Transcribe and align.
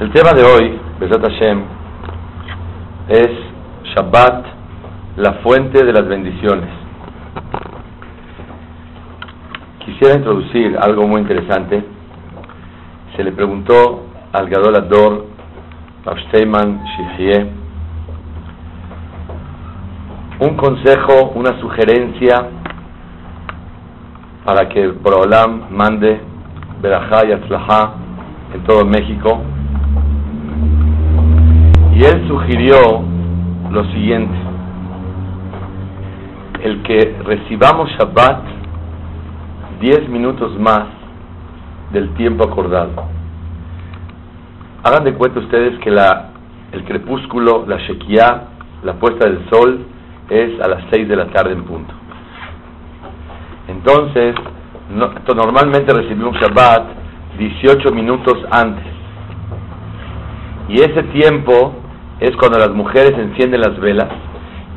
El 0.00 0.10
tema 0.12 0.32
de 0.32 0.42
hoy, 0.42 0.80
Besat 0.98 1.22
Hashem, 1.22 1.62
es 3.08 3.28
Shabbat, 3.94 4.44
la 5.16 5.34
fuente 5.42 5.84
de 5.84 5.92
las 5.92 6.08
bendiciones. 6.08 6.68
Quisiera 9.84 10.16
introducir 10.16 10.76
algo 10.80 11.06
muy 11.06 11.20
interesante. 11.20 11.84
Se 13.16 13.22
le 13.22 13.32
preguntó 13.32 14.06
al 14.32 14.48
Gadol 14.48 14.76
Ador, 14.76 15.26
Rav 16.04 16.18
Steinman 16.28 16.80
un 20.40 20.56
consejo, 20.56 21.32
una 21.36 21.60
sugerencia 21.60 22.48
para 24.44 24.68
que 24.68 24.88
Borolam 24.88 25.66
mande 25.70 26.20
Berajá 26.80 27.26
y 27.28 27.32
Atzlajá 27.32 27.92
en 28.54 28.64
todo 28.64 28.84
México. 28.84 29.40
Y 31.94 32.04
él 32.04 32.26
sugirió 32.26 33.02
lo 33.70 33.84
siguiente, 33.92 34.34
el 36.62 36.82
que 36.84 37.18
recibamos 37.22 37.90
Shabbat 37.90 38.44
10 39.78 40.08
minutos 40.08 40.58
más 40.58 40.86
del 41.92 42.14
tiempo 42.14 42.44
acordado. 42.44 42.92
Hagan 44.82 45.04
de 45.04 45.12
cuenta 45.14 45.40
ustedes 45.40 45.78
que 45.80 45.90
la, 45.90 46.30
el 46.72 46.82
crepúsculo, 46.84 47.66
la 47.66 47.76
Shekiah, 47.76 48.42
la 48.84 48.94
puesta 48.94 49.28
del 49.28 49.48
sol, 49.50 49.84
es 50.30 50.60
a 50.62 50.68
las 50.68 50.84
6 50.92 51.08
de 51.08 51.16
la 51.16 51.26
tarde 51.26 51.52
en 51.52 51.64
punto. 51.64 51.92
Entonces, 53.68 54.34
normalmente 55.36 55.92
recibimos 55.92 56.36
Shabbat 56.36 56.86
18 57.38 57.90
minutos 57.92 58.38
antes. 58.50 58.86
Y 60.68 60.80
ese 60.80 61.02
tiempo 61.12 61.81
es 62.22 62.36
cuando 62.36 62.58
las 62.58 62.70
mujeres 62.70 63.12
encienden 63.18 63.60
las 63.60 63.78
velas 63.80 64.08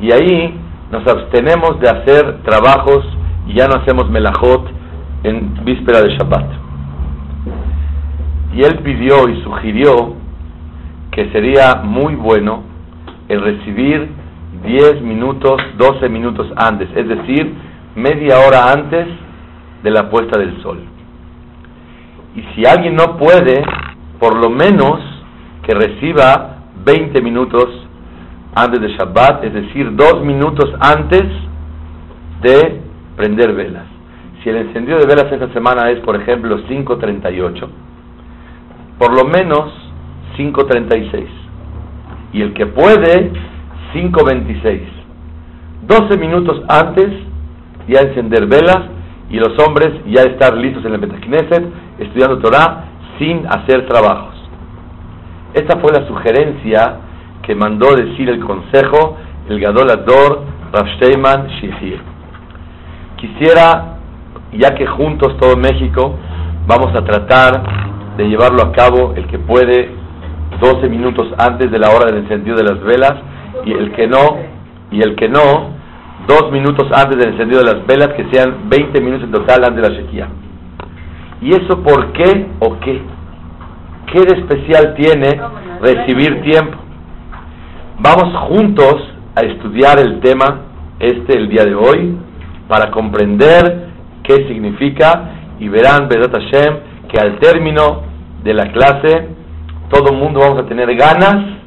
y 0.00 0.10
ahí 0.10 0.54
nos 0.90 1.06
abstenemos 1.06 1.78
de 1.80 1.88
hacer 1.88 2.42
trabajos 2.42 3.06
y 3.46 3.54
ya 3.54 3.68
no 3.68 3.76
hacemos 3.76 4.10
melajot 4.10 4.68
en 5.22 5.64
víspera 5.64 6.02
de 6.02 6.16
Shabbat. 6.16 6.46
Y 8.52 8.62
él 8.62 8.78
pidió 8.82 9.28
y 9.28 9.42
sugirió 9.42 10.14
que 11.12 11.30
sería 11.30 11.82
muy 11.84 12.16
bueno 12.16 12.62
el 13.28 13.40
recibir 13.40 14.08
10 14.64 15.02
minutos, 15.02 15.60
12 15.78 16.08
minutos 16.08 16.48
antes, 16.56 16.88
es 16.96 17.06
decir, 17.06 17.54
media 17.94 18.38
hora 18.40 18.72
antes 18.72 19.06
de 19.84 19.90
la 19.90 20.10
puesta 20.10 20.38
del 20.38 20.60
sol. 20.62 20.80
Y 22.34 22.42
si 22.54 22.66
alguien 22.66 22.96
no 22.96 23.16
puede, 23.16 23.62
por 24.18 24.36
lo 24.36 24.50
menos 24.50 25.00
que 25.62 25.74
reciba 25.74 26.55
20 26.84 27.20
minutos 27.22 27.86
antes 28.54 28.80
de 28.80 28.88
Shabbat, 28.88 29.44
es 29.44 29.52
decir, 29.52 29.94
dos 29.94 30.22
minutos 30.24 30.72
antes 30.80 31.24
de 32.42 32.80
prender 33.16 33.52
velas. 33.54 33.84
Si 34.42 34.48
el 34.48 34.56
encendido 34.56 34.98
de 34.98 35.06
velas 35.06 35.30
esta 35.30 35.52
semana 35.52 35.90
es, 35.90 36.00
por 36.00 36.16
ejemplo, 36.16 36.58
5.38, 36.68 37.68
por 38.98 39.12
lo 39.12 39.24
menos 39.24 39.72
5.36. 40.38 41.26
Y 42.32 42.42
el 42.42 42.54
que 42.54 42.66
puede, 42.66 43.32
5.26. 43.94 44.80
12 45.86 46.18
minutos 46.18 46.62
antes 46.68 47.10
ya 47.88 48.00
encender 48.00 48.46
velas 48.46 48.88
y 49.30 49.38
los 49.38 49.58
hombres 49.58 49.92
ya 50.06 50.22
estar 50.22 50.56
listos 50.56 50.84
en 50.84 50.94
el 50.94 51.00
Betacneset 51.00 51.64
estudiando 51.98 52.38
Torah 52.38 52.84
sin 53.18 53.46
hacer 53.46 53.86
trabajos. 53.86 54.35
Esta 55.56 55.80
fue 55.80 55.90
la 55.90 56.06
sugerencia 56.06 56.96
que 57.42 57.54
mandó 57.54 57.96
decir 57.96 58.28
el 58.28 58.44
consejo 58.44 59.16
el 59.48 59.58
Gadol 59.58 59.90
Ador 59.90 60.42
Rav 60.70 60.86
Shihir. 60.86 61.98
Quisiera, 63.16 63.96
ya 64.52 64.74
que 64.74 64.86
juntos 64.86 65.34
todo 65.38 65.56
México, 65.56 66.14
vamos 66.66 66.94
a 66.94 67.02
tratar 67.02 67.62
de 68.18 68.28
llevarlo 68.28 68.64
a 68.64 68.72
cabo 68.72 69.14
el 69.16 69.26
que 69.28 69.38
puede 69.38 69.92
12 70.60 70.90
minutos 70.90 71.28
antes 71.38 71.70
de 71.70 71.78
la 71.78 71.88
hora 71.88 72.04
del 72.04 72.24
encendido 72.24 72.56
de 72.58 72.64
las 72.64 72.82
velas 72.82 73.14
y 73.64 73.72
el 73.72 73.92
que 73.92 74.08
no, 74.08 74.36
y 74.90 75.00
el 75.00 75.16
que 75.16 75.30
no, 75.30 75.70
dos 76.28 76.52
minutos 76.52 76.86
antes 76.92 77.16
del 77.16 77.32
encendido 77.32 77.62
de 77.62 77.72
las 77.72 77.86
velas, 77.86 78.08
que 78.08 78.28
sean 78.30 78.68
20 78.68 79.00
minutos 79.00 79.24
en 79.24 79.32
total 79.32 79.64
antes 79.64 79.82
de 79.82 79.88
la 79.88 79.96
sequía. 80.02 80.28
¿Y 81.40 81.54
eso 81.54 81.82
por 81.82 82.12
qué 82.12 82.46
o 82.60 82.78
qué? 82.80 83.15
¿Qué 84.12 84.20
de 84.20 84.40
especial 84.40 84.94
tiene 84.94 85.40
recibir 85.80 86.40
tiempo? 86.42 86.78
Vamos 87.98 88.36
juntos 88.48 88.94
a 89.34 89.40
estudiar 89.40 89.98
el 89.98 90.20
tema 90.20 90.60
este 91.00 91.36
el 91.36 91.48
día 91.48 91.64
de 91.64 91.74
hoy 91.74 92.16
para 92.68 92.90
comprender 92.92 93.88
qué 94.22 94.46
significa 94.46 95.30
y 95.58 95.68
verán, 95.68 96.08
Bedot 96.08 96.32
Hashem, 96.32 96.76
que 97.08 97.18
al 97.20 97.38
término 97.40 98.02
de 98.44 98.54
la 98.54 98.70
clase 98.70 99.28
todo 99.90 100.12
el 100.12 100.18
mundo 100.18 100.40
vamos 100.40 100.60
a 100.60 100.66
tener 100.66 100.94
ganas 100.94 101.58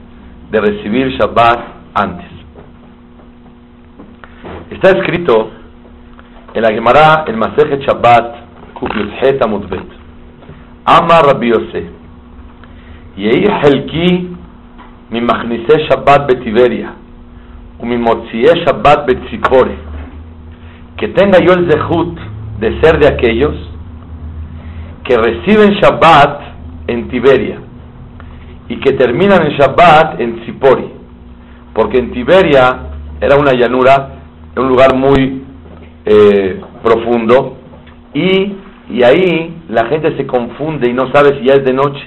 de 0.50 0.62
recibir 0.62 1.10
Shabbat 1.18 1.60
antes. 1.94 2.28
Está 4.72 4.98
escrito 4.98 5.52
en 6.54 6.62
la 6.62 6.72
Gemara 6.72 7.26
el 7.28 7.36
Masejet 7.36 7.82
Shabbat, 7.82 8.36
Kuf 8.76 8.92
Amud 9.42 9.66
Ama 10.86 11.22
Rabbi 11.22 11.50
Yosef. 11.50 11.99
יהי 13.19 13.45
חלקי 13.63 14.27
ממכניסי 15.11 15.87
שבת 15.89 16.21
בטיבריה 16.29 16.91
וממוציאי 17.81 18.65
שבת 18.67 18.99
בציפורי 19.07 19.77
que 20.97 21.09
tenga 21.09 21.39
yo 21.39 21.53
el 21.55 21.71
zehut 21.71 22.19
de 22.61 22.81
ser 22.81 22.99
de 22.99 23.09
aquellos 23.09 23.55
que 25.05 25.17
reciben 25.17 25.75
Shabbat 25.75 26.41
en 26.87 27.09
Tiberia 27.09 27.59
y 28.69 28.77
que 28.81 28.93
terminan 28.93 29.43
el 29.43 29.53
Shabbat 29.59 30.21
en 30.21 30.41
Tzipori, 30.41 30.91
porque 31.75 31.99
en 31.99 32.13
Tiberia 32.13 32.79
era 33.21 33.37
una 33.37 33.53
llanura, 33.53 34.15
un 34.57 34.69
lugar 34.69 34.95
muy 34.95 35.43
eh, 36.07 36.61
profundo 36.83 37.59
y 38.15 38.57
y 38.87 39.03
ahí 39.03 39.57
la 39.71 39.87
gente 39.87 40.15
se 40.17 40.27
confunde 40.27 40.91
y 40.91 40.93
no 40.93 41.11
sabe 41.11 41.39
si 41.39 41.47
ya 41.47 41.55
es 41.55 41.65
de 41.65 41.73
noche. 41.73 42.07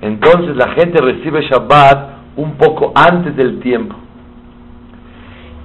Entonces 0.00 0.56
la 0.56 0.70
gente 0.70 1.00
recibe 1.02 1.42
Shabbat 1.42 2.18
un 2.36 2.52
poco 2.52 2.92
antes 2.94 3.36
del 3.36 3.60
tiempo. 3.60 3.96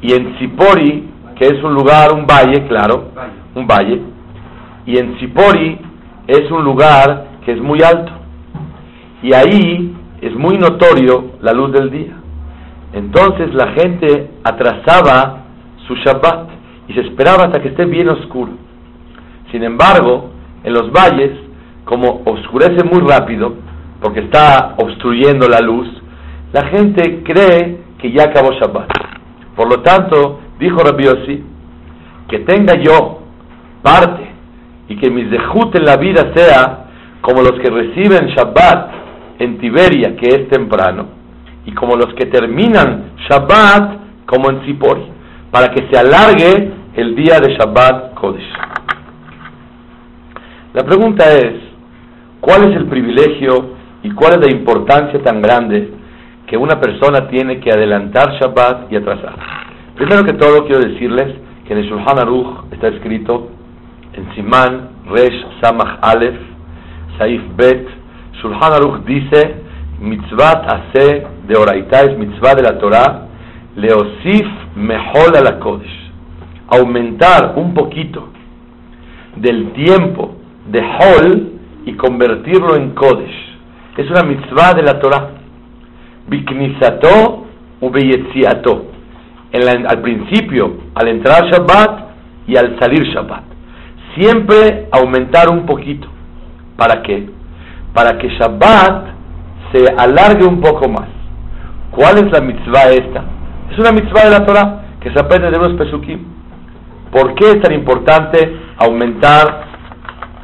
Y 0.01 0.13
en 0.13 0.35
Zipori, 0.37 1.07
que 1.35 1.45
es 1.45 1.63
un 1.63 1.73
lugar, 1.73 2.13
un 2.13 2.25
valle, 2.25 2.67
claro, 2.67 3.11
un 3.55 3.67
valle, 3.67 4.01
y 4.85 4.97
en 4.97 5.17
Zipori 5.19 5.79
es 6.27 6.51
un 6.51 6.63
lugar 6.63 7.27
que 7.45 7.53
es 7.53 7.61
muy 7.61 7.81
alto. 7.81 8.11
Y 9.21 9.33
ahí 9.33 9.95
es 10.21 10.35
muy 10.35 10.57
notorio 10.57 11.33
la 11.41 11.53
luz 11.53 11.71
del 11.71 11.89
día. 11.89 12.17
Entonces 12.93 13.53
la 13.53 13.71
gente 13.71 14.31
atrasaba 14.43 15.43
su 15.87 15.95
Shabbat 15.95 16.49
y 16.87 16.93
se 16.93 17.01
esperaba 17.01 17.45
hasta 17.45 17.61
que 17.61 17.69
esté 17.69 17.85
bien 17.85 18.09
oscuro. 18.09 18.51
Sin 19.51 19.63
embargo, 19.63 20.31
en 20.63 20.73
los 20.73 20.91
valles, 20.91 21.31
como 21.85 22.21
oscurece 22.25 22.83
muy 22.83 23.01
rápido, 23.07 23.53
porque 24.03 24.19
está 24.19 24.75
obstruyendo 24.77 25.47
la 25.47 25.61
luz, 25.61 25.87
la 26.51 26.67
gente 26.67 27.23
cree 27.23 27.79
que 27.97 28.11
ya 28.11 28.23
acabó 28.23 28.51
Shabbat. 28.51 28.89
Por 29.55 29.69
lo 29.69 29.81
tanto, 29.81 30.41
dijo 30.59 30.77
Rabbi 30.79 31.05
Yossi, 31.05 31.43
que 32.27 32.39
tenga 32.39 32.73
yo 32.81 33.21
parte 33.81 34.27
y 34.89 34.97
que 34.97 35.09
mi 35.09 35.23
zehut 35.29 35.73
en 35.75 35.85
la 35.85 35.95
vida 35.95 36.33
sea 36.35 36.85
como 37.21 37.41
los 37.41 37.53
que 37.61 37.69
reciben 37.69 38.27
Shabbat 38.27 38.91
en 39.39 39.57
Tiberia, 39.59 40.17
que 40.17 40.27
es 40.27 40.49
temprano, 40.49 41.05
y 41.65 41.71
como 41.71 41.95
los 41.95 42.13
que 42.15 42.25
terminan 42.25 43.13
Shabbat 43.29 44.25
como 44.25 44.49
en 44.49 44.63
Tzipori, 44.63 45.05
para 45.49 45.69
que 45.73 45.87
se 45.89 45.97
alargue 45.97 46.73
el 46.95 47.15
día 47.15 47.39
de 47.39 47.55
Shabbat 47.55 48.15
Kodesh. 48.15 48.51
La 50.73 50.83
pregunta 50.83 51.23
es, 51.31 51.53
¿cuál 52.41 52.69
es 52.69 52.75
el 52.75 52.87
privilegio 52.87 53.72
¿Y 54.03 54.11
cuál 54.11 54.33
es 54.33 54.47
la 54.47 54.51
importancia 54.51 55.21
tan 55.23 55.41
grande 55.41 55.91
que 56.47 56.57
una 56.57 56.79
persona 56.79 57.27
tiene 57.29 57.59
que 57.59 57.71
adelantar 57.71 58.33
Shabbat 58.39 58.91
y 58.91 58.97
atrasar? 58.97 59.35
Primero 59.95 60.23
que 60.23 60.33
todo 60.33 60.65
quiero 60.65 60.81
decirles 60.81 61.35
que 61.65 61.73
en 61.73 61.79
el 61.79 61.89
Shulchan 61.89 62.19
Aruch 62.19 62.65
está 62.71 62.89
escrito 62.89 63.49
en 64.13 64.35
Simán 64.35 64.89
Resh 65.09 65.45
Samach 65.61 65.99
Aleph 66.01 66.39
Saif 67.17 67.41
Bet 67.55 67.87
Shulchan 68.41 68.73
Aruch 68.73 69.05
dice 69.05 69.55
mitzvah 69.99 70.65
hace 70.67 71.25
de 71.47 71.57
Oraita 71.57 72.01
es 72.01 72.17
mitzvah 72.17 72.55
de 72.55 72.63
la 72.63 72.77
Torah 72.77 73.27
leosif 73.75 74.45
mejol 74.75 75.31
la 75.43 75.59
Kodesh 75.59 76.03
aumentar 76.67 77.53
un 77.55 77.73
poquito 77.73 78.29
del 79.35 79.71
tiempo 79.73 80.35
de 80.67 80.79
Hol 80.79 81.51
y 81.85 81.93
convertirlo 81.93 82.75
en 82.75 82.91
Kodesh. 82.91 83.42
Es 83.95 84.09
una 84.09 84.23
mitzvah 84.23 84.73
de 84.73 84.81
la 84.81 84.99
Torah. 84.99 85.29
Biknisato 86.27 87.45
ubeyetziato. 87.79 88.85
Al 89.53 90.01
principio, 90.01 90.77
al 90.95 91.09
entrar 91.09 91.45
Shabbat 91.45 91.99
y 92.47 92.57
al 92.57 92.79
salir 92.79 93.03
Shabbat. 93.13 93.43
Siempre 94.15 94.87
aumentar 94.91 95.49
un 95.49 95.65
poquito. 95.65 96.07
¿Para 96.75 97.03
qué? 97.03 97.29
Para 97.93 98.17
que 98.17 98.29
Shabbat 98.29 99.05
se 99.71 99.85
alargue 99.95 100.45
un 100.45 100.59
poco 100.59 100.89
más. 100.89 101.07
¿Cuál 101.91 102.17
es 102.17 102.31
la 102.31 102.41
mitzvah 102.41 102.91
esta? 102.91 103.23
Es 103.71 103.77
una 103.77 103.91
mitzvah 103.91 104.25
de 104.25 104.31
la 104.31 104.45
Torah 104.45 104.83
que 104.99 105.11
se 105.11 105.19
aprende 105.19 105.51
de 105.51 105.57
los 105.57 105.73
pesukim. 105.73 106.19
¿Por 107.11 107.35
qué 107.35 107.51
es 107.51 107.61
tan 107.61 107.73
importante 107.73 108.57
aumentar 108.77 109.72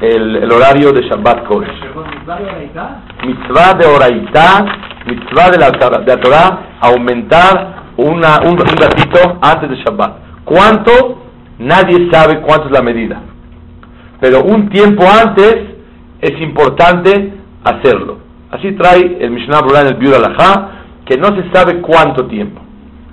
el, 0.00 0.50
horario 0.50 0.92
de 0.92 1.02
Shabbat 1.02 1.46
Kodesh? 1.46 1.70
Mitzvah 3.26 3.74
de 3.74 3.86
Oraitá, 3.86 4.64
mitzvah 5.06 5.50
de 5.50 5.58
la, 5.58 5.70
de 5.70 6.06
la 6.06 6.20
Torah, 6.20 6.76
aumentar 6.80 7.92
una, 7.96 8.40
un, 8.46 8.56
ratito 8.56 9.38
antes 9.42 9.70
de 9.70 9.76
Shabbat. 9.76 10.44
¿Cuánto? 10.44 11.22
Nadie 11.58 12.10
sabe 12.10 12.40
cuánto 12.40 12.66
es 12.66 12.72
la 12.72 12.82
medida. 12.82 13.20
Pero 14.20 14.44
un 14.44 14.70
tiempo 14.70 15.04
antes 15.04 15.56
es 16.20 16.40
importante 16.40 17.34
hacerlo. 17.64 18.18
Así 18.50 18.72
trae 18.72 19.18
el 19.20 19.30
Mishnah 19.30 19.60
Brura 19.60 19.82
en 19.82 19.86
el 19.88 19.94
Biur 19.94 20.14
que 21.04 21.16
no 21.18 21.28
se 21.28 21.50
sabe 21.52 21.80
cuánto 21.80 22.26
tiempo. 22.26 22.60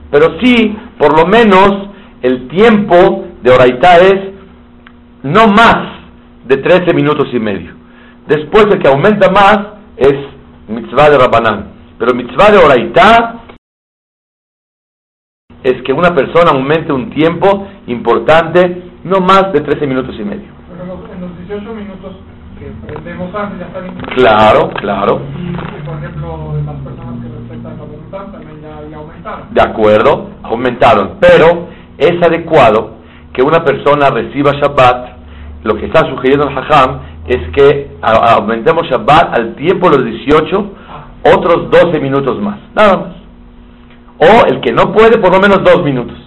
Pero 0.10 0.38
sí, 0.42 0.78
por 0.98 1.18
lo 1.18 1.26
menos, 1.26 1.90
el 2.22 2.48
tiempo 2.48 3.26
de 3.44 3.52
Oraitá 3.52 3.98
es 3.98 4.34
no 5.24 5.48
más 5.48 5.97
de 6.48 6.58
13 6.58 6.94
minutos 6.94 7.28
y 7.34 7.40
medio. 7.40 7.74
Después 8.28 8.66
el 8.66 8.80
que 8.80 8.88
aumenta 8.88 9.30
más 9.30 9.60
es 9.98 10.16
mitzvah 10.68 11.10
de 11.10 11.18
Rabanán. 11.18 11.72
Pero 11.98 12.14
mitzvah 12.14 12.52
de 12.52 12.58
Oraitá 12.58 13.42
es 15.64 15.82
que 15.84 15.94
una 15.94 16.14
persona 16.14 16.52
aumente 16.52 16.94
un 16.94 17.10
tiempo 17.10 17.68
importante 17.88 18.84
no 19.04 19.20
más 19.20 19.52
de 19.54 19.62
13 19.62 19.88
minutos 19.88 20.16
y 20.20 20.24
medio. 20.24 20.52
Pero 20.70 21.14
en 21.14 21.22
los 21.22 21.38
18 21.48 21.74
minutos 21.74 22.16
que 22.60 22.72
prendemos 22.86 23.34
antes 23.36 23.60
ya 23.60 23.66
está 23.68 23.80
bien. 23.80 23.96
Claro, 24.16 24.70
claro. 24.76 25.22
Y, 25.38 25.86
por 25.86 25.98
ejemplo, 25.98 26.54
las 26.66 26.76
personas 26.78 27.22
que 27.22 27.30
respetan 27.30 27.78
la 27.78 27.84
voluntad 27.84 28.32
también 28.32 28.62
ya, 28.62 28.90
ya 28.90 28.98
aumentaron. 28.98 29.54
De 29.54 29.62
acuerdo, 29.62 30.30
aumentaron. 30.44 31.18
Pero 31.20 31.68
es 31.98 32.22
adecuado 32.22 32.98
que 33.34 33.42
una 33.42 33.64
persona 33.64 34.10
reciba 34.10 34.54
Shabbat, 34.54 35.17
lo 35.64 35.76
que 35.76 35.86
está 35.88 36.08
sugiriendo 36.10 36.48
el 36.48 36.58
Hajam 36.58 37.00
es 37.28 37.40
que 37.56 37.92
aumentemos 38.02 38.88
Shabbat 38.88 39.38
al 39.38 39.56
tiempo 39.56 39.90
de 39.90 39.98
los 39.98 40.06
18, 40.06 40.72
otros 41.36 41.70
12 41.72 42.00
minutos 42.00 42.42
más, 42.42 42.60
nada 42.76 42.98
más. 42.98 43.16
O 44.20 44.48
el 44.48 44.62
que 44.62 44.72
no 44.72 44.92
puede, 44.94 45.18
por 45.20 45.32
lo 45.32 45.40
menos 45.40 45.64
2 45.64 45.84
minutos. 45.84 46.18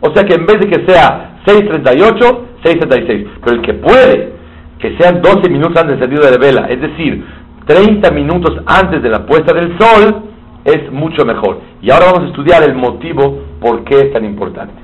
O 0.00 0.14
sea 0.14 0.24
que 0.24 0.34
en 0.34 0.46
vez 0.46 0.60
de 0.60 0.68
que 0.68 0.86
sea 0.86 1.40
6.38, 1.46 2.38
6.36. 2.62 3.28
Pero 3.44 3.56
el 3.56 3.62
que 3.62 3.74
puede, 3.74 4.32
que 4.78 4.96
sean 4.98 5.20
12 5.20 5.50
minutos 5.50 5.76
antes 5.76 5.98
del 5.98 6.00
sentido 6.00 6.24
de 6.24 6.30
la 6.30 6.38
vela, 6.38 6.66
es 6.68 6.80
decir, 6.80 7.24
30 7.66 8.10
minutos 8.10 8.62
antes 8.66 9.02
de 9.02 9.08
la 9.08 9.26
puesta 9.26 9.54
del 9.54 9.76
sol, 9.78 10.24
es 10.64 10.90
mucho 10.92 11.24
mejor. 11.24 11.60
Y 11.82 11.90
ahora 11.90 12.06
vamos 12.06 12.24
a 12.24 12.26
estudiar 12.28 12.62
el 12.62 12.74
motivo 12.74 13.42
por 13.60 13.84
qué 13.84 13.98
es 13.98 14.12
tan 14.12 14.24
importante. 14.24 14.74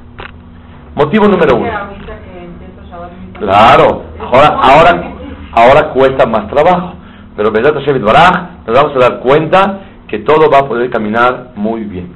Motivo 0.95 1.29
número 1.29 1.57
uno. 1.57 1.71
Claro, 3.41 4.05
ahora, 4.21 4.49
ahora, 4.49 5.13
ahora 5.53 5.93
cuesta 5.93 6.27
más 6.27 6.49
trabajo, 6.49 6.95
pero 7.37 7.51
Baraj 7.51 8.67
nos 8.67 8.77
vamos 8.77 8.97
a 8.97 8.99
dar 8.99 9.21
cuenta 9.21 9.81
que 10.09 10.19
todo 10.21 10.51
va 10.51 10.59
a 10.59 10.69
poder 10.69 10.91
caminar 10.91 11.53
muy 11.57 11.81
bien. 11.81 12.13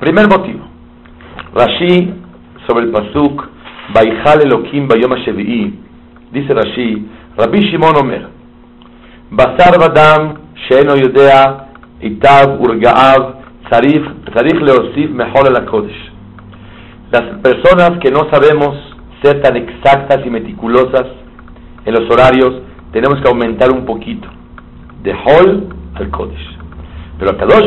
Primer 0.00 0.28
motivo. 0.28 0.64
Rashi, 1.54 2.14
sobre 2.66 2.84
el 2.84 2.92
Pasuk, 2.92 3.42
Baijal 3.92 4.42
Elohim 4.42 4.88
Bayom 4.88 5.14
Shevi'i, 5.16 5.78
dice 6.32 6.54
Rashi, 6.54 7.08
Rabbi 7.36 7.60
Shimon 7.70 7.96
Omer, 7.96 8.28
Basar 9.30 9.78
Badam, 9.78 10.38
Sheno 10.68 10.96
Yodea, 10.96 11.68
Itav 12.00 12.60
Urgaav, 12.60 13.34
Zarif 13.68 14.60
Leosif 14.62 15.10
Mejol 15.10 15.52
la 15.52 15.64
Kodesh 15.66 16.16
las 17.10 17.22
personas 17.40 17.98
que 18.00 18.10
no 18.10 18.28
sabemos 18.30 18.76
ser 19.22 19.40
tan 19.40 19.56
exactas 19.56 20.20
y 20.24 20.30
meticulosas 20.30 21.06
en 21.84 21.94
los 21.94 22.10
horarios, 22.10 22.62
tenemos 22.92 23.20
que 23.20 23.28
aumentar 23.28 23.70
un 23.70 23.84
poquito, 23.84 24.28
de 25.02 25.12
Hol 25.12 25.68
al 25.94 26.10
Kodesh. 26.10 26.56
Pero 27.18 27.30
a 27.30 27.36
Kadosh 27.36 27.66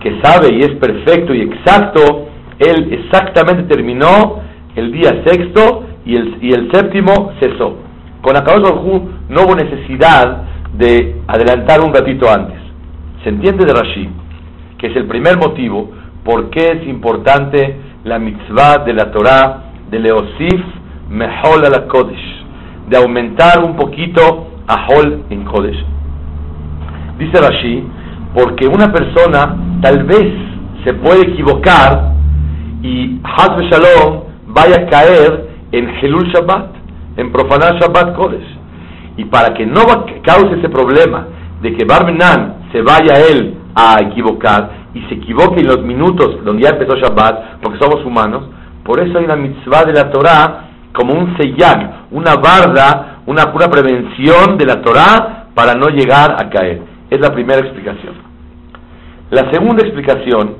que 0.00 0.20
sabe 0.22 0.54
y 0.54 0.60
es 0.60 0.72
perfecto 0.72 1.34
y 1.34 1.42
exacto, 1.42 2.26
él 2.58 2.92
exactamente 2.92 3.62
terminó 3.64 4.40
el 4.76 4.92
día 4.92 5.22
sexto 5.24 5.84
y 6.04 6.16
el, 6.16 6.38
y 6.42 6.52
el 6.52 6.70
séptimo 6.72 7.32
cesó. 7.40 7.76
Con 8.20 8.36
Akadosh 8.36 8.62
Baruj 8.62 9.02
no 9.28 9.42
hubo 9.42 9.54
necesidad 9.54 10.42
de 10.76 11.20
adelantar 11.26 11.80
un 11.80 11.94
ratito 11.94 12.30
antes. 12.30 12.58
Se 13.22 13.30
entiende 13.30 13.64
de 13.64 13.72
Rashi, 13.72 14.08
que 14.78 14.88
es 14.88 14.96
el 14.96 15.06
primer 15.06 15.38
motivo 15.38 15.90
por 16.24 16.50
qué 16.50 16.72
es 16.72 16.86
importante 16.88 17.76
la 18.04 18.18
mitzvah 18.18 18.78
de 18.84 18.92
la 18.92 19.10
Torah 19.10 19.73
de 19.94 20.00
Leosif 20.00 20.60
Mehol 21.08 21.64
a 21.64 21.70
la 21.70 21.86
Kodesh, 21.86 22.44
de 22.88 22.96
aumentar 22.96 23.62
un 23.64 23.76
poquito 23.76 24.48
a 24.66 24.86
Hol 24.88 25.22
en 25.30 25.44
Kodesh. 25.44 25.84
Dice 27.16 27.40
Rashi, 27.40 27.84
porque 28.34 28.66
una 28.66 28.92
persona 28.92 29.56
tal 29.80 30.02
vez 30.02 30.32
se 30.84 30.94
puede 30.94 31.30
equivocar 31.30 32.12
y 32.82 33.20
Hazbe 33.22 33.68
Shalom 33.70 34.22
vaya 34.48 34.80
a 34.80 34.86
caer 34.86 35.48
en 35.70 35.88
Helul 36.00 36.28
Shabbat, 36.32 36.70
en 37.16 37.30
profanar 37.30 37.78
Shabbat 37.78 38.16
Kodesh. 38.16 38.58
Y 39.16 39.26
para 39.26 39.54
que 39.54 39.64
no 39.64 39.82
cause 40.24 40.58
ese 40.58 40.68
problema 40.70 41.28
de 41.62 41.72
que 41.76 41.84
Barmenan 41.84 42.66
se 42.72 42.82
vaya 42.82 43.14
él 43.30 43.58
a 43.76 44.02
equivocar, 44.02 44.70
y 44.92 45.02
se 45.02 45.14
equivoque 45.14 45.60
en 45.60 45.68
los 45.68 45.82
minutos 45.82 46.44
donde 46.44 46.64
ya 46.64 46.70
empezó 46.70 46.96
Shabbat, 46.96 47.60
porque 47.62 47.78
somos 47.78 48.04
humanos, 48.04 48.48
por 48.84 49.00
eso 49.00 49.18
hay 49.18 49.24
una 49.24 49.36
mitzvah 49.36 49.84
de 49.84 49.92
la 49.92 50.10
Torah 50.10 50.68
como 50.92 51.14
un 51.14 51.36
seyag, 51.36 52.06
una 52.10 52.36
barda, 52.36 53.22
una 53.26 53.52
pura 53.52 53.68
prevención 53.68 54.56
de 54.58 54.66
la 54.66 54.82
Torah 54.82 55.46
para 55.54 55.74
no 55.74 55.88
llegar 55.88 56.36
a 56.38 56.50
caer. 56.50 56.82
Es 57.10 57.20
la 57.20 57.32
primera 57.32 57.60
explicación. 57.60 58.14
La 59.30 59.50
segunda 59.50 59.82
explicación 59.84 60.56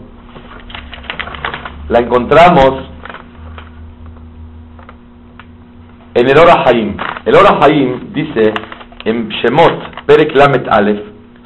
la 1.88 1.98
encontramos 1.98 2.88
en 6.14 6.28
el 6.28 6.38
Ora 6.38 6.64
Haim. 6.66 6.96
El 7.24 7.34
Ora 7.34 7.58
Haim 7.60 8.12
dice 8.12 8.54
en 9.04 9.28
Shemot, 9.28 10.06
Perek 10.06 10.34
Lamet 10.34 10.66
Aleph, 10.70 11.02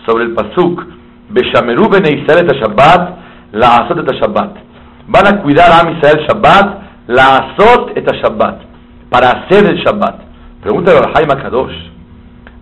sobre 0.06 0.24
el 0.24 0.34
Pasuk, 0.34 0.84
Beshameru 1.30 1.88
bene 1.88 2.20
Israel 2.22 2.46
Shabbat, 2.46 3.18
la 3.52 3.76
azot 3.78 3.98
et 3.98 4.14
Shabbat. 4.20 4.67
Van 5.08 5.26
a 5.26 5.42
cuidar 5.42 5.72
a 5.72 5.90
Israel 5.90 6.26
Shabbat, 6.28 6.82
la 7.08 7.36
azot 7.36 7.96
et 7.96 8.06
Shabbat, 8.22 8.60
para 9.08 9.30
hacer 9.30 9.64
el 9.64 9.78
Shabbat. 9.78 10.20
Pregúntale 10.62 10.98
a 10.98 11.12
Jaime 11.14 11.42
Kadosh, 11.42 11.74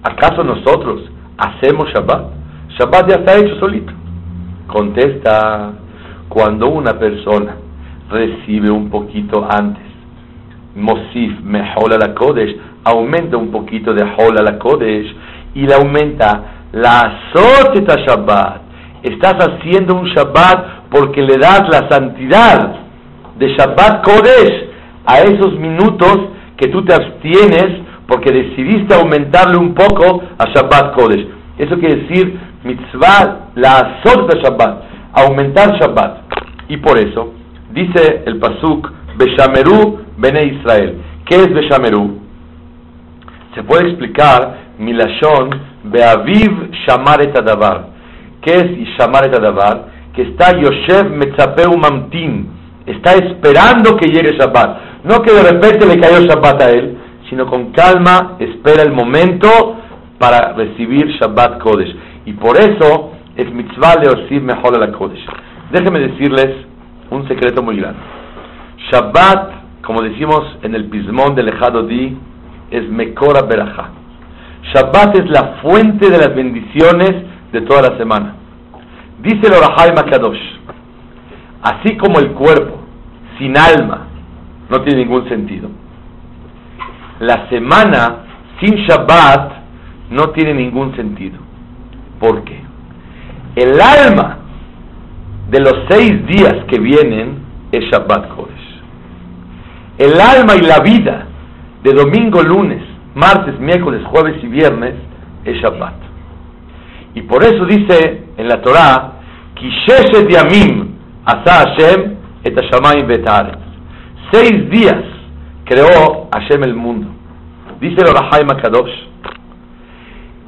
¿acaso 0.02 0.44
nosotros 0.44 1.02
hacemos 1.38 1.88
Shabbat? 1.92 2.22
Shabbat 2.78 3.08
ya 3.08 3.16
está 3.16 3.36
hecho 3.36 3.58
solito. 3.58 3.92
Contesta, 4.68 5.72
cuando 6.28 6.68
una 6.68 6.96
persona 6.98 7.56
recibe 8.10 8.70
un 8.70 8.90
poquito 8.90 9.44
antes, 9.50 9.82
Mosif, 10.76 11.40
Mehola 11.42 11.98
la 11.98 12.14
Kodesh, 12.14 12.56
aumenta 12.84 13.36
un 13.36 13.50
poquito 13.50 13.92
de 13.92 14.04
Hola 14.04 14.42
la 14.42 14.58
Kodesh 14.58 15.12
y 15.54 15.66
le 15.66 15.74
aumenta 15.74 16.68
la 16.72 17.20
Soteta 17.32 17.96
Shabbat. 18.06 18.60
Estás 19.02 19.34
haciendo 19.34 19.96
un 19.96 20.06
Shabbat 20.06 20.85
porque 20.96 21.20
le 21.20 21.36
das 21.36 21.68
la 21.68 21.90
santidad 21.90 22.74
de 23.36 23.48
Shabbat 23.48 24.02
Kodesh 24.02 24.64
a 25.04 25.20
esos 25.20 25.58
minutos 25.58 26.30
que 26.56 26.68
tú 26.68 26.82
te 26.86 26.94
abstienes 26.94 27.82
porque 28.08 28.32
decidiste 28.32 28.94
aumentarle 28.94 29.58
un 29.58 29.74
poco 29.74 30.22
a 30.38 30.46
Shabbat 30.54 30.94
Kodesh. 30.94 31.26
Eso 31.58 31.78
quiere 31.78 31.96
decir 31.96 32.40
mitzvah 32.64 33.50
la 33.56 33.72
azot 33.72 34.42
Shabbat, 34.42 34.84
aumentar 35.12 35.78
Shabbat. 35.78 36.22
Y 36.68 36.78
por 36.78 36.98
eso 36.98 37.34
dice 37.72 38.22
el 38.24 38.38
pasuk 38.38 38.90
Beshameru 39.18 39.98
Bene 40.16 40.44
Israel. 40.46 40.96
¿Qué 41.26 41.36
es 41.36 41.52
Beshameru? 41.52 42.20
Se 43.54 43.62
puede 43.64 43.88
explicar 43.90 44.60
Milashon 44.78 45.50
Beaviv 45.84 46.70
Shamar 46.86 47.20
et 47.22 47.36
Adavar. 47.36 47.88
¿Qué 48.40 48.54
es 48.54 48.96
Shamar 48.96 49.26
et 49.26 49.34
Adavar? 49.34 49.95
Que 50.16 50.22
está 50.22 50.58
Yoshev 50.58 51.10
Metzapeu 51.10 51.76
Mamtin. 51.76 52.48
Está 52.86 53.12
esperando 53.14 53.96
que 53.96 54.08
llegue 54.08 54.36
Shabbat. 54.36 55.04
No 55.04 55.22
que 55.22 55.32
de 55.32 55.42
repente 55.42 55.86
le 55.86 56.00
cayó 56.00 56.20
Shabbat 56.26 56.62
a 56.62 56.70
él, 56.70 56.96
sino 57.28 57.46
con 57.46 57.72
calma 57.72 58.36
espera 58.40 58.82
el 58.82 58.92
momento 58.92 59.76
para 60.18 60.54
recibir 60.54 61.06
Shabbat 61.20 61.60
Kodesh. 61.60 61.94
Y 62.24 62.32
por 62.32 62.56
eso 62.56 63.12
es 63.36 63.52
mitzvah 63.52 63.96
leosir 63.96 64.42
mejor 64.42 64.78
la 64.80 64.90
Kodesh. 64.90 65.24
Déjenme 65.70 66.00
decirles 66.00 66.48
un 67.10 67.28
secreto 67.28 67.62
muy 67.62 67.76
grande. 67.76 68.00
Shabbat, 68.90 69.82
como 69.82 70.02
decimos 70.02 70.58
en 70.62 70.74
el 70.74 70.86
pismón 70.86 71.34
del 71.34 71.48
Ejado 71.48 71.82
Di, 71.82 72.16
es 72.70 72.88
Mekora 72.88 73.42
Berajá. 73.42 73.90
Shabbat 74.72 75.16
es 75.16 75.30
la 75.30 75.58
fuente 75.62 76.10
de 76.10 76.18
las 76.18 76.34
bendiciones 76.34 77.12
de 77.52 77.60
toda 77.62 77.90
la 77.90 77.98
semana. 77.98 78.34
Dice 79.26 79.48
el 79.48 79.54
Orahai 79.54 79.92
Makadosh, 79.92 80.38
así 81.60 81.96
como 81.96 82.20
el 82.20 82.30
cuerpo 82.30 82.78
sin 83.36 83.58
alma 83.58 84.06
no 84.70 84.82
tiene 84.82 85.02
ningún 85.02 85.28
sentido, 85.28 85.68
la 87.18 87.48
semana 87.48 88.18
sin 88.60 88.76
Shabbat 88.86 89.52
no 90.10 90.30
tiene 90.30 90.54
ningún 90.54 90.94
sentido. 90.94 91.38
¿Por 92.20 92.44
qué? 92.44 92.60
El 93.56 93.80
alma 93.80 94.38
de 95.50 95.58
los 95.58 95.74
seis 95.90 96.24
días 96.28 96.64
que 96.68 96.78
vienen 96.78 97.38
es 97.72 97.84
Shabbat 97.90 98.28
Kodesh. 98.28 98.80
El 99.98 100.20
alma 100.20 100.54
y 100.54 100.60
la 100.60 100.78
vida 100.78 101.26
de 101.82 101.92
domingo, 101.94 102.42
lunes, 102.42 102.82
martes, 103.16 103.58
miércoles, 103.58 104.04
jueves 104.06 104.36
y 104.44 104.46
viernes 104.46 104.94
es 105.44 105.56
Shabbat. 105.56 105.96
Y 107.16 107.22
por 107.22 107.42
eso 107.42 107.64
dice 107.64 108.26
en 108.36 108.46
la 108.46 108.62
Torah, 109.56 109.66
Kisheshet 109.86 110.30
Yamim 110.30 110.94
asa 111.24 111.64
Hashem 111.64 112.16
et 112.44 112.54
Hashamayim 112.54 113.08
Seis 114.32 114.70
días 114.70 115.02
creó 115.64 116.28
Hashem 116.32 116.62
el 116.64 116.74
mundo. 116.74 117.08
Dice 117.80 117.96
el 117.98 118.08
Orahai 118.08 118.44
Makadosh. 118.44 118.90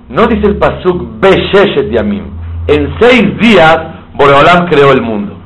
No 0.09 0.27
dice 0.27 0.49
el 0.49 0.57
Pasuk 0.59 1.21
Besheshet 1.21 1.91
Yamim. 1.91 2.25
En 2.67 2.95
seis 3.01 3.39
días 3.41 3.79
Boreolam 4.15 4.67
creó 4.69 4.93
el 4.93 5.03
mundo. 5.03 5.37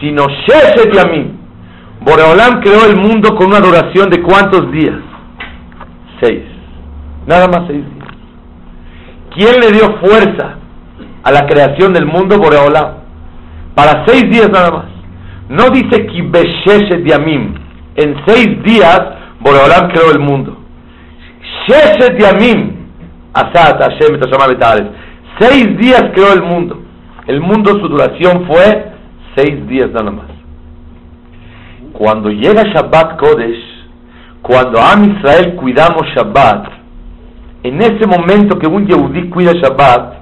Sino 0.00 0.26
Sheshet 0.28 0.92
Yamim. 0.94 1.38
Boreolam 2.00 2.60
creó 2.60 2.86
el 2.86 2.96
mundo 2.96 3.34
con 3.36 3.48
una 3.48 3.60
duración 3.60 4.08
de 4.10 4.22
cuántos 4.22 4.70
días? 4.72 4.96
Seis. 6.20 6.42
Nada 7.26 7.46
más 7.48 7.66
seis 7.68 7.84
días. 7.84 8.08
¿Quién 9.34 9.60
le 9.60 9.72
dio 9.72 9.98
fuerza 9.98 10.58
a 11.22 11.32
la 11.32 11.46
creación 11.46 11.92
del 11.92 12.06
mundo? 12.06 12.38
Boreolam. 12.38 12.94
Para 13.74 14.04
seis 14.06 14.22
días 14.30 14.50
nada 14.50 14.70
más. 14.70 14.86
No 15.48 15.70
dice 15.70 16.06
Kibeshet 16.06 17.06
Yamim. 17.06 17.54
En 17.96 18.16
seis 18.26 18.62
días 18.64 19.00
Boreolam 19.40 19.88
creó 19.90 20.10
el 20.12 20.20
mundo. 20.20 20.58
Sheshet 21.66 22.18
Yamim. 22.18 22.76
Asat 23.34 23.80
Hashem 23.80 24.18
Seis 25.38 25.78
días 25.78 26.02
creó 26.14 26.32
el 26.32 26.42
mundo. 26.42 26.80
El 27.26 27.40
mundo 27.40 27.72
su 27.72 27.88
duración 27.88 28.46
fue 28.46 28.92
seis 29.36 29.66
días 29.68 29.90
nada 29.92 30.10
más. 30.10 30.26
Cuando 31.92 32.30
llega 32.30 32.62
Shabbat 32.74 33.18
Kodesh, 33.18 33.62
cuando 34.42 34.80
Am 34.80 35.16
Israel 35.16 35.54
cuidamos 35.56 36.02
Shabbat, 36.16 36.68
en 37.64 37.80
ese 37.82 38.06
momento 38.06 38.58
que 38.58 38.66
un 38.66 38.86
Yehudí 38.86 39.28
cuida 39.28 39.52
Shabbat, 39.52 40.14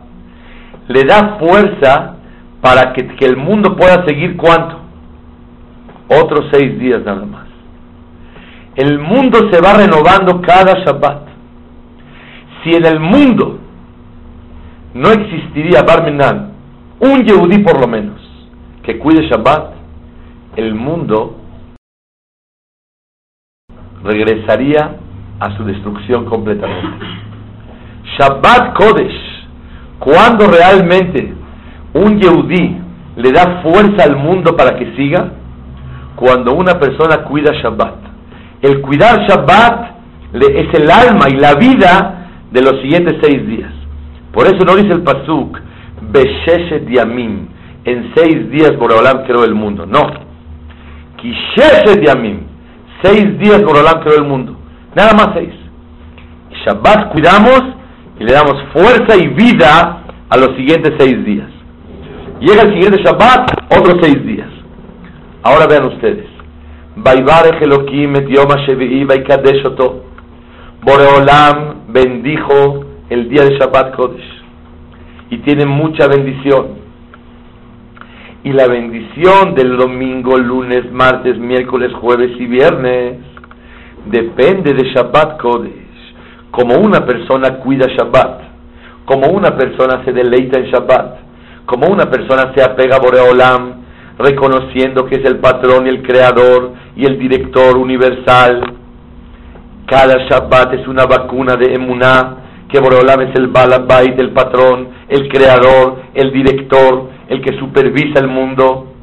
le 0.89 1.05
da 1.05 1.39
fuerza 1.39 2.17
para 2.61 2.93
que, 2.93 3.07
que 3.17 3.27
el 3.27 3.37
mundo 3.37 3.77
pueda 3.77 4.05
seguir 4.07 4.37
cuánto? 4.37 4.81
Otros 6.09 6.47
seis 6.53 6.79
días 6.79 7.03
nada 7.05 7.25
más. 7.25 7.47
El 8.77 8.99
mundo 8.99 9.51
se 9.51 9.61
va 9.61 9.75
renovando 9.75 10.41
cada 10.43 10.85
Shabbat. 10.85 11.23
Si 12.63 12.75
en 12.75 12.85
el 12.85 13.01
mundo 13.01 13.59
no 14.95 15.11
existiría 15.11 15.83
Barminan, 15.83 16.53
un 17.01 17.25
Yehudí 17.25 17.59
por 17.59 17.81
lo 17.81 17.87
menos, 17.87 18.21
que 18.83 18.99
cuide 18.99 19.29
Shabbat, 19.29 19.75
el 20.57 20.75
mundo 20.75 21.37
regresaría 24.03 24.97
a 25.41 25.57
su 25.57 25.65
destrucción 25.65 26.25
completamente. 26.25 27.07
Shabbat 28.19 28.75
Kodesh, 28.75 29.26
cuando 29.99 30.47
realmente 30.47 31.35
un 31.95 32.21
Yehudí 32.21 32.77
le 33.17 33.33
da 33.33 33.63
fuerza 33.63 34.05
al 34.05 34.17
mundo 34.17 34.57
para 34.57 34.77
que 34.79 34.95
siga, 34.97 35.33
cuando 36.17 36.55
una 36.55 36.79
persona 36.79 37.25
cuida 37.25 37.53
Shabbat. 37.53 37.95
El 38.63 38.81
cuidar 38.81 39.27
Shabbat 39.27 39.97
es 40.35 40.75
el 40.75 40.91
alma 40.91 41.27
y 41.31 41.37
la 41.37 41.55
vida 41.55 42.29
de 42.51 42.63
los 42.63 42.81
siguientes 42.81 43.17
seis 43.23 43.47
días. 43.47 43.73
Por 44.33 44.47
eso 44.47 44.65
no 44.67 44.77
dice 44.77 44.93
el 44.93 45.03
Pasuk, 45.03 45.59
Besheshet 46.13 46.89
Yamim, 46.91 47.49
en 47.85 48.13
seis 48.15 48.51
días 48.51 48.77
Boreolam 48.77 49.25
creó 49.25 49.45
el 49.45 49.55
mundo. 49.55 49.87
No. 49.87 50.07
Kisheshet 51.17 52.05
Yamim, 52.05 52.41
seis 53.03 53.39
días 53.39 53.63
Boreolam 53.63 54.01
creó 54.01 54.17
el 54.17 54.25
mundo. 54.25 54.57
Nada 54.95 55.13
más 55.15 55.31
seis. 55.35 55.55
Shabbat 56.65 57.13
cuidamos 57.13 57.63
y 58.19 58.25
le 58.25 58.33
damos 58.33 58.63
fuerza 58.73 59.17
y 59.17 59.29
vida 59.29 60.05
a 60.29 60.37
los 60.37 60.57
siguientes 60.57 60.95
seis 60.99 61.25
días. 61.25 61.49
Llega 62.41 62.63
el 62.63 62.73
siguiente 62.75 63.03
Shabbat, 63.03 63.51
otros 63.79 63.99
seis 64.03 64.25
días. 64.27 64.49
Ahora 65.43 65.67
vean 65.67 65.87
ustedes. 65.87 66.27
Boreolam 70.83 71.87
bendijo 71.89 72.85
el 73.11 73.29
día 73.29 73.45
de 73.45 73.59
Shabbat 73.59 73.95
Kodesh 73.97 74.43
y 75.31 75.39
tiene 75.39 75.67
mucha 75.67 76.09
bendición. 76.09 76.87
Y 78.45 78.53
la 78.53 78.69
bendición 78.69 79.55
del 79.55 79.77
domingo, 79.77 80.37
lunes, 80.39 80.91
martes, 80.93 81.37
miércoles, 81.39 81.93
jueves 82.01 82.31
y 82.39 82.47
viernes 82.47 83.19
depende 84.07 84.73
de 84.73 84.93
Shabbat 84.93 85.41
Kodesh. 85.41 85.86
Como 86.57 86.79
una 86.79 87.05
persona 87.05 87.59
cuida 87.59 87.87
Shabbat, 87.87 88.41
como 89.05 89.27
una 89.29 89.55
persona 89.59 90.03
se 90.07 90.13
deleita 90.13 90.59
en 90.59 90.71
Shabbat, 90.71 91.19
como 91.67 91.87
una 91.89 92.07
persona 92.07 92.55
se 92.55 92.63
apega 92.65 92.97
a 92.97 92.99
Boreolam, 92.99 93.83
reconociendo 94.19 95.05
que 95.05 95.17
es 95.17 95.25
el 95.27 95.37
patrón 95.37 95.85
y 95.85 95.91
el 95.91 96.03
creador 96.03 96.73
y 96.97 97.05
el 97.05 97.19
director 97.19 97.77
universal. 97.77 98.73
Cada 99.85 100.27
Shabbat 100.27 100.73
es 100.73 100.89
una 100.89 101.05
vacuna 101.05 101.57
de 101.57 101.75
emuná, 101.75 102.37
que 102.71 102.81
Boreolam 102.81 103.21
es 103.21 103.35
el 103.39 103.49
balabait, 103.49 104.19
el 104.19 104.31
patrón, 104.31 104.89
el 105.11 105.29
creador, 105.29 106.05
el 106.15 106.33
director, 106.33 107.11
el 107.29 107.43
que 107.43 107.59
supervisa 107.59 108.21
el 108.21 108.29
mundo. 108.29 108.95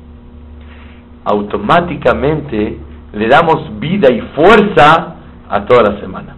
Automáticamente 1.23 2.79
le 3.13 3.27
damos 3.27 3.79
vida 3.79 4.11
y 4.11 4.21
fuerza 4.35 5.17
a 5.47 5.65
toda 5.65 5.93
la 5.93 5.99
semana. 5.99 6.37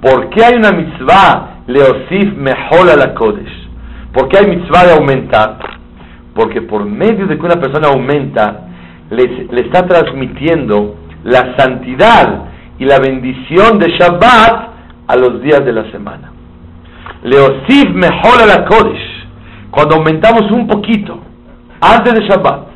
¿Por 0.00 0.30
qué 0.30 0.44
hay 0.44 0.54
una 0.54 0.72
mitzvah, 0.72 1.62
Leosif 1.66 2.34
Mejola 2.36 2.96
la 2.96 3.14
Kodesh? 3.14 3.68
¿Por 4.12 4.28
qué 4.28 4.38
hay 4.38 4.56
mitzvah 4.56 4.84
de 4.84 4.92
aumentar? 4.92 5.78
porque 6.38 6.62
por 6.62 6.84
medio 6.84 7.26
de 7.26 7.36
que 7.36 7.44
una 7.44 7.56
persona 7.56 7.88
aumenta, 7.88 8.68
le, 9.10 9.48
está 9.60 9.84
transmitiendo 9.88 10.94
la 11.24 11.56
santidad 11.56 12.44
y 12.78 12.84
la 12.84 13.00
bendición 13.00 13.80
de 13.80 13.90
Shabbat 13.98 14.68
a 15.08 15.16
los 15.16 15.42
días 15.42 15.64
de 15.64 15.72
la 15.72 15.90
semana. 15.90 16.30
Leosif 17.24 17.90
mejora 17.92 18.46
la 18.46 18.64
Kodesh. 18.66 19.26
Cuando 19.72 19.96
aumentamos 19.96 20.48
un 20.52 20.68
poquito, 20.68 21.18
antes 21.80 22.14
de 22.14 22.28
Shabbat 22.28 22.68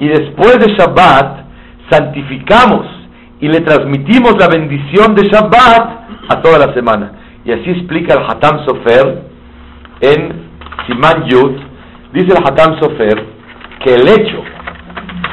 y 0.00 0.08
después 0.08 0.58
de 0.58 0.72
Shabbat, 0.72 1.40
santificamos 1.90 2.86
y 3.40 3.48
le 3.48 3.60
transmitimos 3.60 4.36
la 4.38 4.48
bendición 4.48 5.14
de 5.14 5.28
Shabbat 5.28 6.05
a 6.28 6.40
toda 6.42 6.58
la 6.58 6.74
semana. 6.74 7.12
Y 7.44 7.52
así 7.52 7.70
explica 7.70 8.14
el 8.14 8.24
Hatam 8.24 8.64
Sofer 8.66 9.22
en 10.00 10.46
Siman 10.86 11.24
Yud, 11.28 11.66
Dice 12.12 12.28
el 12.28 12.38
Hatam 12.38 12.80
Sofer 12.80 13.26
que 13.84 13.94
el 13.94 14.08
hecho 14.08 14.42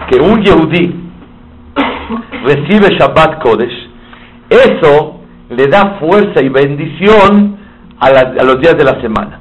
que 0.09 0.19
un 0.19 0.43
Yehudí 0.43 1.03
recibe 2.43 2.95
Shabbat 2.97 3.41
Kodesh, 3.41 3.89
eso 4.50 5.21
le 5.50 5.67
da 5.67 5.97
fuerza 6.00 6.43
y 6.43 6.50
bendición 6.50 7.57
a, 8.00 8.43
los 8.43 8.59
días 8.59 8.75
de 8.77 8.83
la 8.83 9.00
semana. 9.01 9.39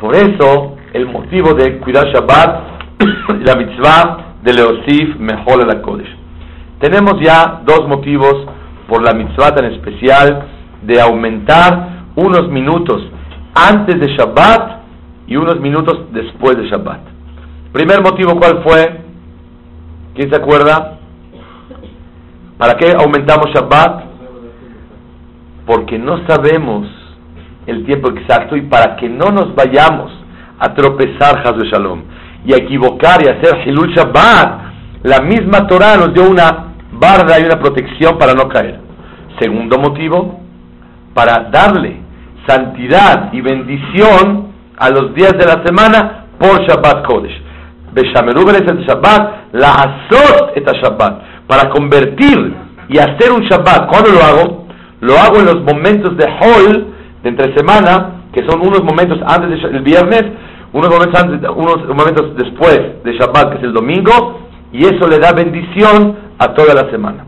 Por 0.00 0.16
eso, 0.16 0.76
el 0.92 1.06
motivo 1.06 1.54
de 1.54 1.78
cuidar 1.78 2.08
Shabbat, 2.08 2.62
la 3.46 3.54
mitzvah 3.54 4.34
de 4.42 4.52
Leosif 4.52 5.16
Mejor 5.20 5.64
la 5.64 5.80
Kodesh. 5.80 6.10
Tenemos 6.80 7.14
ya 7.22 7.62
dos 7.64 7.86
motivos 7.86 8.44
por 8.88 9.04
la 9.04 9.14
mitzvah 9.14 9.54
tan 9.54 9.66
especial 9.66 10.48
de 10.82 11.00
aumentar 11.00 12.06
unos 12.16 12.48
minutos 12.48 13.02
antes 13.54 13.98
de 14.00 14.08
Shabbat 14.16 14.82
y 15.26 15.36
unos 15.36 15.60
minutos 15.60 16.06
después 16.12 16.56
de 16.56 16.68
Shabbat. 16.68 17.00
Primer 17.72 18.02
motivo, 18.02 18.36
¿cuál 18.36 18.62
fue? 18.62 19.00
¿Quién 20.14 20.30
se 20.30 20.36
acuerda? 20.36 20.98
¿Para 22.58 22.74
qué 22.74 22.92
aumentamos 22.92 23.46
Shabbat? 23.54 24.04
Porque 25.66 25.98
no 25.98 26.26
sabemos 26.26 26.88
el 27.66 27.84
tiempo 27.86 28.10
exacto 28.10 28.56
y 28.56 28.62
para 28.62 28.96
que 28.96 29.08
no 29.08 29.30
nos 29.30 29.54
vayamos 29.54 30.12
a 30.58 30.74
tropezar, 30.74 31.46
Hazbe 31.46 31.68
Shalom, 31.68 32.02
y 32.44 32.52
a 32.52 32.56
equivocar 32.56 33.22
y 33.22 33.28
hacer 33.28 33.66
Hilul 33.66 33.94
Shabbat, 33.94 34.62
la 35.04 35.20
misma 35.20 35.66
Torah 35.66 35.96
nos 35.96 36.12
dio 36.12 36.28
una 36.28 36.74
barda 36.92 37.40
y 37.40 37.44
una 37.44 37.58
protección 37.58 38.18
para 38.18 38.34
no 38.34 38.48
caer. 38.48 38.80
Segundo 39.40 39.78
motivo, 39.78 40.41
para 41.14 41.50
darle 41.50 42.00
santidad 42.46 43.32
y 43.32 43.40
bendición 43.40 44.52
a 44.78 44.90
los 44.90 45.14
días 45.14 45.32
de 45.32 45.44
la 45.44 45.62
semana 45.64 46.26
por 46.38 46.66
Shabbat 46.66 47.06
Kodesh. 47.06 47.40
Beshameru 47.92 48.48
el 48.48 48.86
Shabbat, 48.86 49.52
la 49.52 49.72
azot 49.72 50.56
esta 50.56 50.72
Shabbat, 50.72 51.46
para 51.46 51.68
convertir 51.70 52.54
y 52.88 52.98
hacer 52.98 53.32
un 53.32 53.42
Shabbat. 53.42 53.88
¿Cuándo 53.88 54.10
lo 54.10 54.22
hago? 54.22 54.66
Lo 55.00 55.18
hago 55.18 55.38
en 55.40 55.46
los 55.46 55.62
momentos 55.62 56.16
de 56.16 56.24
Hol, 56.24 56.86
de 57.22 57.28
entre 57.28 57.54
semana, 57.56 58.22
que 58.32 58.44
son 58.48 58.60
unos 58.60 58.82
momentos 58.82 59.18
antes 59.26 59.62
del 59.62 59.82
viernes, 59.82 60.24
unos 60.72 60.88
momentos, 60.88 61.20
antes, 61.20 61.50
unos 61.50 61.86
momentos 61.88 62.34
después 62.36 62.80
de 63.04 63.12
Shabbat, 63.12 63.52
que 63.52 63.58
es 63.58 63.64
el 63.64 63.72
domingo, 63.74 64.48
y 64.72 64.84
eso 64.84 65.06
le 65.06 65.18
da 65.18 65.32
bendición 65.32 66.16
a 66.38 66.54
toda 66.54 66.74
la 66.74 66.90
semana. 66.90 67.26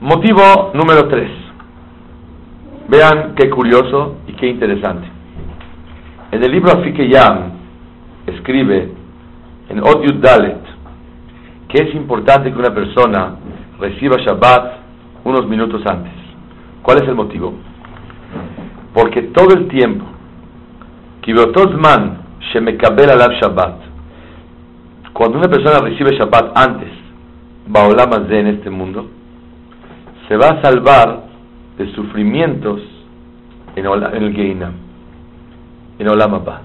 Motivo 0.00 0.70
número 0.72 1.08
3. 1.08 1.30
Vean 2.88 3.34
qué 3.36 3.50
curioso 3.50 4.16
y 4.26 4.32
qué 4.32 4.46
interesante. 4.46 5.06
En 6.32 6.42
el 6.42 6.50
libro 6.50 6.82
Yam 6.82 7.52
escribe 8.26 8.92
en 9.68 9.80
Odiud 9.80 10.14
Dalet 10.22 10.56
que 11.68 11.82
es 11.82 11.94
importante 11.94 12.50
que 12.50 12.58
una 12.58 12.74
persona 12.74 13.36
reciba 13.78 14.16
Shabbat 14.16 14.72
unos 15.24 15.46
minutos 15.46 15.82
antes. 15.84 16.14
¿Cuál 16.80 17.02
es 17.02 17.08
el 17.08 17.14
motivo? 17.14 17.52
Porque 18.94 19.20
todo 19.34 19.54
el 19.54 19.68
tiempo 19.68 20.06
que 21.20 21.34
man 21.76 22.22
Shemekabel 22.54 23.10
Alab 23.10 23.32
Shabbat, 23.32 23.74
cuando 25.12 25.36
una 25.36 25.48
persona 25.48 25.80
recibe 25.80 26.16
Shabbat 26.16 26.56
antes, 26.56 26.88
Baolam 27.66 28.32
en 28.32 28.46
este 28.46 28.70
mundo, 28.70 29.19
se 30.30 30.36
va 30.36 30.50
a 30.50 30.62
salvar 30.62 31.24
de 31.76 31.92
sufrimientos 31.92 32.80
en, 33.74 33.84
el 33.84 34.32
Geinam, 34.32 34.74
en 35.98 36.08
Olam 36.08 36.34
Abba. 36.34 36.60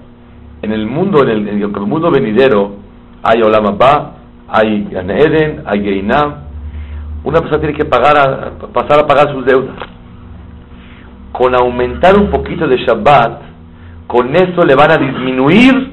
En 0.62 0.70
el 0.70 0.86
mundo, 0.86 1.24
en 1.26 1.48
el, 1.48 1.68
mundo 1.68 2.12
venidero, 2.12 2.76
hay 3.24 3.42
Olam 3.42 3.66
Abba, 3.66 4.12
hay 4.46 4.84
Gan 4.84 5.10
Eden, 5.10 5.64
hay 5.66 5.82
Geinam. 5.82 6.34
Una 7.24 7.40
persona 7.40 7.58
tiene 7.58 7.74
que 7.74 7.84
pasar 7.86 8.16
a 8.20 9.06
pagar 9.08 9.32
sus 9.32 9.44
deudas. 9.44 9.74
Con 11.32 11.56
aumentar 11.56 12.16
un 12.16 12.30
poquito 12.30 12.68
de 12.68 12.76
Shabbat, 12.76 13.42
con 14.06 14.36
eso 14.36 14.64
le 14.64 14.76
van 14.76 14.92
a 14.92 14.96
disminuir 14.96 15.92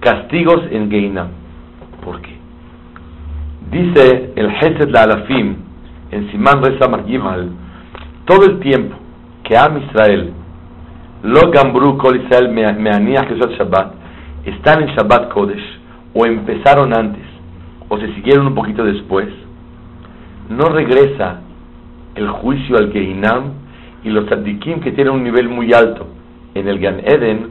castigos 0.00 0.60
en 0.70 0.90
Geinam. 0.90 1.28
¿Por 2.04 2.20
qué? 2.20 2.36
Dice 3.70 4.32
el 4.36 4.50
Hesed 4.50 4.90
la 4.90 5.04
Alafim 5.04 5.72
en 6.14 6.30
Simán 6.30 6.62
Reza 6.62 6.86
Gimal, 7.06 7.50
todo 8.24 8.46
el 8.46 8.60
tiempo 8.60 8.96
que 9.42 9.56
Am 9.56 9.78
Israel, 9.78 10.32
lo 11.24 11.50
Gambru 11.50 11.98
Kol 11.98 12.22
Israel 12.22 12.50
Meaniach 12.50 13.28
Shabbat, 13.30 13.94
están 14.44 14.82
en 14.82 14.94
Shabbat 14.94 15.32
Kodesh, 15.32 15.80
o 16.14 16.24
empezaron 16.24 16.94
antes, 16.94 17.24
o 17.88 17.98
se 17.98 18.14
siguieron 18.14 18.46
un 18.46 18.54
poquito 18.54 18.84
después, 18.84 19.28
no 20.48 20.68
regresa 20.68 21.40
el 22.14 22.28
juicio 22.28 22.76
al 22.76 22.92
Geinam 22.92 23.54
y 24.04 24.10
los 24.10 24.26
tzaddikim 24.26 24.80
que 24.80 24.92
tienen 24.92 25.14
un 25.14 25.24
nivel 25.24 25.48
muy 25.48 25.72
alto 25.72 26.06
en 26.54 26.68
el 26.68 26.78
Gan 26.78 27.00
Eden 27.00 27.48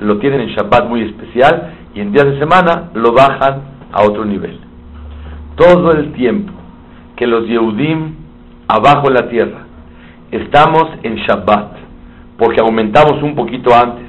lo 0.00 0.18
tienen 0.18 0.40
en 0.40 0.48
Shabbat 0.48 0.88
muy 0.88 1.02
especial 1.02 1.74
y 1.94 2.00
en 2.00 2.12
días 2.12 2.24
de 2.24 2.38
semana 2.38 2.90
lo 2.94 3.12
bajan 3.12 3.60
a 3.92 4.02
otro 4.02 4.24
nivel. 4.24 4.58
Todo 5.56 5.92
el 5.92 6.12
tiempo 6.12 6.61
que 7.16 7.26
los 7.26 7.46
Yehudim 7.46 8.14
abajo 8.68 9.08
en 9.08 9.14
la 9.14 9.28
tierra 9.28 9.66
estamos 10.30 10.84
en 11.02 11.16
Shabbat, 11.16 11.76
porque 12.38 12.60
aumentamos 12.60 13.22
un 13.22 13.34
poquito 13.34 13.74
antes 13.74 14.06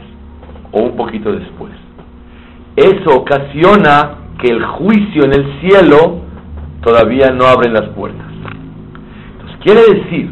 o 0.71 0.79
un 0.79 0.95
poquito 0.95 1.31
después. 1.33 1.73
Eso 2.75 3.17
ocasiona 3.17 4.15
que 4.41 4.47
el 4.47 4.65
juicio 4.65 5.25
en 5.25 5.33
el 5.33 5.59
cielo 5.61 6.21
todavía 6.81 7.29
no 7.29 7.45
abre 7.45 7.69
las 7.69 7.89
puertas. 7.89 8.25
Entonces 9.33 9.57
quiere 9.61 9.81
decir 9.99 10.31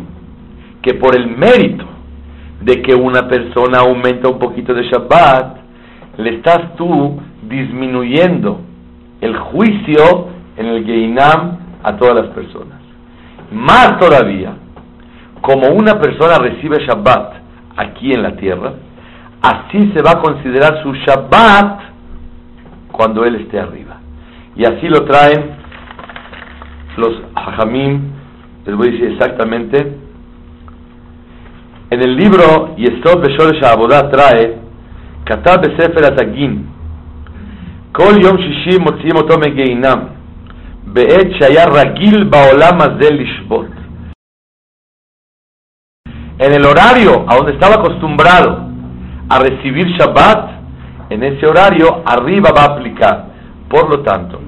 que 0.81 0.95
por 0.95 1.15
el 1.15 1.27
mérito 1.37 1.85
de 2.61 2.81
que 2.81 2.95
una 2.95 3.27
persona 3.27 3.79
aumenta 3.79 4.29
un 4.29 4.39
poquito 4.39 4.73
de 4.73 4.83
Shabbat, 4.83 5.57
le 6.17 6.35
estás 6.37 6.75
tú 6.75 7.19
disminuyendo 7.47 8.61
el 9.21 9.35
juicio 9.37 10.29
en 10.57 10.65
el 10.65 10.85
Geinam 10.85 11.60
a 11.83 11.97
todas 11.97 12.15
las 12.15 12.33
personas. 12.33 12.79
Más 13.51 13.99
todavía, 13.99 14.53
como 15.41 15.69
una 15.69 15.99
persona 15.99 16.37
recibe 16.37 16.85
Shabbat 16.85 17.33
aquí 17.77 18.13
en 18.13 18.23
la 18.23 18.35
tierra, 18.35 18.73
así 19.41 19.91
se 19.95 20.01
va 20.01 20.11
a 20.11 20.21
considerar 20.21 20.81
su 20.83 20.93
Shabbat 20.93 21.81
cuando 22.91 23.25
él 23.25 23.35
esté 23.35 23.59
arriba. 23.59 23.97
Y 24.55 24.65
así 24.65 24.87
lo 24.87 25.05
traen 25.05 25.55
los 26.97 27.21
Hajamim, 27.35 28.11
les 28.65 28.75
voy 28.75 28.89
a 28.89 28.91
decir 28.91 29.11
exactamente. 29.13 29.97
En 31.89 32.01
el 32.01 32.15
libro 32.15 32.75
Yesod 32.77 33.21
Beshoresh 33.21 33.63
Abodah 33.65 34.09
trae 34.09 34.57
Katab 35.25 35.61
Besefer 35.61 36.05
Atagin 36.05 36.67
Kol 37.91 38.21
Yom 38.21 38.37
Shishi 38.37 38.79
Motzim 38.79 39.17
Oto 40.87 41.01
Megeinam 41.73 42.71
en 46.41 46.53
el 46.53 46.65
horario 46.65 47.23
a 47.27 47.35
donde 47.35 47.53
estaba 47.53 47.75
acostumbrado 47.75 48.67
a 49.29 49.39
recibir 49.39 49.87
Shabbat, 49.95 50.49
en 51.11 51.23
ese 51.23 51.45
horario 51.45 52.01
arriba 52.03 52.49
va 52.51 52.63
a 52.63 52.73
aplicar. 52.73 53.25
Por 53.69 53.87
lo 53.87 54.01
tanto, 54.01 54.41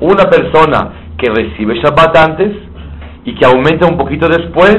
una 0.00 0.24
persona 0.24 1.12
que 1.18 1.30
recibe 1.30 1.74
Shabbat 1.82 2.16
antes 2.16 2.56
y 3.26 3.34
que 3.34 3.44
aumenta 3.44 3.86
un 3.86 3.98
poquito 3.98 4.26
después, 4.26 4.78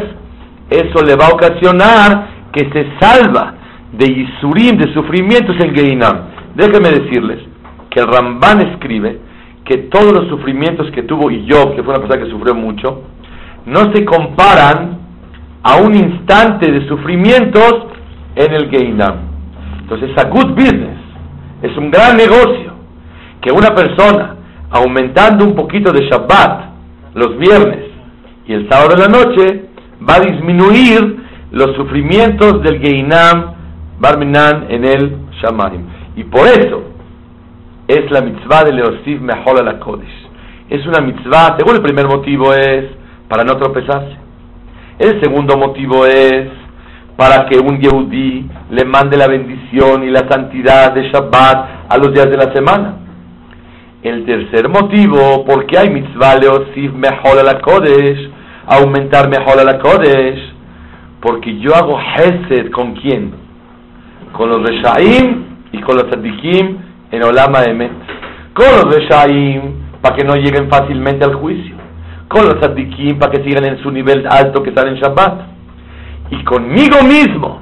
eso 0.71 1.05
le 1.05 1.15
va 1.15 1.27
a 1.27 1.33
ocasionar 1.35 2.29
que 2.51 2.67
se 2.71 2.87
salva 2.99 3.53
de 3.91 4.07
Yisurim, 4.07 4.77
de 4.77 4.91
sufrimientos 4.91 5.55
en 5.63 5.75
Geinam. 5.75 6.17
Déjenme 6.55 6.89
decirles 6.89 7.43
que 7.91 7.99
el 7.99 8.07
Ramban 8.07 8.71
escribe 8.71 9.19
que 9.65 9.77
todos 9.89 10.13
los 10.13 10.27
sufrimientos 10.29 10.89
que 10.91 11.03
tuvo 11.03 11.31
y 11.31 11.45
yo, 11.45 11.75
que 11.75 11.83
fue 11.83 11.93
una 11.93 12.07
persona 12.07 12.23
que 12.23 12.29
sufrió 12.29 12.53
mucho, 12.53 13.03
no 13.65 13.91
se 13.93 14.05
comparan 14.05 14.99
a 15.63 15.77
un 15.77 15.95
instante 15.95 16.71
de 16.71 16.87
sufrimientos 16.87 17.87
en 18.35 18.53
el 18.53 18.69
Geinam. 18.69 19.15
Entonces, 19.81 20.11
a 20.17 20.29
good 20.29 20.51
business, 20.51 20.99
es 21.63 21.75
un 21.77 21.89
gran 21.89 22.15
negocio 22.15 22.73
que 23.41 23.51
una 23.51 23.73
persona, 23.73 24.35
aumentando 24.69 25.45
un 25.45 25.55
poquito 25.55 25.91
de 25.91 26.07
Shabbat 26.07 26.65
los 27.15 27.37
viernes 27.37 27.85
y 28.47 28.53
el 28.53 28.69
sábado 28.69 28.95
de 28.95 29.01
la 29.01 29.07
noche, 29.07 29.65
va 30.07 30.15
a 30.15 30.19
disminuir 30.19 31.23
los 31.51 31.75
sufrimientos 31.75 32.61
del 32.61 32.79
Geinam 32.79 33.53
Barminan 33.99 34.65
en 34.69 34.85
el 34.85 35.17
Shamaim. 35.41 35.81
Y 36.15 36.23
por 36.25 36.47
eso, 36.47 36.94
es 37.87 38.11
la 38.11 38.21
mitzvah 38.21 38.63
de 38.63 38.73
Leosiv 38.73 39.21
Mehol 39.21 39.63
la 39.63 39.79
Kodesh. 39.79 40.27
Es 40.69 40.85
una 40.85 41.01
mitzvah, 41.01 41.55
según 41.57 41.75
el 41.75 41.81
primer 41.81 42.07
motivo 42.07 42.53
es 42.53 42.85
para 43.27 43.43
no 43.43 43.57
tropezarse. 43.57 44.17
El 44.99 45.21
segundo 45.21 45.57
motivo 45.57 46.05
es 46.05 46.47
para 47.15 47.45
que 47.45 47.59
un 47.59 47.79
Yehudi 47.79 48.49
le 48.71 48.85
mande 48.85 49.17
la 49.17 49.27
bendición 49.27 50.03
y 50.03 50.09
la 50.09 50.27
santidad 50.29 50.93
de 50.93 51.09
Shabbat 51.09 51.89
a 51.89 51.97
los 51.97 52.13
días 52.13 52.29
de 52.29 52.37
la 52.37 52.53
semana. 52.53 52.97
El 54.03 54.25
tercer 54.25 54.69
motivo, 54.69 55.45
porque 55.45 55.77
hay 55.77 55.89
mitzvah 55.89 56.35
Leosiv 56.35 56.93
Mehol 56.93 57.43
la 57.43 57.59
Kodesh, 57.61 58.29
aumentar 58.67 59.29
Mehol 59.29 59.65
la 59.65 59.79
Kodesh, 59.79 60.53
porque 61.21 61.57
yo 61.59 61.75
hago 61.75 61.99
Hesed 61.99 62.71
con 62.71 62.93
quién? 62.95 63.45
con 64.35 64.49
los 64.49 64.61
Reshaim 64.63 65.45
y 65.71 65.79
con 65.81 65.95
los 65.95 66.09
Tzadikim 66.09 66.77
en 67.11 67.23
Olama 67.23 67.63
Emet. 67.63 67.91
Con 68.53 68.65
los 68.65 68.95
Reshaim 68.95 69.85
para 70.01 70.15
que 70.15 70.23
no 70.23 70.35
lleguen 70.35 70.69
fácilmente 70.69 71.25
al 71.25 71.35
juicio. 71.35 71.75
Con 72.27 72.45
los 72.45 72.59
Tzadikim 72.59 73.19
para 73.19 73.31
que 73.31 73.43
sigan 73.43 73.65
en 73.65 73.81
su 73.81 73.91
nivel 73.91 74.25
alto 74.27 74.63
que 74.63 74.69
están 74.69 74.87
en 74.87 74.95
Shabbat. 74.95 75.41
Y 76.31 76.43
conmigo 76.43 77.03
mismo, 77.03 77.61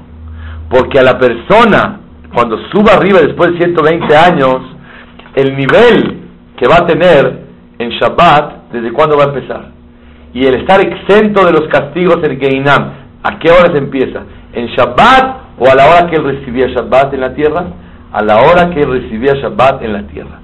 porque 0.70 1.00
a 1.00 1.04
la 1.04 1.18
persona, 1.18 2.00
cuando 2.34 2.58
suba 2.72 2.94
arriba 2.94 3.20
después 3.20 3.52
de 3.52 3.58
120 3.58 4.16
años, 4.16 4.62
el 5.36 5.56
nivel 5.56 6.22
que 6.58 6.68
va 6.68 6.78
a 6.78 6.88
tener 6.88 7.44
en 7.80 7.90
Shabbat, 7.90 8.72
¿desde 8.72 8.92
cuándo 8.94 9.18
va 9.18 9.26
a 9.26 9.28
empezar? 9.28 9.72
Y 10.34 10.46
el 10.46 10.56
estar 10.56 10.80
exento 10.82 11.46
de 11.46 11.52
los 11.52 11.68
castigos 11.68 12.18
en 12.24 12.40
Geinam, 12.40 12.92
¿a 13.24 13.40
qué 13.40 13.52
hora 13.52 13.72
se 13.72 13.78
empieza? 13.78 14.24
¿En 14.54 14.68
Shabbat 14.68 15.38
o 15.60 15.70
a 15.70 15.76
la 15.76 15.88
hora 15.88 16.08
que 16.10 16.16
él 16.16 16.24
recibía 16.24 16.68
Shabbat 16.68 17.14
en 17.14 17.22
la 17.22 17.34
tierra? 17.34 17.66
A 18.13 18.23
la 18.23 18.38
hora 18.38 18.69
que 18.69 18.86
recibía 18.86 19.34
Shabbat 19.34 19.84
en 19.84 19.93
la 19.93 20.04
tierra. 20.04 20.39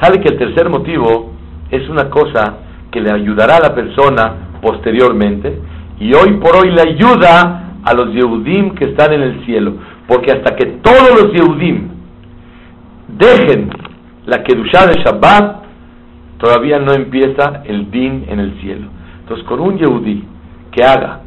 Sabe 0.00 0.20
que 0.20 0.28
el 0.28 0.38
tercer 0.38 0.68
motivo 0.68 1.32
es 1.70 1.88
una 1.88 2.10
cosa 2.10 2.58
que 2.90 3.00
le 3.00 3.10
ayudará 3.10 3.56
a 3.56 3.60
la 3.60 3.74
persona 3.74 4.58
posteriormente 4.60 5.58
y 5.98 6.12
hoy 6.14 6.34
por 6.34 6.56
hoy 6.56 6.70
le 6.70 6.82
ayuda 6.82 7.78
a 7.82 7.94
los 7.94 8.12
Yehudim 8.12 8.74
que 8.74 8.86
están 8.86 9.12
en 9.12 9.22
el 9.22 9.44
cielo. 9.46 9.74
Porque 10.06 10.32
hasta 10.32 10.54
que 10.54 10.66
todos 10.82 11.22
los 11.22 11.32
Yehudim 11.32 11.88
dejen 13.08 13.70
la 14.26 14.42
Kedushá 14.42 14.86
de 14.86 15.02
Shabbat, 15.02 15.64
todavía 16.38 16.78
no 16.78 16.92
empieza 16.92 17.62
el 17.64 17.90
din 17.90 18.26
en 18.28 18.40
el 18.40 18.60
cielo. 18.60 18.88
Entonces, 19.20 19.46
con 19.46 19.60
un 19.60 19.78
Yehudí 19.78 20.24
que 20.72 20.84
haga 20.84 21.20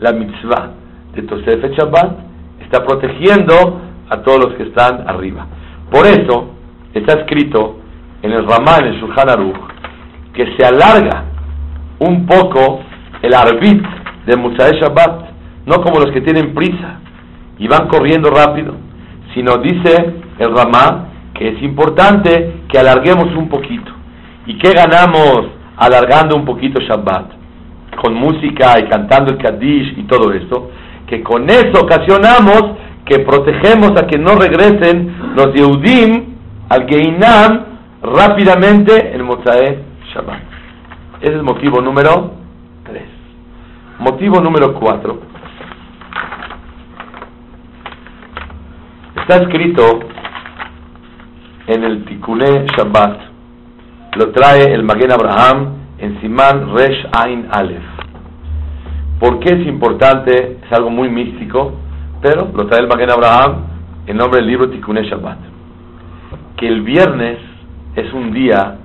la 0.00 0.12
mitzvah 0.12 0.70
de 1.14 1.22
Tosef 1.22 1.64
Shabbat, 1.76 2.18
está 2.60 2.84
protegiendo 2.84 3.80
a 4.12 4.22
todos 4.22 4.44
los 4.44 4.54
que 4.54 4.64
están 4.64 5.08
arriba. 5.08 5.46
Por 5.90 6.06
eso 6.06 6.50
está 6.92 7.20
escrito 7.20 7.78
en 8.20 8.32
el 8.32 8.46
Ramá, 8.46 8.78
en 8.84 9.00
Shulchan 9.00 9.30
Aruch, 9.30 9.56
que 10.34 10.54
se 10.56 10.64
alarga 10.64 11.24
un 11.98 12.26
poco 12.26 12.80
el 13.22 13.32
arbit 13.32 13.82
de 14.26 14.36
Musae 14.36 14.78
Shabbat, 14.80 15.30
no 15.66 15.82
como 15.82 16.00
los 16.00 16.10
que 16.10 16.20
tienen 16.20 16.52
prisa 16.54 17.00
y 17.58 17.68
van 17.68 17.88
corriendo 17.88 18.30
rápido, 18.30 18.74
sino 19.34 19.56
dice 19.58 20.14
el 20.38 20.54
Ramá 20.54 21.08
que 21.34 21.48
es 21.48 21.62
importante 21.62 22.62
que 22.68 22.78
alarguemos 22.78 23.34
un 23.34 23.48
poquito. 23.48 23.90
¿Y 24.46 24.58
qué 24.58 24.72
ganamos 24.72 25.46
alargando 25.76 26.36
un 26.36 26.44
poquito 26.44 26.80
Shabbat? 26.80 27.32
Con 28.02 28.14
música 28.14 28.78
y 28.78 28.88
cantando 28.88 29.32
el 29.32 29.38
Kaddish 29.38 29.98
y 29.98 30.02
todo 30.04 30.32
esto, 30.32 30.70
que 31.06 31.22
con 31.22 31.48
eso 31.48 31.80
ocasionamos 31.82 32.76
que 33.04 33.18
protegemos 33.20 33.92
a 34.00 34.06
que 34.06 34.18
no 34.18 34.34
regresen 34.34 35.34
los 35.36 35.52
Yehudim 35.54 36.34
al 36.68 36.86
Geinam 36.86 37.64
rápidamente 38.02 39.14
en 39.14 39.24
Mozae 39.24 39.78
Shabbat. 40.14 40.40
Ese 41.20 41.32
es 41.32 41.38
el 41.38 41.42
motivo 41.42 41.80
número 41.80 42.32
3. 42.84 43.02
Motivo 43.98 44.40
número 44.40 44.74
4. 44.74 45.20
Está 49.20 49.36
escrito 49.36 50.00
en 51.66 51.84
el 51.84 52.04
Tikkuné 52.04 52.66
Shabbat. 52.76 53.20
Lo 54.16 54.30
trae 54.32 54.72
el 54.74 54.82
Magen 54.82 55.12
Abraham 55.12 55.74
en 55.98 56.20
Simán 56.20 56.74
Resh 56.74 57.06
Ain 57.12 57.46
Aleph. 57.50 57.82
¿Por 59.20 59.38
qué 59.38 59.54
es 59.54 59.66
importante? 59.68 60.58
Es 60.64 60.72
algo 60.72 60.90
muy 60.90 61.08
místico, 61.08 61.74
pero 62.22 62.48
lo 62.54 62.66
trae 62.66 62.80
el 62.80 62.88
Magen 62.88 63.10
Abraham 63.10 63.54
en 64.06 64.16
nombre 64.16 64.40
del 64.40 64.48
libro 64.48 64.70
Tikkuné 64.70 65.02
Shabbat. 65.02 65.38
Que 66.56 66.68
el 66.68 66.82
viernes 66.82 67.38
es 67.96 68.12
un 68.12 68.32
día 68.32 68.78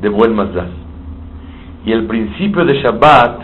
de 0.00 0.08
buen 0.08 0.34
mazal. 0.34 0.70
Y 1.84 1.92
el 1.92 2.06
principio 2.06 2.64
de 2.64 2.80
Shabbat 2.80 3.40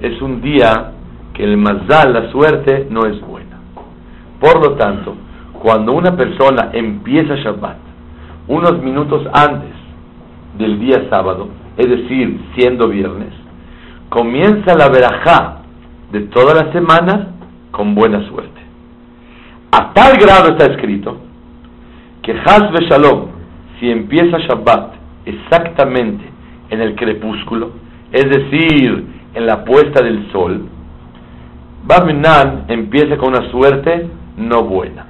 es 0.00 0.20
un 0.20 0.40
día 0.42 0.92
que 1.32 1.44
el 1.44 1.56
mazal, 1.56 2.12
la 2.12 2.30
suerte, 2.32 2.88
no 2.90 3.06
es 3.06 3.20
buena. 3.20 3.58
Por 4.40 4.60
lo 4.60 4.74
tanto, 4.74 5.14
cuando 5.62 5.92
una 5.92 6.16
persona 6.16 6.70
empieza 6.72 7.36
Shabbat 7.36 7.76
unos 8.48 8.82
minutos 8.82 9.24
antes 9.32 9.70
del 10.58 10.80
día 10.80 11.08
sábado, 11.08 11.48
es 11.76 11.88
decir, 11.88 12.40
siendo 12.56 12.88
viernes, 12.88 13.32
comienza 14.08 14.74
la 14.76 14.88
verajá 14.88 15.58
de 16.10 16.22
toda 16.22 16.54
la 16.54 16.72
semana 16.72 17.28
con 17.70 17.94
buena 17.94 18.26
suerte. 18.28 18.59
A 19.72 19.92
tal 19.92 20.16
grado 20.18 20.50
está 20.50 20.66
escrito 20.66 21.18
que 22.22 22.32
Hazbe 22.32 22.86
Shalom, 22.88 23.28
si 23.78 23.90
empieza 23.90 24.38
Shabbat 24.38 24.94
exactamente 25.24 26.24
en 26.70 26.80
el 26.80 26.94
crepúsculo, 26.96 27.70
es 28.12 28.24
decir, 28.24 29.06
en 29.34 29.46
la 29.46 29.64
puesta 29.64 30.02
del 30.02 30.30
sol, 30.32 30.68
Barminan 31.84 32.64
empieza 32.68 33.16
con 33.16 33.28
una 33.28 33.50
suerte 33.50 34.08
no 34.36 34.64
buena 34.64 35.06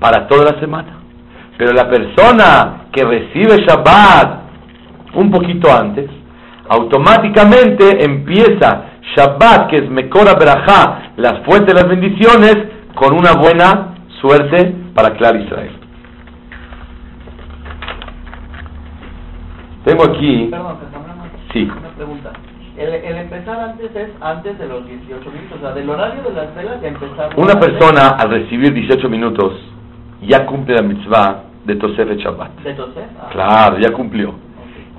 para 0.00 0.26
toda 0.26 0.52
la 0.52 0.60
semana. 0.60 0.98
Pero 1.58 1.72
la 1.72 1.88
persona 1.88 2.86
que 2.92 3.04
recibe 3.04 3.64
Shabbat 3.66 4.46
un 5.14 5.30
poquito 5.30 5.72
antes, 5.72 6.10
automáticamente 6.68 8.04
empieza 8.04 8.84
Shabbat, 9.16 9.68
que 9.68 9.76
es 9.76 9.90
Mekora 9.90 10.34
Berajá, 10.34 11.12
la 11.16 11.42
fuente 11.44 11.72
de 11.72 11.80
las 11.80 11.88
bendiciones, 11.88 12.75
con 12.96 13.12
una 13.14 13.34
buena 13.34 13.94
suerte 14.20 14.74
para 14.94 15.14
Clar 15.16 15.36
Israel. 15.36 15.72
Tengo 19.84 20.04
aquí. 20.04 20.48
Perdón, 20.50 20.76
Sí. 21.52 21.62
Una 21.78 21.88
pregunta. 21.90 22.32
El, 22.76 22.88
el 22.92 23.16
empezar 23.18 23.58
antes 23.60 23.94
es 23.94 24.08
antes 24.20 24.58
de 24.58 24.66
los 24.68 24.86
18 24.86 25.30
minutos, 25.30 25.58
o 25.58 25.60
sea, 25.60 25.72
del 25.72 25.88
horario 25.88 26.22
de 26.24 26.32
las 26.32 26.54
velas 26.54 26.80
de 26.82 26.88
empezar. 26.88 27.30
Una 27.36 27.54
persona 27.58 28.08
al 28.18 28.28
recibir 28.30 28.72
18 28.74 29.08
minutos 29.08 29.52
ya 30.22 30.44
cumple 30.44 30.74
la 30.74 30.82
mitzvah 30.82 31.44
de 31.64 31.76
Tosef 31.76 32.10
Shabbat. 32.18 32.50
¿De 32.62 32.74
Tosef? 32.74 33.04
Ah. 33.18 33.28
Claro, 33.32 33.78
ya 33.78 33.92
cumplió. 33.92 34.34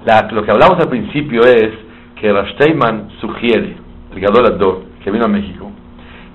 La- 0.06 0.28
lo 0.32 0.42
que 0.44 0.52
hablamos 0.52 0.80
al 0.80 0.90
principio 0.90 1.42
es 1.42 1.72
que 2.20 2.32
Rashteiman 2.32 3.10
sugiere, 3.22 3.76
el 4.14 4.20
Gadol 4.20 4.46
Ador, 4.48 4.84
que 5.04 5.12
vino 5.12 5.26
a 5.26 5.28
México, 5.28 5.70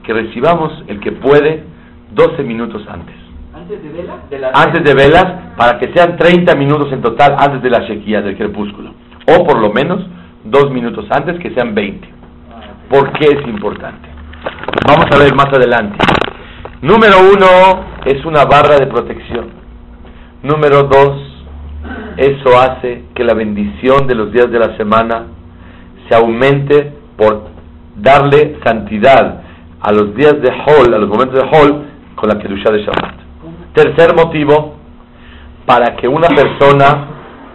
que 0.02 0.12
recibamos 0.12 0.84
el 0.88 1.00
que 1.00 1.12
puede 1.12 1.64
12 2.12 2.42
minutos 2.42 2.82
antes. 2.88 3.14
¿Antes 3.54 3.82
de 3.82 3.88
vela? 3.90 4.16
De 4.28 4.38
las 4.38 4.66
Antes 4.66 4.84
de 4.84 4.94
velas, 4.94 5.26
para 5.56 5.78
que 5.78 5.92
sean 5.92 6.16
30 6.16 6.54
minutos 6.56 6.92
en 6.92 7.02
total 7.02 7.36
antes 7.38 7.62
de 7.62 7.70
la 7.70 7.80
Shekia, 7.80 8.22
del 8.22 8.36
crepúsculo. 8.36 8.92
O 9.28 9.44
por 9.44 9.58
lo 9.58 9.72
menos 9.72 10.04
dos 10.44 10.70
minutos 10.70 11.06
antes, 11.10 11.38
que 11.38 11.54
sean 11.54 11.74
20. 11.74 12.08
Ah, 12.08 12.56
ok. 12.56 12.98
¿Por 12.98 13.12
qué 13.12 13.26
es 13.26 13.46
importante? 13.46 14.08
Vamos 14.86 15.06
a 15.12 15.18
ver 15.18 15.34
más 15.34 15.46
adelante. 15.46 15.96
Número 16.80 17.16
uno, 17.32 17.84
es 18.04 18.24
una 18.24 18.44
barra 18.44 18.76
de 18.76 18.86
protección. 18.86 19.50
Número 20.42 20.82
dos, 20.84 21.44
eso 22.16 22.58
hace 22.58 23.04
que 23.14 23.22
la 23.22 23.34
bendición 23.34 24.08
de 24.08 24.16
los 24.16 24.32
días 24.32 24.50
de 24.50 24.58
la 24.58 24.76
semana 24.76 25.26
se 26.08 26.16
aumente 26.16 26.92
por 27.16 27.48
darle 27.96 28.58
santidad 28.64 29.41
a 29.82 29.92
los 29.92 30.14
días 30.14 30.34
de 30.40 30.48
Hol, 30.48 30.94
a 30.94 30.98
los 30.98 31.08
momentos 31.08 31.42
de 31.42 31.48
Hol, 31.48 31.84
con 32.14 32.28
la 32.28 32.38
Kedusha 32.38 32.70
de 32.70 32.84
Shabbat. 32.84 33.14
Tercer 33.74 34.14
motivo, 34.14 34.76
para 35.66 35.96
que 35.96 36.06
una 36.06 36.28
persona 36.28 37.08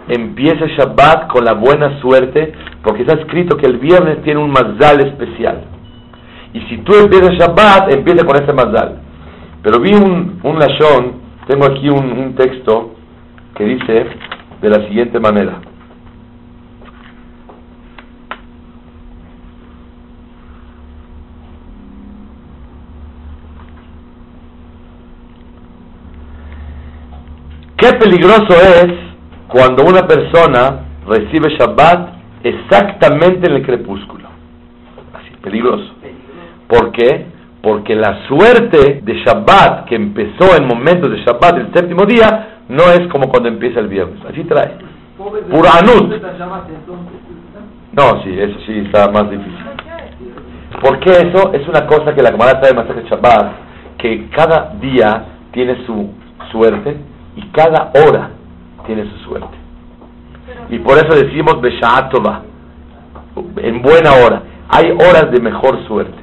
empiece 0.08 0.68
Shabbat 0.76 1.28
con 1.28 1.44
la 1.44 1.54
buena 1.54 2.00
suerte, 2.00 2.52
porque 2.82 3.02
está 3.02 3.14
escrito 3.14 3.56
que 3.56 3.66
el 3.66 3.78
viernes 3.78 4.22
tiene 4.22 4.40
un 4.40 4.50
mazal 4.50 5.00
especial. 5.06 5.64
Y 6.52 6.60
si 6.62 6.78
tú 6.78 6.92
empiezas 6.94 7.32
Shabbat, 7.32 7.92
empieza 7.92 8.26
con 8.26 8.36
ese 8.36 8.52
mazal. 8.52 9.00
Pero 9.62 9.80
vi 9.80 9.94
un, 9.94 10.40
un 10.42 10.58
lashon, 10.58 11.12
tengo 11.46 11.66
aquí 11.66 11.88
un, 11.88 12.12
un 12.12 12.34
texto 12.34 12.94
que 13.54 13.64
dice 13.64 14.06
de 14.60 14.68
la 14.68 14.86
siguiente 14.86 15.18
manera. 15.18 15.60
Qué 27.78 27.92
peligroso 27.92 28.48
es 28.48 28.92
cuando 29.46 29.84
una 29.84 30.04
persona 30.04 30.80
recibe 31.06 31.56
Shabbat 31.56 32.08
exactamente 32.42 33.48
en 33.48 33.56
el 33.56 33.64
crepúsculo. 33.64 34.28
Así, 35.14 35.30
peligroso. 35.40 35.94
¿Por 36.66 36.90
qué? 36.90 37.26
Porque 37.62 37.94
la 37.94 38.26
suerte 38.26 39.00
de 39.04 39.14
Shabbat 39.24 39.84
que 39.84 39.94
empezó 39.94 40.56
en 40.56 40.66
momentos 40.66 41.08
de 41.12 41.18
Shabbat 41.18 41.58
el 41.58 41.72
séptimo 41.72 42.04
día 42.04 42.62
no 42.68 42.82
es 42.90 43.06
como 43.12 43.28
cuando 43.28 43.48
empieza 43.48 43.78
el 43.78 43.86
viernes. 43.86 44.18
Así 44.28 44.42
trae. 44.42 44.76
Pura 45.16 45.70
anut. 45.78 46.20
No, 47.92 48.22
sí, 48.24 48.40
eso 48.40 48.58
sí 48.66 48.76
está 48.86 49.08
más 49.12 49.30
difícil. 49.30 49.54
Porque 50.82 51.10
eso 51.10 51.52
es 51.52 51.66
una 51.68 51.86
cosa 51.86 52.12
que 52.12 52.22
la 52.22 52.32
Gemara 52.32 52.60
trae 52.60 52.74
más 52.74 52.88
de 52.88 53.08
Shabbat, 53.08 53.52
que 53.98 54.28
cada 54.30 54.74
día 54.80 55.26
tiene 55.52 55.86
su 55.86 56.10
suerte 56.50 57.17
y 57.38 57.42
cada 57.52 57.92
hora 57.94 58.30
tiene 58.86 59.08
su 59.10 59.30
suerte. 59.30 59.56
Y 60.70 60.80
por 60.80 60.98
eso 60.98 61.14
decimos 61.14 61.60
Beshaatova, 61.60 62.42
en 63.58 63.80
buena 63.80 64.10
hora. 64.12 64.42
Hay 64.68 64.90
horas 64.90 65.30
de 65.30 65.40
mejor 65.40 65.86
suerte. 65.86 66.18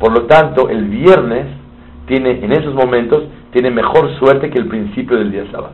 Por 0.00 0.12
lo 0.12 0.26
tanto, 0.26 0.68
el 0.68 0.84
viernes 0.84 1.46
tiene, 2.06 2.44
en 2.44 2.52
esos 2.52 2.74
momentos, 2.74 3.22
tiene 3.52 3.70
mejor 3.70 4.10
suerte 4.18 4.50
que 4.50 4.58
el 4.58 4.66
principio 4.66 5.16
del 5.16 5.30
día 5.30 5.44
sábado. 5.52 5.72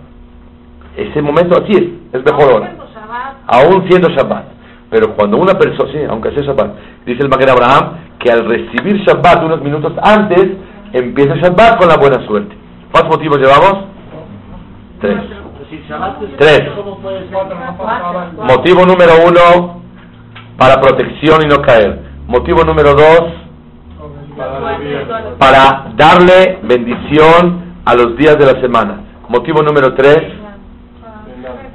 Ese 0.97 1.23
momento 1.23 1.57
así 1.57 1.73
es, 1.73 2.21
es 2.21 2.25
mejor 2.25 2.53
hora. 2.53 2.75
Aún 3.47 3.89
siendo 3.89 4.09
Shabbat. 4.11 4.45
Pero 4.91 5.15
cuando 5.15 5.39
una 5.39 5.55
persona, 5.55 5.91
sí, 5.93 5.99
aunque 6.09 6.31
sea 6.33 6.43
Shabbat, 6.43 6.75
dice 7.07 7.23
el 7.23 7.29
Maguire 7.31 7.53
Abraham 7.53 7.97
que 8.19 8.31
al 8.31 8.45
recibir 8.45 8.99
Shabbat 8.99 9.45
unos 9.45 9.63
minutos 9.63 9.93
antes, 10.03 10.47
empieza 10.93 11.37
Shabbat 11.37 11.79
con 11.79 11.89
la 11.89 11.97
buena 11.97 12.25
suerte. 12.27 12.55
¿Cuántos 12.93 13.17
motivos 13.17 13.39
llevamos? 13.39 13.94
Tres. 15.05 15.19
Tres. 16.39 16.63
Motivo 18.43 18.87
número 18.87 19.13
uno, 19.27 19.83
para 20.57 20.81
protección 20.81 21.43
y 21.43 21.47
no 21.47 21.61
caer. 21.61 22.01
Motivo 22.27 22.65
número 22.65 22.95
dos, 22.95 23.21
para 25.39 25.93
darle 25.97 26.61
bendición 26.63 27.75
a 27.85 27.95
los 27.95 28.17
días 28.17 28.39
de 28.39 28.47
la 28.47 28.61
semana. 28.63 29.01
Motivo 29.29 29.63
número 29.63 29.95
tres, 29.95 30.23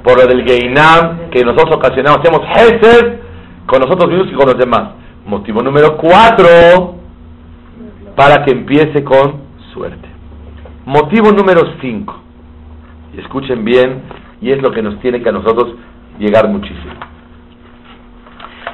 por 0.02 0.18
lo 0.18 0.26
del 0.26 0.44
que 0.44 1.44
nosotros 1.44 1.76
ocasionamos, 1.76 2.18
hacemos 2.20 2.40
Hesed 2.56 3.20
con 3.66 3.80
nosotros 3.80 4.10
mismos 4.10 4.28
y 4.32 4.34
con 4.34 4.46
los 4.46 4.58
demás. 4.58 4.90
Motivo 5.24 5.62
número 5.62 5.96
cuatro, 5.96 6.96
para 8.16 8.44
que 8.44 8.50
empiece 8.50 9.04
con 9.04 9.42
suerte. 9.72 10.08
Motivo 10.84 11.30
número 11.30 11.62
cinco, 11.80 12.16
escuchen 13.16 13.64
bien, 13.64 14.02
y 14.40 14.50
es 14.52 14.62
lo 14.62 14.70
que 14.70 14.82
nos 14.82 14.98
tiene 15.00 15.22
que 15.22 15.28
a 15.28 15.32
nosotros 15.32 15.74
llegar 16.18 16.48
muchísimo. 16.48 16.94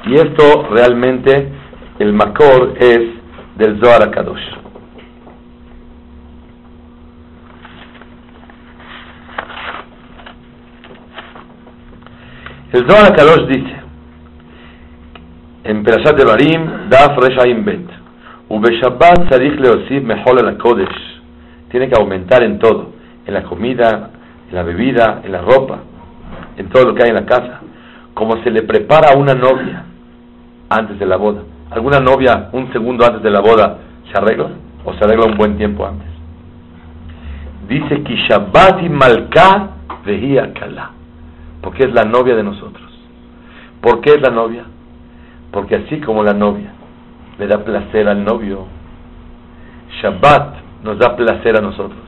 Y 0.05 0.13
esto 0.15 0.67
realmente, 0.69 1.49
el 1.99 2.13
Makor 2.13 2.75
es 2.79 2.99
del 3.57 3.79
Zohar 3.83 4.09
Kadosh. 4.11 4.41
El 12.71 12.89
Zohar 12.89 13.15
Kadosh 13.15 13.47
dice, 13.47 13.75
en 15.63 15.83
Perashat 15.83 16.17
Devarim, 16.17 16.89
Daf 16.89 17.17
Reshaim 17.17 17.65
Bet, 17.65 17.89
Ubeshabbat 18.49 19.29
Mehol 20.03 20.47
al 20.47 20.57
Kodesh, 20.57 21.21
tiene 21.69 21.89
que 21.89 21.95
aumentar 21.99 22.43
en 22.43 22.59
todo, 22.59 22.93
en 23.25 23.33
la 23.33 23.43
comida, 23.43 24.11
en 24.49 24.55
la 24.55 24.63
bebida, 24.63 25.21
en 25.23 25.31
la 25.31 25.41
ropa, 25.41 25.79
en 26.57 26.69
todo 26.69 26.85
lo 26.85 26.95
que 26.95 27.03
hay 27.03 27.09
en 27.09 27.15
la 27.15 27.25
casa, 27.25 27.61
como 28.13 28.41
se 28.43 28.49
le 28.49 28.63
prepara 28.63 29.13
a 29.13 29.17
una 29.17 29.33
novia 29.33 29.83
antes 30.69 30.97
de 30.99 31.05
la 31.05 31.17
boda. 31.17 31.43
¿Alguna 31.69 31.99
novia 31.99 32.49
un 32.53 32.71
segundo 32.71 33.05
antes 33.05 33.21
de 33.21 33.29
la 33.29 33.41
boda 33.41 33.77
se 34.11 34.17
arregla 34.17 34.49
o 34.85 34.93
se 34.93 35.03
arregla 35.03 35.25
un 35.25 35.37
buen 35.37 35.57
tiempo 35.57 35.85
antes? 35.85 36.07
Dice 37.67 38.01
que 38.03 38.15
Shabbat 38.15 38.81
y 38.83 38.89
Malka 38.89 39.69
veía 40.05 40.53
Kala, 40.53 40.91
porque 41.61 41.83
es 41.83 41.93
la 41.93 42.05
novia 42.05 42.35
de 42.35 42.43
nosotros. 42.43 42.87
¿Por 43.81 44.01
qué 44.01 44.13
es 44.15 44.21
la 44.21 44.29
novia? 44.29 44.63
Porque 45.51 45.75
así 45.75 45.99
como 45.99 46.23
la 46.23 46.33
novia 46.33 46.71
le 47.37 47.47
da 47.47 47.63
placer 47.63 48.07
al 48.07 48.23
novio, 48.23 48.65
Shabbat 50.01 50.55
nos 50.83 50.97
da 50.97 51.15
placer 51.15 51.57
a 51.57 51.61
nosotros 51.61 51.99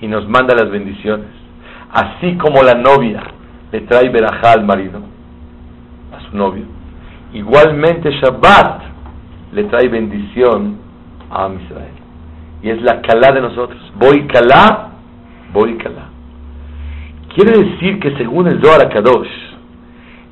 y 0.00 0.06
nos 0.06 0.26
manda 0.28 0.54
las 0.54 0.70
bendiciones. 0.70 1.41
Así 1.92 2.36
como 2.36 2.62
la 2.62 2.74
novia 2.74 3.22
le 3.70 3.80
trae 3.82 4.08
verajá 4.08 4.52
al 4.52 4.64
marido, 4.64 5.00
a 6.12 6.30
su 6.30 6.36
novio, 6.36 6.64
Igualmente 7.32 8.10
Shabbat 8.10 8.82
le 9.52 9.64
trae 9.64 9.88
bendición 9.88 10.76
a 11.30 11.48
Israel. 11.64 11.94
Y 12.62 12.70
es 12.70 12.82
la 12.82 13.00
calá 13.00 13.32
de 13.32 13.40
nosotros. 13.40 13.80
Voy 13.96 14.26
calá, 14.26 14.90
voy 15.52 15.76
calá. 15.78 16.08
Quiere 17.34 17.58
decir 17.58 17.98
que 18.00 18.14
según 18.18 18.48
el 18.48 18.62
Zohar 18.62 18.88
Kadosh, 18.90 19.30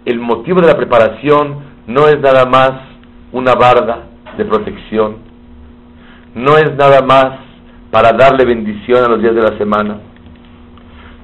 el 0.05 0.21
motivo 0.21 0.61
de 0.61 0.67
la 0.67 0.77
preparación 0.77 1.71
no 1.87 2.07
es 2.07 2.21
nada 2.21 2.45
más 2.45 2.73
una 3.33 3.55
barda 3.55 4.05
de 4.37 4.45
protección, 4.45 5.17
no 6.35 6.59
es 6.59 6.75
nada 6.77 7.01
más 7.01 7.39
para 7.91 8.13
darle 8.13 8.45
bendición 8.45 9.05
a 9.05 9.09
los 9.09 9.23
días 9.23 9.35
de 9.35 9.43
la 9.43 9.57
semana, 9.57 9.97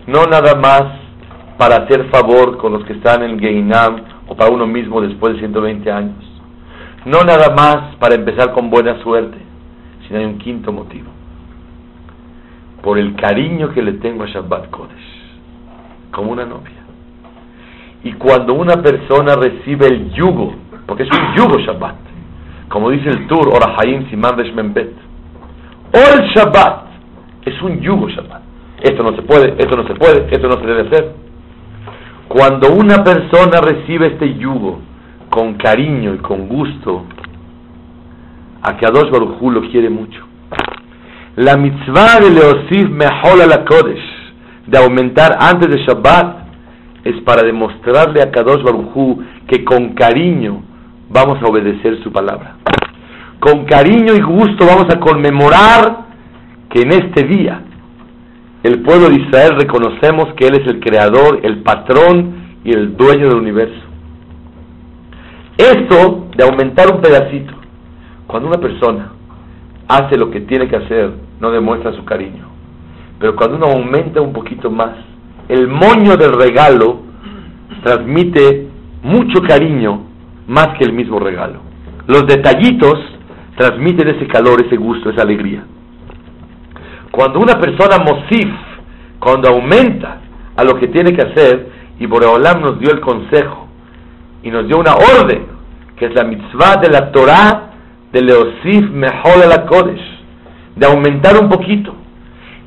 no 0.07 0.25
nada 0.27 0.55
más 0.55 0.85
para 1.59 1.77
hacer 1.77 2.09
favor 2.11 2.59
con 2.59 2.73
los 2.73 2.85
que 2.85 2.93
están 2.93 3.23
en 3.23 3.39
Geinam 3.39 4.03
o 4.29 4.37
para 4.37 4.51
uno 4.51 4.67
mismo 4.67 5.01
después 5.01 5.35
de 5.35 5.41
120 5.41 5.91
años. 5.91 6.25
No 7.05 7.21
nada 7.23 7.55
más 7.55 7.97
para 7.97 8.15
empezar 8.15 8.53
con 8.53 8.71
buena 8.71 9.01
suerte, 9.03 9.39
sino 10.07 10.19
hay 10.19 10.25
un 10.27 10.39
quinto 10.39 10.73
motivo. 10.73 11.09
Por 12.83 12.99
el 12.99 13.17
cariño 13.17 13.73
que 13.73 13.83
le 13.83 13.95
tengo 13.95 14.25
a 14.25 14.27
Shabbat 14.27 14.71
Kodesh, 14.71 15.39
como 16.13 16.33
una 16.33 16.45
novia. 16.45 16.85
Y 18.05 18.13
cuando 18.13 18.55
una 18.55 18.83
persona 18.83 19.35
recibe 19.35 19.87
el 19.87 20.13
yugo, 20.13 20.55
porque 20.87 21.03
es 21.03 21.11
un 21.11 21.35
yugo 21.37 21.59
Shabbat, 21.59 21.97
como 22.69 22.91
dice 22.91 23.09
el 23.09 23.27
Tur, 23.27 23.49
Orahaim 23.49 24.09
Simán 24.11 24.37
Membet, 24.55 24.93
o 25.93 26.19
el 26.19 26.29
Shabbat, 26.31 26.87
es 27.45 27.61
un 27.63 27.81
yugo 27.81 28.09
Shabbat. 28.09 28.46
Esto 28.87 29.03
no 29.03 29.17
se 29.17 29.23
puede, 29.23 29.57
esto 29.59 29.77
no 29.77 29.85
se 29.85 29.95
puede, 29.95 30.29
esto 30.31 30.47
no 30.47 30.61
se 30.61 30.65
debe 30.65 30.83
hacer. 30.83 31.13
Cuando 32.29 32.73
una 32.73 33.03
persona 33.03 33.61
recibe 33.61 34.13
este 34.13 34.35
yugo 34.35 34.81
con 35.29 35.55
cariño 35.55 36.15
y 36.15 36.19
con 36.19 36.47
gusto, 36.47 37.05
a 38.63 38.77
Kadosh 38.77 39.11
Baruj 39.11 39.43
Hu 39.43 39.51
lo 39.51 39.63
quiere 39.73 39.91
mucho. 39.91 40.25
La 41.35 41.57
mitzvah 41.57 42.21
de 42.21 42.31
Leosif 42.31 42.89
Mehol 42.91 43.49
la 43.49 43.65
Kodesh, 43.65 44.07
de 44.69 44.79
aumentar 44.79 45.37
antes 45.41 45.69
de 45.69 45.85
Shabbat, 45.85 46.47
es 47.03 47.21
para 47.23 47.43
demostrarle 47.43 48.23
a 48.23 48.31
Kadosh 48.31 48.63
Baruj 48.63 48.97
Hu 48.97 49.25
que 49.49 49.65
con 49.65 49.95
cariño 49.95 50.63
vamos 51.11 51.43
a 51.43 51.47
obedecer 51.47 52.01
su 52.05 52.13
palabra. 52.13 52.55
Con 53.41 53.65
cariño 53.65 54.15
y 54.15 54.21
gusto 54.21 54.65
vamos 54.65 54.87
a 54.95 55.01
conmemorar 55.01 56.07
que 56.71 56.83
en 56.83 56.93
este 56.93 57.25
día 57.27 57.66
el 58.67 58.83
pueblo 58.83 59.09
de 59.09 59.15
Israel 59.15 59.55
reconocemos 59.61 60.35
que 60.35 60.49
Él 60.49 60.57
es 60.57 60.67
el 60.67 60.81
creador, 60.81 61.39
el 61.45 61.63
patrón 61.63 62.59
y 62.65 62.73
el 62.73 62.97
dueño 62.97 63.29
del 63.29 63.37
universo. 63.37 63.81
Esto 65.57 66.27
de 66.37 66.45
aumentar 66.45 66.93
un 66.93 67.01
pedacito, 67.01 67.55
cuando 68.27 68.49
una 68.49 68.61
persona 68.61 69.13
hace 69.87 70.19
lo 70.19 70.33
que 70.33 70.41
tiene 70.41 70.67
que 70.67 70.77
hacer, 70.77 71.13
no 71.41 71.53
demuestra 71.53 71.93
su 71.93 72.05
cariño. 72.05 72.45
Pero 73.21 73.37
cuando 73.37 73.57
uno 73.57 73.67
aumenta 73.67 74.21
un 74.21 74.33
poquito 74.33 74.69
más, 74.69 74.97
el 75.49 75.69
moño 75.69 76.17
del 76.17 76.33
regalo 76.33 77.03
transmite 77.85 78.67
mucho 79.05 79.43
cariño 79.43 80.01
más 80.49 80.77
que 80.77 80.85
el 80.85 80.93
mismo 80.93 81.21
regalo. 81.21 81.61
Los 82.09 82.27
detallitos 82.27 82.99
transmiten 83.57 84.09
ese 84.09 84.27
calor, 84.27 84.61
ese 84.67 84.77
gusto, 84.77 85.11
esa 85.11 85.23
alegría. 85.23 85.65
Cuando 87.17 87.41
una 87.41 87.59
persona 87.59 87.97
mosif, 87.97 88.53
cuando 89.19 89.49
aumenta 89.49 90.19
a 90.55 90.63
lo 90.65 90.79
que 90.79 90.89
tiene 90.89 91.15
que 91.15 91.23
hacer, 91.23 91.67
y 91.99 92.05
Boreolam 92.05 92.61
nos 92.61 92.79
dio 92.79 92.91
el 92.91 93.01
consejo 93.01 93.69
y 94.43 94.51
nos 94.51 94.67
dio 94.67 94.77
una 94.77 94.97
orden, 94.97 95.47
que 95.97 96.05
es 96.05 96.15
la 96.15 96.25
mitzvah 96.25 96.77
de 96.77 96.91
la 96.91 97.11
Torah 97.13 97.71
de 98.13 98.21
Leosif 98.21 98.91
Mejol 98.91 99.49
la 99.49 99.65
Kodesh, 99.65 100.03
de 100.77 100.87
aumentar 100.87 101.43
un 101.43 101.49
poquito. 101.49 101.95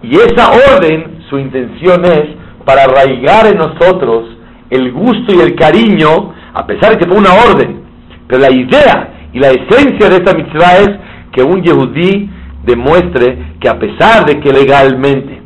Y 0.02 0.16
esa 0.16 0.50
orden, 0.50 1.20
su 1.30 1.38
intención 1.38 2.04
es 2.06 2.30
para 2.66 2.86
arraigar 2.86 3.46
en 3.46 3.58
nosotros 3.60 4.36
el 4.72 4.92
gusto 4.92 5.32
y 5.32 5.42
el 5.42 5.54
cariño, 5.54 6.34
a 6.56 6.66
pesar 6.66 6.94
de 6.94 6.98
que 6.98 7.08
fue 7.08 7.20
una 7.20 7.36
orden. 7.36 7.84
Pero 8.28 8.42
la 8.42 8.52
idea 8.52 9.30
y 9.32 9.38
la 9.38 9.50
esencia 9.52 10.10
de 10.10 10.16
esta 10.16 10.34
mitzvah 10.34 10.78
es 10.80 10.90
que 11.34 11.44
un 11.44 11.62
yehudí 11.62 12.32
demuestre 12.70 13.56
que 13.60 13.68
a 13.68 13.80
pesar 13.80 14.26
de 14.26 14.40
que 14.40 14.52
legalmente 14.52 15.42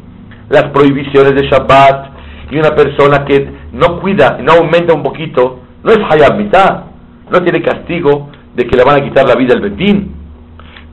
las 0.49 0.65
prohibiciones 0.71 1.33
de 1.35 1.47
Shabbat 1.49 2.11
y 2.51 2.57
una 2.57 2.75
persona 2.75 3.25
que 3.25 3.49
no 3.71 3.99
cuida 3.99 4.37
no 4.41 4.53
aumenta 4.53 4.93
un 4.93 5.03
poquito, 5.03 5.61
no 5.83 5.91
es 5.91 5.99
hayab 6.09 6.37
mitad, 6.37 6.83
no 7.31 7.41
tiene 7.41 7.61
castigo 7.61 8.29
de 8.53 8.65
que 8.65 8.77
le 8.77 8.83
van 8.83 9.01
a 9.01 9.03
quitar 9.03 9.27
la 9.27 9.35
vida 9.35 9.53
al 9.55 9.61
betín. 9.61 10.13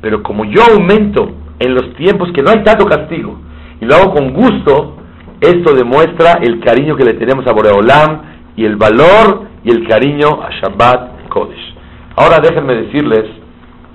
Pero 0.01 0.23
como 0.23 0.45
yo 0.45 0.62
aumento 0.73 1.31
en 1.59 1.75
los 1.75 1.95
tiempos 1.95 2.31
que 2.33 2.43
no 2.43 2.51
hay 2.51 2.62
tanto 2.64 2.87
castigo 2.87 3.38
y 3.81 3.85
lo 3.85 3.97
hago 3.97 4.14
con 4.14 4.33
gusto, 4.33 4.97
esto 5.40 5.75
demuestra 5.75 6.38
el 6.43 6.61
cariño 6.61 6.97
que 6.97 7.05
le 7.05 7.14
tenemos 7.14 7.47
a 7.47 7.53
Boreolam 7.53 8.23
y 8.57 8.64
el 8.64 8.77
valor 8.77 9.49
y 9.64 9.71
el 9.71 9.87
cariño 9.87 10.40
a 10.43 10.51
Shabbat 10.61 11.29
Kodesh. 11.29 11.75
Ahora 12.16 12.38
déjenme 12.43 12.75
decirles 12.75 13.25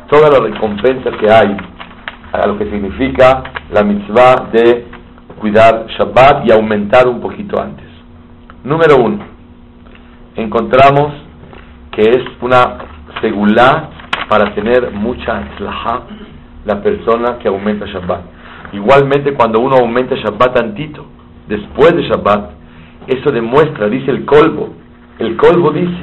toda 0.09 0.29
la 0.29 0.39
recompensa 0.39 1.11
que 1.19 1.29
hay 1.29 1.57
a 2.35 2.47
lo 2.47 2.57
que 2.57 2.65
significa 2.65 3.43
la 3.71 3.83
mitzvah 3.83 4.49
de 4.51 4.85
cuidar 5.39 5.87
Shabbat 5.87 6.45
y 6.47 6.51
aumentar 6.51 7.07
un 7.07 7.19
poquito 7.19 7.61
antes. 7.61 7.85
Número 8.63 8.97
uno, 8.97 9.19
encontramos 10.35 11.13
que 11.91 12.01
es 12.01 12.23
una 12.41 12.77
segulá 13.21 13.89
para 14.29 14.53
tener 14.53 14.91
mucha 14.91 15.37
atzlaha 15.37 16.01
la 16.65 16.81
persona 16.81 17.37
que 17.39 17.47
aumenta 17.47 17.85
Shabbat. 17.85 18.21
Igualmente 18.73 19.33
cuando 19.33 19.59
uno 19.59 19.77
aumenta 19.77 20.15
Shabbat 20.15 20.55
tantito, 20.55 21.05
después 21.47 21.95
de 21.95 22.03
Shabbat, 22.03 22.51
eso 23.07 23.31
demuestra, 23.31 23.87
dice 23.87 24.09
el 24.11 24.25
colbo, 24.25 24.73
el 25.19 25.37
colbo 25.37 25.71
dice, 25.71 26.01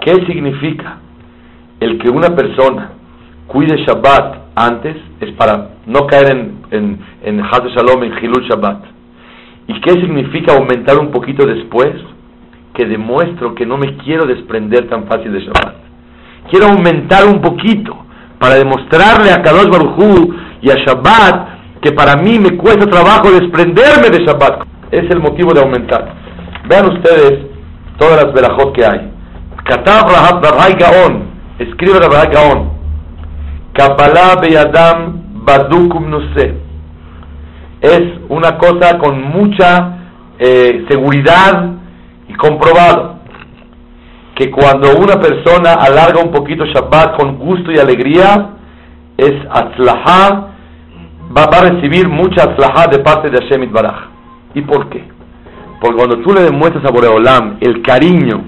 ¿qué 0.00 0.14
significa? 0.26 0.98
El 1.80 1.98
que 1.98 2.08
una 2.08 2.28
persona 2.34 2.92
cuide 3.48 3.76
Shabbat 3.84 4.45
antes 4.56 4.96
es 5.20 5.32
para 5.32 5.68
no 5.86 6.06
caer 6.06 6.30
en, 6.30 6.58
en, 6.70 6.98
en 7.22 7.42
Shalom, 7.42 8.02
en 8.02 8.12
Hilul 8.18 8.48
Shabbat. 8.48 8.84
¿Y 9.68 9.80
qué 9.82 9.92
significa 9.92 10.54
aumentar 10.54 10.98
un 10.98 11.10
poquito 11.10 11.46
después? 11.46 11.92
Que 12.74 12.86
demuestro 12.86 13.54
que 13.54 13.66
no 13.66 13.76
me 13.76 13.96
quiero 13.98 14.24
desprender 14.24 14.88
tan 14.88 15.06
fácil 15.06 15.32
de 15.32 15.40
Shabbat. 15.40 15.74
Quiero 16.50 16.68
aumentar 16.68 17.26
un 17.26 17.40
poquito 17.42 17.96
para 18.38 18.54
demostrarle 18.54 19.30
a 19.30 19.42
Kadosh 19.42 19.68
Baruj 19.68 20.34
y 20.62 20.70
a 20.70 20.76
Shabbat 20.76 21.80
que 21.82 21.92
para 21.92 22.16
mí 22.16 22.38
me 22.38 22.56
cuesta 22.56 22.86
trabajo 22.86 23.30
desprenderme 23.30 24.08
de 24.10 24.24
Shabbat. 24.24 24.66
Es 24.90 25.10
el 25.10 25.20
motivo 25.20 25.52
de 25.52 25.60
aumentar. 25.60 26.14
Vean 26.68 26.86
ustedes 26.86 27.46
todas 27.98 28.24
las 28.24 28.32
verajot 28.32 28.72
que 28.74 28.84
hay. 28.84 29.12
Katab 29.64 30.08
Rabbi 30.08 30.78
Gaon, 30.78 31.24
escribe 31.58 31.98
Rabbi 31.98 32.32
Gaon, 32.32 32.75
Kabbalah 33.76 34.40
Beyadam 34.40 35.44
Badukum 35.44 36.08
Nuse. 36.08 36.54
Es 37.80 38.02
una 38.28 38.56
cosa 38.56 38.98
con 38.98 39.22
mucha 39.22 39.98
eh, 40.38 40.86
seguridad 40.88 41.72
y 42.28 42.34
comprobado 42.34 43.16
que 44.34 44.50
cuando 44.50 44.96
una 44.96 45.20
persona 45.20 45.74
alarga 45.74 46.22
un 46.22 46.30
poquito 46.30 46.64
Shabbat 46.66 47.16
con 47.16 47.38
gusto 47.38 47.70
y 47.72 47.78
alegría, 47.78 48.50
es 49.16 49.34
atzlahá, 49.50 50.48
va, 51.36 51.44
a 51.44 51.60
recibir 51.62 52.08
mucha 52.08 52.44
atzlahá 52.44 52.86
de 52.88 52.98
parte 52.98 53.30
de 53.30 53.38
Hashem 53.38 53.72
Baraj. 53.72 54.08
¿Y 54.54 54.62
por 54.62 54.88
qué? 54.90 55.04
Porque 55.80 55.96
cuando 55.96 56.18
tú 56.18 56.34
le 56.34 56.42
demuestras 56.42 56.84
a 56.84 56.90
Boreolam 56.90 57.56
el 57.60 57.82
cariño 57.82 58.42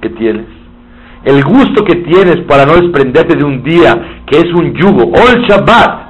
que 0.00 0.10
tienes, 0.10 0.46
el 1.24 1.42
gusto 1.42 1.84
que 1.84 1.96
tienes 1.96 2.42
para 2.46 2.66
no 2.66 2.74
desprenderte 2.74 3.36
de 3.36 3.44
un 3.44 3.62
día 3.62 4.22
que 4.26 4.38
es 4.38 4.52
un 4.54 4.74
yugo, 4.74 5.04
o 5.04 5.30
el 5.30 5.42
Shabbat, 5.42 6.04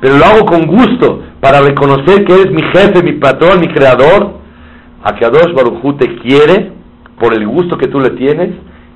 pero 0.00 0.16
lo 0.16 0.24
hago 0.24 0.46
con 0.46 0.66
gusto 0.66 1.22
para 1.40 1.60
reconocer 1.60 2.24
que 2.24 2.34
eres 2.34 2.52
mi 2.52 2.62
jefe, 2.62 3.02
mi 3.02 3.12
patrón, 3.12 3.60
mi 3.60 3.68
creador, 3.68 4.38
a 5.02 5.14
que 5.14 5.24
Adosh 5.24 5.52
Barujú 5.54 5.94
te 5.96 6.16
quiere 6.18 6.72
por 7.18 7.34
el 7.34 7.46
gusto 7.46 7.76
que 7.76 7.88
tú 7.88 8.00
le 8.00 8.10
tienes 8.10 8.50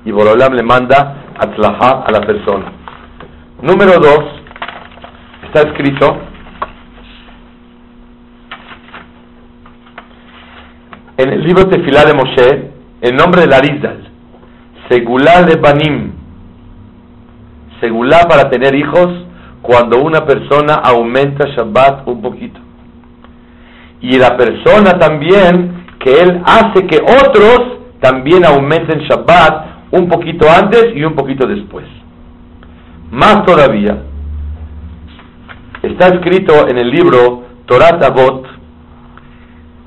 y 0.05 0.11
Borolam 0.11 0.53
le 0.53 0.63
manda 0.63 1.23
a 1.37 2.05
a 2.05 2.11
la 2.11 2.21
persona. 2.21 2.71
Número 3.61 3.93
dos, 3.99 4.25
está 5.45 5.61
escrito 5.69 6.17
en 11.17 11.29
el 11.29 11.43
libro 11.43 11.67
Tefilá 11.67 12.05
de 12.05 12.13
Moshe, 12.13 12.71
el 13.01 13.15
nombre 13.15 13.41
de 13.41 13.47
Larizal, 13.47 14.12
Segulá 14.89 15.43
de 15.43 15.55
Banim, 15.55 16.11
Segulá 17.79 18.27
para 18.29 18.49
tener 18.49 18.75
hijos 18.75 19.09
cuando 19.61 20.01
una 20.01 20.25
persona 20.25 20.75
aumenta 20.75 21.47
Shabbat 21.49 22.07
un 22.07 22.21
poquito. 22.21 22.59
Y 23.99 24.17
la 24.17 24.37
persona 24.37 24.97
también 24.99 25.85
que 25.99 26.13
él 26.19 26.41
hace 26.45 26.85
que 26.87 26.97
otros 27.01 27.79
también 27.99 28.45
aumenten 28.45 28.99
Shabbat 28.99 29.65
un 29.91 30.07
poquito 30.07 30.47
antes 30.49 30.95
y 30.95 31.03
un 31.03 31.13
poquito 31.13 31.45
después. 31.47 31.85
Más 33.11 33.45
todavía, 33.45 33.97
está 35.81 36.07
escrito 36.07 36.67
en 36.67 36.77
el 36.77 36.89
libro 36.89 37.43
Torat 37.65 38.01
Avot, 38.03 38.47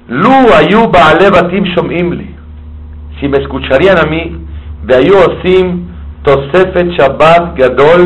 Lu 0.08 0.30
ayu 0.54 0.88
batim 0.88 1.64
shom'im 1.64 2.36
Si 3.18 3.28
me 3.28 3.38
escucharían 3.38 3.98
a 3.98 4.08
mí, 4.08 4.45
והיו 4.85 5.17
osim 5.17 5.65
tosefet 6.23 6.87
Shabbat 6.97 7.55
gadol, 7.55 8.01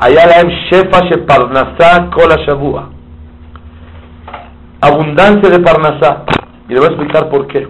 היה 0.00 0.26
להם 0.26 0.48
שפע 0.70 0.98
של 1.08 1.26
פרנסה 1.26 2.10
כל 2.12 2.28
השבוע. 2.32 2.82
Abundancia 4.82 5.48
de 5.50 5.58
parnasá. 5.58 6.24
Y 6.68 6.74
le 6.74 6.80
voy 6.80 6.88
a 6.88 6.92
explicar 6.92 7.28
por 7.30 7.46
qué. 7.46 7.66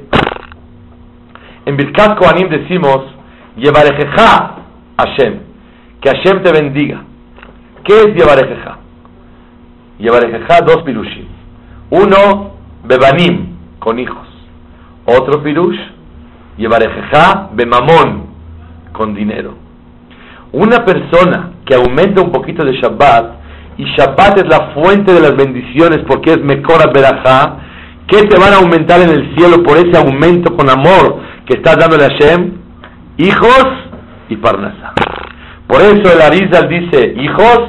En 1.67 1.77
Birkat 1.77 2.19
Kohanim 2.19 2.49
decimos, 2.49 3.01
Yevarejeja 3.57 4.57
Hashem, 4.99 5.41
que 6.01 6.11
Hashem 6.11 6.43
te 6.43 6.53
bendiga. 6.53 7.03
¿Qué 7.85 7.95
es 7.95 8.15
Yevarejeja? 8.15 8.79
Yevarejeja, 9.99 10.61
dos 10.63 10.83
pirushim. 10.83 11.27
Uno, 11.91 12.55
Bebanim, 12.85 13.57
con 13.79 13.99
hijos. 13.99 14.29
Otro 15.07 15.43
pirush, 15.43 15.79
Yevarejeja, 16.59 17.51
Bemamón, 17.53 18.27
con 18.92 19.14
dinero. 19.14 19.56
Una 20.52 20.84
persona 20.84 21.52
que 21.66 21.76
aumenta 21.76 22.22
un 22.22 22.32
poquito 22.32 22.66
de 22.66 22.74
Shabbat, 22.74 23.42
y 23.78 23.86
Shabbat 23.86 24.40
es 24.40 24.48
la 24.48 24.74
fuente 24.74 25.14
de 25.14 25.22
las 25.22 25.36
bendiciones 25.36 26.00
porque 26.08 26.32
es 26.32 26.44
Mekora 26.44 26.92
Berajá, 26.94 27.58
¿qué 28.08 28.24
te 28.24 28.38
van 28.38 28.54
a 28.54 28.58
aumentar 28.58 29.02
en 29.02 29.10
el 29.10 29.36
cielo 29.36 29.64
por 29.64 29.78
ese 29.78 29.98
aumento 29.98 30.56
con 30.56 30.70
amor 30.70 31.20
que 31.46 31.58
estás 31.58 31.78
dándole 31.78 32.06
a 32.06 32.10
Hashem? 32.10 32.54
Hijos 33.18 33.66
y 34.30 34.36
Parnasá. 34.36 34.94
Por 35.68 35.82
eso 35.82 36.14
el 36.14 36.22
Arizal 36.22 36.68
dice 36.68 37.14
hijos, 37.18 37.60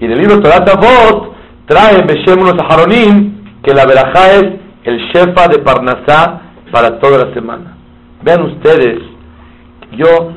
y 0.00 0.06
en 0.06 0.12
el 0.12 0.18
libro 0.18 0.40
Torah 0.40 0.64
Avot 0.64 1.32
trae 1.66 2.02
Beshem 2.02 2.40
unos 2.40 2.58
Aharonim 2.58 3.42
que 3.62 3.72
la 3.72 3.86
verajá 3.86 4.32
es 4.32 4.44
el 4.84 4.98
Shefa 5.12 5.46
de 5.48 5.60
Parnasá 5.60 6.40
para 6.72 6.98
toda 6.98 7.24
la 7.24 7.34
semana. 7.34 7.76
Vean 8.22 8.42
ustedes, 8.42 8.98
yo, 9.92 10.32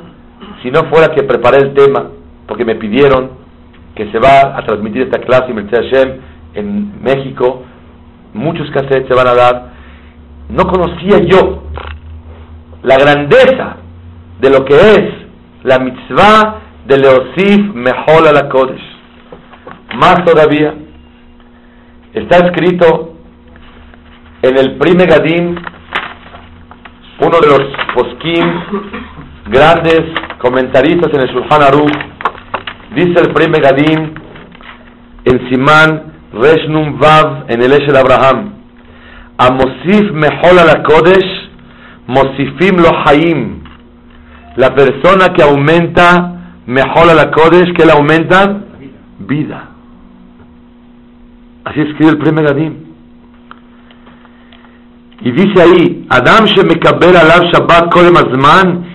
si 0.62 0.72
no 0.72 0.86
fuera 0.90 1.14
que 1.14 1.24
preparé 1.24 1.58
el 1.58 1.74
tema, 1.74 2.10
porque 2.48 2.66
me 2.66 2.76
pidieron 2.76 3.32
que 3.96 4.12
se 4.12 4.20
va 4.20 4.58
a 4.58 4.66
transmitir 4.66 5.04
esta 5.04 5.20
clase 5.20 5.54
Hashem 5.54 6.20
en 6.54 7.04
México, 7.04 7.64
muchos 8.34 8.70
cassettes 8.72 9.08
se 9.08 9.14
van 9.14 9.28
a 9.28 9.34
dar, 9.34 9.72
no 10.50 10.68
conocía 10.68 11.20
yo 11.20 11.64
la 12.84 12.98
grandeza 12.98 13.78
de 14.40 14.50
lo 14.50 14.66
que 14.66 14.76
es 14.76 15.26
la 15.64 15.80
mitzvah 15.80 16.62
de 16.86 16.98
Leosif 16.98 17.74
Mehol 17.74 18.26
la 18.34 18.50
Kodesh. 18.50 18.96
Más 19.96 20.24
todavía, 20.26 20.74
está 22.14 22.46
escrito 22.46 23.16
en 24.42 24.58
el 24.58 24.76
Prime 24.76 25.06
Gadim, 25.06 25.56
uno 27.22 27.40
de 27.40 27.48
los 27.48 27.64
poskim 27.96 28.46
grandes 29.48 30.25
comentaristas 30.46 31.12
en 31.12 31.22
el 31.22 31.28
Shulchan 31.28 31.64
Aruch, 31.64 31.98
dice 32.94 33.20
el 33.20 33.34
Prey 33.34 33.48
gadim 33.50 34.14
en 35.26 35.50
Simán 35.50 36.14
Reshnum 36.34 37.00
Vav 37.00 37.46
en 37.48 37.64
el 37.64 37.72
Eshel 37.72 37.96
Abraham, 37.96 38.54
Amosif 39.40 40.12
Mehol 40.12 40.60
al 40.60 40.84
Kodesh, 40.84 41.50
Mosifim 42.06 42.78
lo 42.78 42.92
Haim, 43.06 43.64
la 44.58 44.76
persona 44.76 45.34
que 45.34 45.42
aumenta 45.42 46.32
Mejor 46.68 47.08
la 47.16 47.32
Kodesh, 47.32 47.74
que 47.74 47.86
le 47.86 47.92
aumentan 47.94 48.66
vida. 49.20 49.70
Así 51.64 51.80
escribe 51.82 52.12
el 52.12 52.18
primer 52.20 52.46
gadim 52.46 52.76
Y 55.22 55.32
dice 55.32 55.62
ahí, 55.62 56.06
Adam 56.10 56.46
Shemekabel 56.46 57.16
Alab 57.16 57.46
Shabbat 57.52 57.92
Kolem 57.92 58.16
Azman 58.16 58.95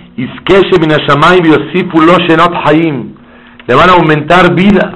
le 3.66 3.74
van 3.74 3.88
a 3.88 3.92
aumentar 3.92 4.54
vida. 4.54 4.94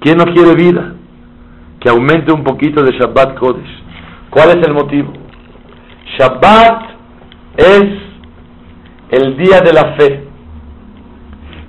¿Quién 0.00 0.18
no 0.18 0.24
quiere 0.26 0.54
vida? 0.54 0.94
Que 1.80 1.88
aumente 1.88 2.32
un 2.32 2.44
poquito 2.44 2.82
de 2.82 2.92
Shabbat 2.92 3.38
Kodesh. 3.38 3.82
¿Cuál 4.30 4.50
es 4.50 4.66
el 4.66 4.74
motivo? 4.74 5.12
Shabbat 6.18 6.82
es 7.56 7.84
el 9.10 9.36
día 9.36 9.60
de 9.60 9.72
la 9.72 9.96
fe. 9.96 10.24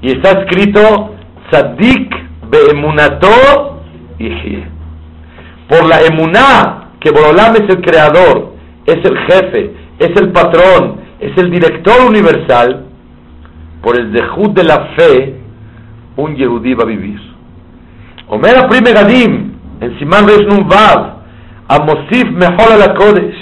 Y 0.02 0.12
está 0.12 0.42
escrito 0.42 1.16
Tzadik 1.50 2.16
Beemunato 2.50 3.82
Yihie. 4.18 4.66
Por 5.68 5.86
la 5.88 6.02
emuná, 6.02 6.92
que 7.00 7.12
Borolam 7.12 7.56
es 7.56 7.70
el 7.70 7.82
creador, 7.82 8.54
es 8.86 8.98
el 9.04 9.18
jefe, 9.20 9.74
es 10.00 10.12
el 10.20 10.32
patrón, 10.32 11.00
es 11.20 11.38
el 11.38 11.52
director 11.52 12.06
universal, 12.08 12.86
por 13.82 13.98
el 13.98 14.12
dejud 14.12 14.52
de 14.52 14.64
la 14.64 14.90
fe, 14.98 15.36
un 16.18 16.36
Yehudí 16.36 16.74
va 16.74 16.84
a 16.84 16.88
vivir. 16.88 17.20
Omera 18.28 18.68
Prime 18.68 18.92
Gadim, 18.92 19.54
en 19.82 20.00
Simán 20.00 20.28
Resh 20.28 20.46
Vav, 20.66 21.20
a 21.68 21.80
Mosif 21.80 22.30
Mejor 22.32 22.78
la 22.78 22.94
Kodesh, 22.94 23.36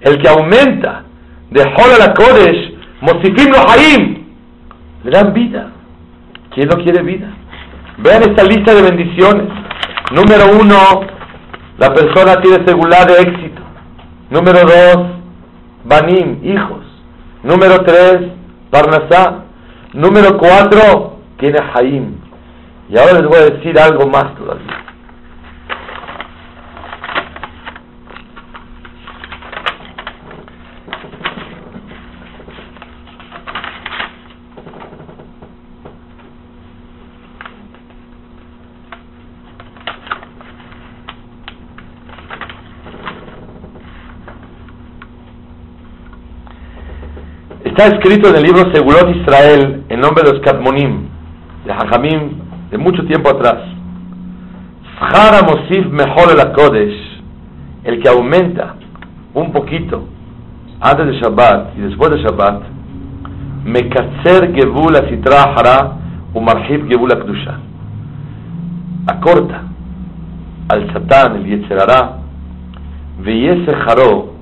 el 0.00 0.18
que 0.18 0.28
aumenta 0.28 1.04
de 1.50 1.60
Hol 1.62 1.98
la 1.98 2.14
Kodesh, 2.14 2.74
Mosifim 3.00 3.50
lo 3.50 3.68
Haim, 3.68 4.24
le 5.04 5.10
dan 5.10 5.32
vida. 5.32 5.70
¿Quién 6.54 6.68
no 6.68 6.76
quiere 6.76 7.02
vida? 7.02 7.28
Vean 7.98 8.22
esta 8.22 8.44
lista 8.44 8.74
de 8.74 8.82
bendiciones. 8.82 9.48
Número 10.12 10.60
uno, 10.60 11.00
la 11.78 11.92
persona 11.92 12.40
tiene 12.40 12.64
seguridad 12.66 13.06
de 13.06 13.22
éxito. 13.22 13.62
Número 14.30 14.60
dos, 14.60 15.06
Banim, 15.84 16.38
hijos. 16.44 16.83
Número 17.44 17.84
tres, 17.84 18.20
Parnasá. 18.70 19.44
Número 19.92 20.36
cuatro, 20.38 21.18
tiene 21.38 21.58
Haim. 21.74 22.16
Y 22.88 22.98
ahora 22.98 23.20
les 23.20 23.26
voy 23.26 23.38
a 23.38 23.50
decir 23.50 23.78
algo 23.78 24.06
más 24.06 24.34
todavía. 24.34 24.83
Está 47.76 47.88
escrito 47.96 48.28
en 48.28 48.36
el 48.36 48.44
libro 48.44 48.72
Segurot 48.72 49.10
Israel, 49.16 49.82
en 49.88 49.98
nombre 49.98 50.22
de 50.22 50.32
los 50.32 50.40
Kadmonim, 50.42 51.08
de 51.66 51.72
Hajamim, 51.72 52.30
de 52.70 52.78
mucho 52.78 53.04
tiempo 53.04 53.30
atrás. 53.30 53.64
Jara 55.00 55.42
Mosif 55.42 55.84
Mejor 55.88 56.30
el 56.30 56.52
Kodesh, 56.52 57.20
el 57.82 58.00
que 58.00 58.08
aumenta 58.08 58.76
un 59.34 59.50
poquito 59.50 60.04
antes 60.80 61.04
de 61.04 61.12
Shabbat 61.14 61.76
y 61.76 61.80
después 61.80 62.12
de 62.12 62.18
Shabbat, 62.18 62.62
Mekatzer 63.64 64.54
Gebul 64.54 64.94
Asitra 64.94 65.42
Hara 65.42 65.96
Umarhib 66.32 66.88
Gebul 66.88 67.10
Akdusha. 67.10 67.58
Acorta 69.08 69.62
al 70.68 70.92
Satán, 70.92 71.38
el 71.38 71.46
Yetzerara, 71.46 72.18
Veyese 73.18 73.74
Jaro, 73.74 74.32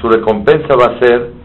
su 0.00 0.08
recompensa 0.08 0.76
va 0.76 0.94
a 0.94 0.98
ser 1.00 1.35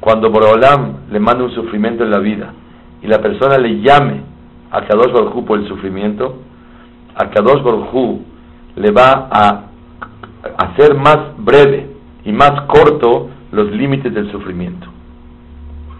cuando 0.00 0.30
Borolam 0.30 0.96
le 1.10 1.18
manda 1.18 1.44
un 1.44 1.54
sufrimiento 1.54 2.04
en 2.04 2.10
la 2.10 2.18
vida 2.18 2.52
y 3.02 3.06
la 3.06 3.20
persona 3.20 3.58
le 3.58 3.80
llame 3.80 4.22
a 4.70 4.82
Kadosh 4.82 5.12
Baruj 5.12 5.44
por 5.44 5.58
el 5.58 5.68
sufrimiento, 5.68 6.42
a 7.14 7.30
Kadosh 7.30 7.62
Baruj 7.62 8.20
le 8.76 8.90
va 8.90 9.28
a 9.30 9.62
hacer 10.58 10.94
más 10.94 11.18
breve 11.38 11.90
y 12.24 12.32
más 12.32 12.62
corto 12.62 13.30
los 13.52 13.70
límites 13.70 14.12
del 14.12 14.30
sufrimiento. 14.30 14.86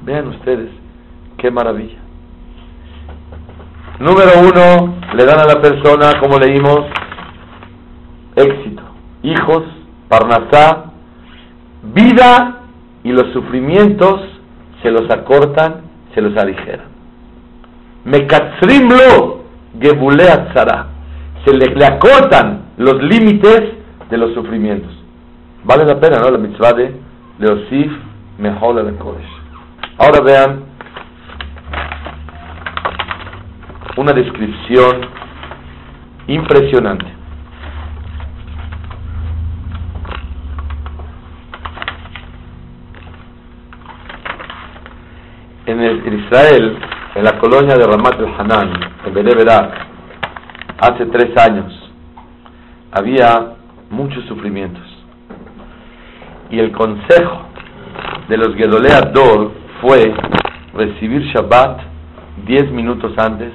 Vean 0.03 0.29
ustedes, 0.29 0.71
qué 1.39 1.51
maravilla. 1.51 1.99
Número 3.99 4.31
uno, 4.41 4.95
le 5.15 5.25
dan 5.25 5.41
a 5.41 5.45
la 5.47 5.61
persona, 5.61 6.21
como 6.21 6.39
leímos, 6.39 6.81
éxito, 8.37 8.83
hijos, 9.23 9.63
parnasá, 10.09 10.86
vida 11.93 12.63
y 13.05 13.13
los 13.13 13.33
sufrimientos 13.33 14.21
se 14.83 14.91
los 14.91 15.11
acortan, 15.11 15.83
se 16.15 16.21
los 16.21 16.37
aligeran. 16.37 16.87
Mekatzrimlo 18.05 19.45
gebulea 19.81 20.53
tzara. 20.53 20.87
Se 21.45 21.53
le, 21.55 21.85
acortan 21.85 22.63
los 22.77 23.03
límites 23.03 23.63
de 24.11 24.17
los 24.17 24.35
sufrimientos. 24.35 24.93
Vale 25.65 25.85
la 25.85 26.01
pena, 26.01 26.19
¿no? 26.19 26.31
La 26.31 26.39
mitzvah 26.39 26.73
de 26.73 26.95
Leosif 27.39 27.93
la 28.39 28.55
Kodesh. 28.55 29.27
Ahora 29.99 30.21
vean 30.21 30.65
una 33.97 34.13
descripción 34.13 35.01
impresionante. 36.27 37.16
En, 45.67 46.19
Israel, 46.21 46.79
en 47.15 47.25
la 47.25 47.39
colonia 47.39 47.75
de 47.75 47.87
Ramat 47.87 48.21
el 48.21 48.33
Hanan, 48.39 48.71
en 49.05 49.15
Bereberak, 49.15 49.73
hace 50.79 51.07
tres 51.07 51.37
años, 51.37 51.73
había 52.93 53.55
muchos 53.91 54.25
sufrimientos. 54.27 54.85
Y 56.51 56.59
el 56.61 56.73
consejo 56.73 57.43
de 58.29 58.37
los 58.37 58.55
Gedolea 58.55 59.01
Dor 59.13 59.53
fue 59.81 60.15
recibir 60.75 61.23
Shabbat 61.33 61.81
diez 62.47 62.71
minutos 62.71 63.13
antes 63.19 63.53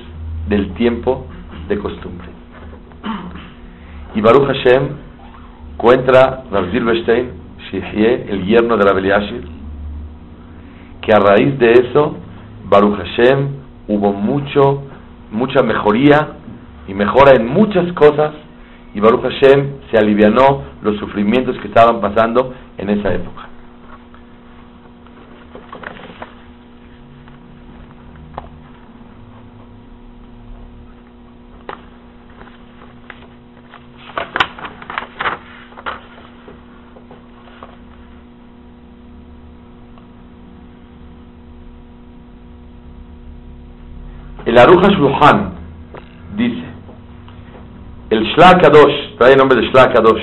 del 0.47 0.73
tiempo 0.73 1.27
de 1.69 1.77
costumbre. 1.77 2.27
Y 4.15 4.21
Baruch 4.21 4.47
Hashem 4.47 4.89
cuenta 5.77 6.43
Rav 6.51 6.71
Zilberstein, 6.71 7.41
el 7.71 8.45
yerno 8.45 8.75
de 8.75 8.83
Rabbi 8.83 9.09
que 11.01 11.13
a 11.13 11.19
raíz 11.19 11.57
de 11.59 11.71
eso, 11.73 12.15
Baruch 12.69 12.97
Hashem, 12.97 13.47
hubo 13.87 14.13
mucho, 14.13 14.83
mucha 15.31 15.63
mejoría 15.63 16.37
y 16.87 16.93
mejora 16.93 17.33
en 17.35 17.47
muchas 17.47 17.91
cosas 17.93 18.31
y 18.93 18.99
Baruch 18.99 19.21
Hashem 19.21 19.73
se 19.89 19.97
alivianó 19.97 20.63
los 20.81 20.97
sufrimientos 20.97 21.57
que 21.59 21.67
estaban 21.67 22.01
pasando 22.01 22.53
en 22.77 22.89
esa 22.89 23.13
época. 23.13 23.50
El 44.51 44.57
Aruja 44.57 44.89
Shulchan 44.89 45.51
dice, 46.35 46.65
el 48.09 48.21
Shla 48.33 48.59
Kadosh, 48.61 49.15
trae 49.17 49.31
el 49.31 49.37
nombre 49.37 49.61
de 49.61 49.67
Shla 49.67 49.93
Kadosh, 49.93 50.21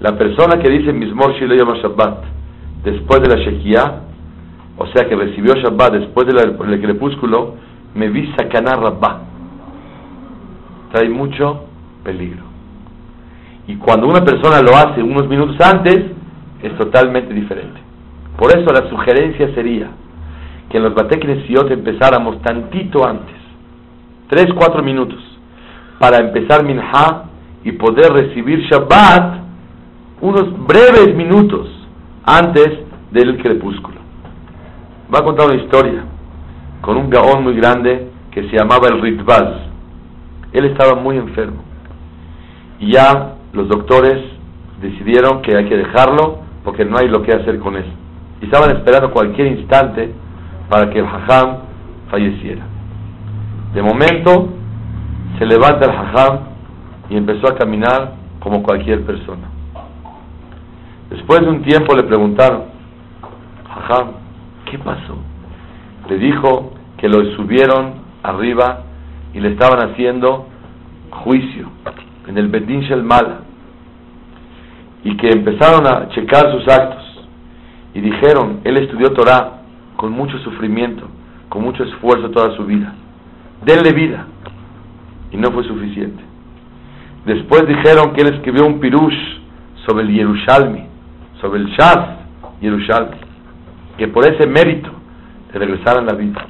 la 0.00 0.16
persona 0.16 0.58
que 0.62 0.70
dice 0.70 0.94
Mismor 0.94 1.34
Shiloh 1.34 1.74
Shabbat, 1.74 2.24
después 2.84 3.20
de 3.20 3.28
la 3.28 3.36
Shekiah, 3.36 4.00
o 4.78 4.86
sea 4.86 5.06
que 5.06 5.14
recibió 5.14 5.52
Shabbat 5.56 5.92
después 5.92 6.26
del 6.26 6.80
crepúsculo, 6.80 7.56
me 7.94 8.08
vi 8.08 8.32
sacanar 8.34 8.80
Rabba. 8.80 9.24
Trae 10.90 11.10
mucho 11.10 11.66
peligro. 12.02 12.44
Y 13.66 13.76
cuando 13.76 14.06
una 14.06 14.24
persona 14.24 14.62
lo 14.62 14.74
hace 14.74 15.02
unos 15.02 15.28
minutos 15.28 15.60
antes, 15.60 16.02
es 16.62 16.78
totalmente 16.78 17.34
diferente. 17.34 17.78
Por 18.38 18.58
eso 18.58 18.72
la 18.72 18.88
sugerencia 18.88 19.54
sería, 19.54 19.90
que 20.68 20.78
en 20.78 20.84
los 20.84 20.94
Bateknesiot 20.94 21.70
empezáramos 21.70 22.40
tantito 22.42 23.06
antes, 23.06 23.36
3, 24.28 24.46
4 24.54 24.82
minutos, 24.82 25.18
para 25.98 26.18
empezar 26.18 26.64
Minha 26.64 27.24
y 27.64 27.72
poder 27.72 28.12
recibir 28.12 28.60
Shabbat 28.70 29.42
unos 30.20 30.66
breves 30.66 31.14
minutos 31.14 31.68
antes 32.24 32.78
del 33.10 33.40
crepúsculo. 33.42 33.98
Va 35.14 35.20
a 35.20 35.24
contar 35.24 35.46
una 35.46 35.62
historia 35.62 36.04
con 36.80 36.96
un 36.96 37.10
gaón 37.10 37.44
muy 37.44 37.54
grande 37.54 38.10
que 38.30 38.48
se 38.48 38.56
llamaba 38.56 38.88
el 38.88 39.00
Ritvaz. 39.00 39.60
Él 40.52 40.64
estaba 40.66 40.94
muy 40.94 41.16
enfermo 41.16 41.62
y 42.80 42.92
ya 42.92 43.34
los 43.52 43.68
doctores 43.68 44.18
decidieron 44.80 45.42
que 45.42 45.56
hay 45.56 45.66
que 45.66 45.76
dejarlo 45.76 46.40
porque 46.64 46.84
no 46.84 46.98
hay 46.98 47.08
lo 47.08 47.22
que 47.22 47.32
hacer 47.32 47.58
con 47.58 47.76
él. 47.76 47.84
Y 48.40 48.46
estaban 48.46 48.76
esperando 48.76 49.10
cualquier 49.10 49.46
instante 49.58 50.12
para 50.68 50.90
que 50.90 50.98
el 50.98 51.06
hajam 51.06 51.58
falleciera. 52.10 52.62
De 53.74 53.82
momento 53.82 54.50
se 55.38 55.46
levanta 55.46 55.86
el 55.86 55.90
hajam 55.90 56.38
y 57.10 57.16
empezó 57.16 57.48
a 57.48 57.56
caminar 57.56 58.14
como 58.40 58.62
cualquier 58.62 59.04
persona. 59.04 59.48
Después 61.10 61.40
de 61.40 61.48
un 61.48 61.62
tiempo 61.62 61.94
le 61.94 62.04
preguntaron, 62.04 62.64
hajam, 63.68 64.12
¿qué 64.70 64.78
pasó? 64.78 65.16
Le 66.08 66.18
dijo 66.18 66.72
que 66.98 67.08
lo 67.08 67.24
subieron 67.36 67.94
arriba 68.22 68.82
y 69.32 69.40
le 69.40 69.50
estaban 69.52 69.90
haciendo 69.90 70.46
juicio 71.10 71.68
en 72.26 72.38
el 72.38 72.48
Bedín 72.48 72.80
Shel 72.82 73.02
Mala 73.02 73.40
y 75.02 75.16
que 75.16 75.28
empezaron 75.28 75.86
a 75.86 76.08
checar 76.08 76.50
sus 76.52 76.66
actos 76.68 77.04
y 77.92 78.00
dijeron, 78.00 78.60
él 78.64 78.78
estudió 78.78 79.12
Torah 79.12 79.63
con 80.04 80.12
mucho 80.12 80.36
sufrimiento, 80.40 81.08
con 81.48 81.62
mucho 81.62 81.82
esfuerzo 81.82 82.28
toda 82.28 82.54
su 82.56 82.66
vida. 82.66 82.92
Denle 83.64 83.90
vida. 83.94 84.26
y 85.32 85.38
no 85.38 85.50
fue 85.50 85.64
suficiente. 85.64 86.22
Después 87.24 87.66
dijeron 87.66 88.12
que 88.12 88.20
él 88.20 88.34
escribió 88.34 88.66
un 88.66 88.80
pirush 88.80 89.16
sobre 89.86 90.04
el 90.04 90.14
Yerushalmi, 90.14 90.84
sobre 91.40 91.60
el 91.60 91.68
Shaz 91.68 92.18
Yerushalmi, 92.60 93.16
que 93.96 94.08
por 94.08 94.28
ese 94.28 94.46
mérito 94.46 94.90
le 95.54 95.58
regresaran 95.58 96.04
la 96.04 96.12
vida 96.12 96.44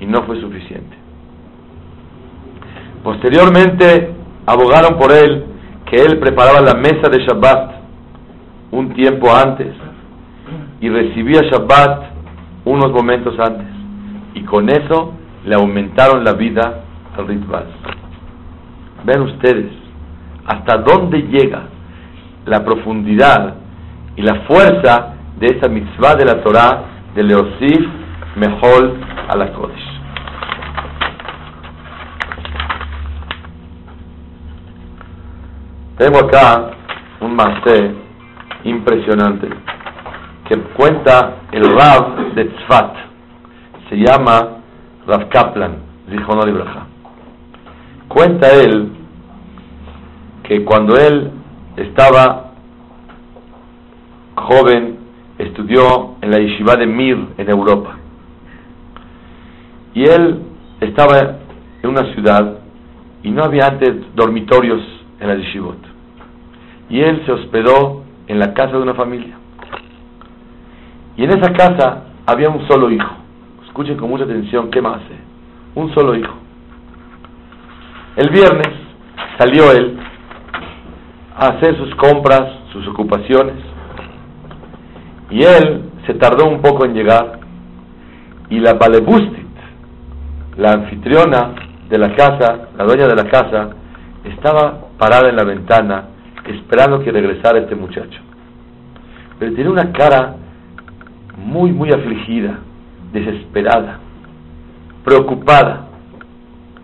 y 0.00 0.06
no 0.06 0.22
fue 0.22 0.40
suficiente. 0.40 0.96
Posteriormente 3.04 4.10
abogaron 4.46 4.98
por 4.98 5.12
él 5.12 5.44
que 5.84 5.96
él 5.96 6.18
preparaba 6.18 6.62
la 6.62 6.74
mesa 6.74 7.10
de 7.10 7.18
Shabbat 7.26 7.74
un 8.70 8.94
tiempo 8.94 9.30
antes 9.30 9.74
y 10.80 10.88
recibía 10.88 11.42
Shabbat 11.42 12.09
unos 12.70 12.92
momentos 12.92 13.34
antes 13.40 13.66
y 14.34 14.42
con 14.44 14.68
eso 14.70 15.12
le 15.44 15.56
aumentaron 15.56 16.22
la 16.22 16.34
vida 16.34 16.84
al 17.16 17.26
ritual. 17.26 17.66
Ven 19.04 19.22
ustedes 19.22 19.72
hasta 20.46 20.78
dónde 20.78 21.22
llega 21.22 21.64
la 22.46 22.64
profundidad 22.64 23.54
y 24.16 24.22
la 24.22 24.42
fuerza 24.42 25.14
de 25.38 25.46
esa 25.46 25.68
mitzvah 25.68 26.14
de 26.14 26.24
la 26.24 26.42
Torah 26.42 26.84
de 27.14 27.22
Leosif 27.22 27.86
Mejol 28.36 29.00
a 29.28 29.36
la 29.36 29.52
Kodesh. 29.52 29.90
Tengo 35.98 36.18
acá 36.20 36.70
un 37.20 37.34
masé 37.34 37.94
impresionante 38.64 39.48
que 40.50 40.58
cuenta 40.74 41.42
el 41.52 41.62
Rav 41.62 42.34
de 42.34 42.44
Tzfat. 42.46 42.96
Se 43.88 43.94
llama 43.94 44.58
Rav 45.06 45.28
Kaplan, 45.28 45.76
dijo 46.08 46.34
no 46.34 46.42
Cuenta 48.08 48.48
él 48.60 48.90
que 50.42 50.64
cuando 50.64 50.96
él 50.96 51.30
estaba 51.76 52.50
joven, 54.34 54.98
estudió 55.38 56.16
en 56.20 56.32
la 56.32 56.38
yeshiva 56.38 56.74
de 56.74 56.86
Mir 56.86 57.28
en 57.38 57.48
Europa. 57.48 57.96
Y 59.94 60.02
él 60.02 60.42
estaba 60.80 61.36
en 61.80 61.90
una 61.90 62.12
ciudad 62.12 62.58
y 63.22 63.30
no 63.30 63.44
había 63.44 63.68
antes 63.68 63.94
dormitorios 64.16 64.82
en 65.20 65.28
la 65.28 65.36
yeshivot. 65.36 65.78
Y 66.88 67.02
él 67.02 67.22
se 67.24 67.30
hospedó 67.30 68.02
en 68.26 68.40
la 68.40 68.52
casa 68.52 68.72
de 68.72 68.82
una 68.82 68.94
familia. 68.94 69.39
Y 71.16 71.24
en 71.24 71.30
esa 71.30 71.52
casa 71.52 72.04
había 72.26 72.48
un 72.48 72.66
solo 72.68 72.90
hijo. 72.90 73.10
Escuchen 73.66 73.96
con 73.96 74.10
mucha 74.10 74.24
atención 74.24 74.70
qué 74.70 74.80
más 74.80 74.96
hace. 74.96 75.16
Un 75.74 75.92
solo 75.94 76.14
hijo. 76.14 76.34
El 78.16 78.30
viernes 78.30 78.68
salió 79.38 79.70
él 79.72 79.98
a 81.36 81.48
hacer 81.48 81.76
sus 81.76 81.94
compras, 81.94 82.42
sus 82.72 82.86
ocupaciones. 82.88 83.56
Y 85.30 85.42
él 85.42 85.90
se 86.06 86.14
tardó 86.14 86.46
un 86.46 86.60
poco 86.60 86.84
en 86.84 86.94
llegar. 86.94 87.40
Y 88.48 88.58
la 88.58 88.74
Balebustit, 88.74 89.46
la 90.56 90.72
anfitriona 90.72 91.54
de 91.88 91.98
la 91.98 92.14
casa, 92.14 92.68
la 92.76 92.84
dueña 92.84 93.06
de 93.06 93.14
la 93.14 93.24
casa, 93.24 93.70
estaba 94.24 94.88
parada 94.98 95.28
en 95.28 95.36
la 95.36 95.44
ventana 95.44 96.04
esperando 96.46 97.00
que 97.02 97.12
regresara 97.12 97.58
este 97.58 97.74
muchacho. 97.74 98.20
Pero 99.38 99.54
tenía 99.54 99.70
una 99.70 99.92
cara 99.92 100.34
muy, 101.44 101.72
muy 101.72 101.90
afligida, 101.90 102.58
desesperada, 103.12 103.98
preocupada. 105.04 105.88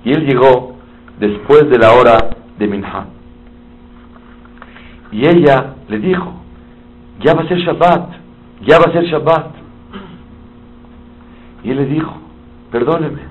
Y 0.05 0.13
él 0.13 0.27
llegó 0.27 0.77
después 1.19 1.69
de 1.71 1.79
la 1.79 1.93
hora 1.93 2.31
de 2.59 2.67
Minha. 2.67 3.07
Y 5.13 5.27
ella 5.27 5.75
le 5.89 5.99
dijo, 5.99 6.33
ya 7.21 7.35
va 7.35 7.43
a 7.43 7.49
ser 7.49 7.59
Shabbat, 7.59 8.11
ya 8.63 8.79
va 8.79 8.87
a 8.87 8.93
ser 8.93 9.05
Shabbat. 9.05 9.47
Y 11.65 11.71
él 11.71 11.77
le 11.77 11.87
dijo, 11.87 12.13
perdóneme, 12.71 13.23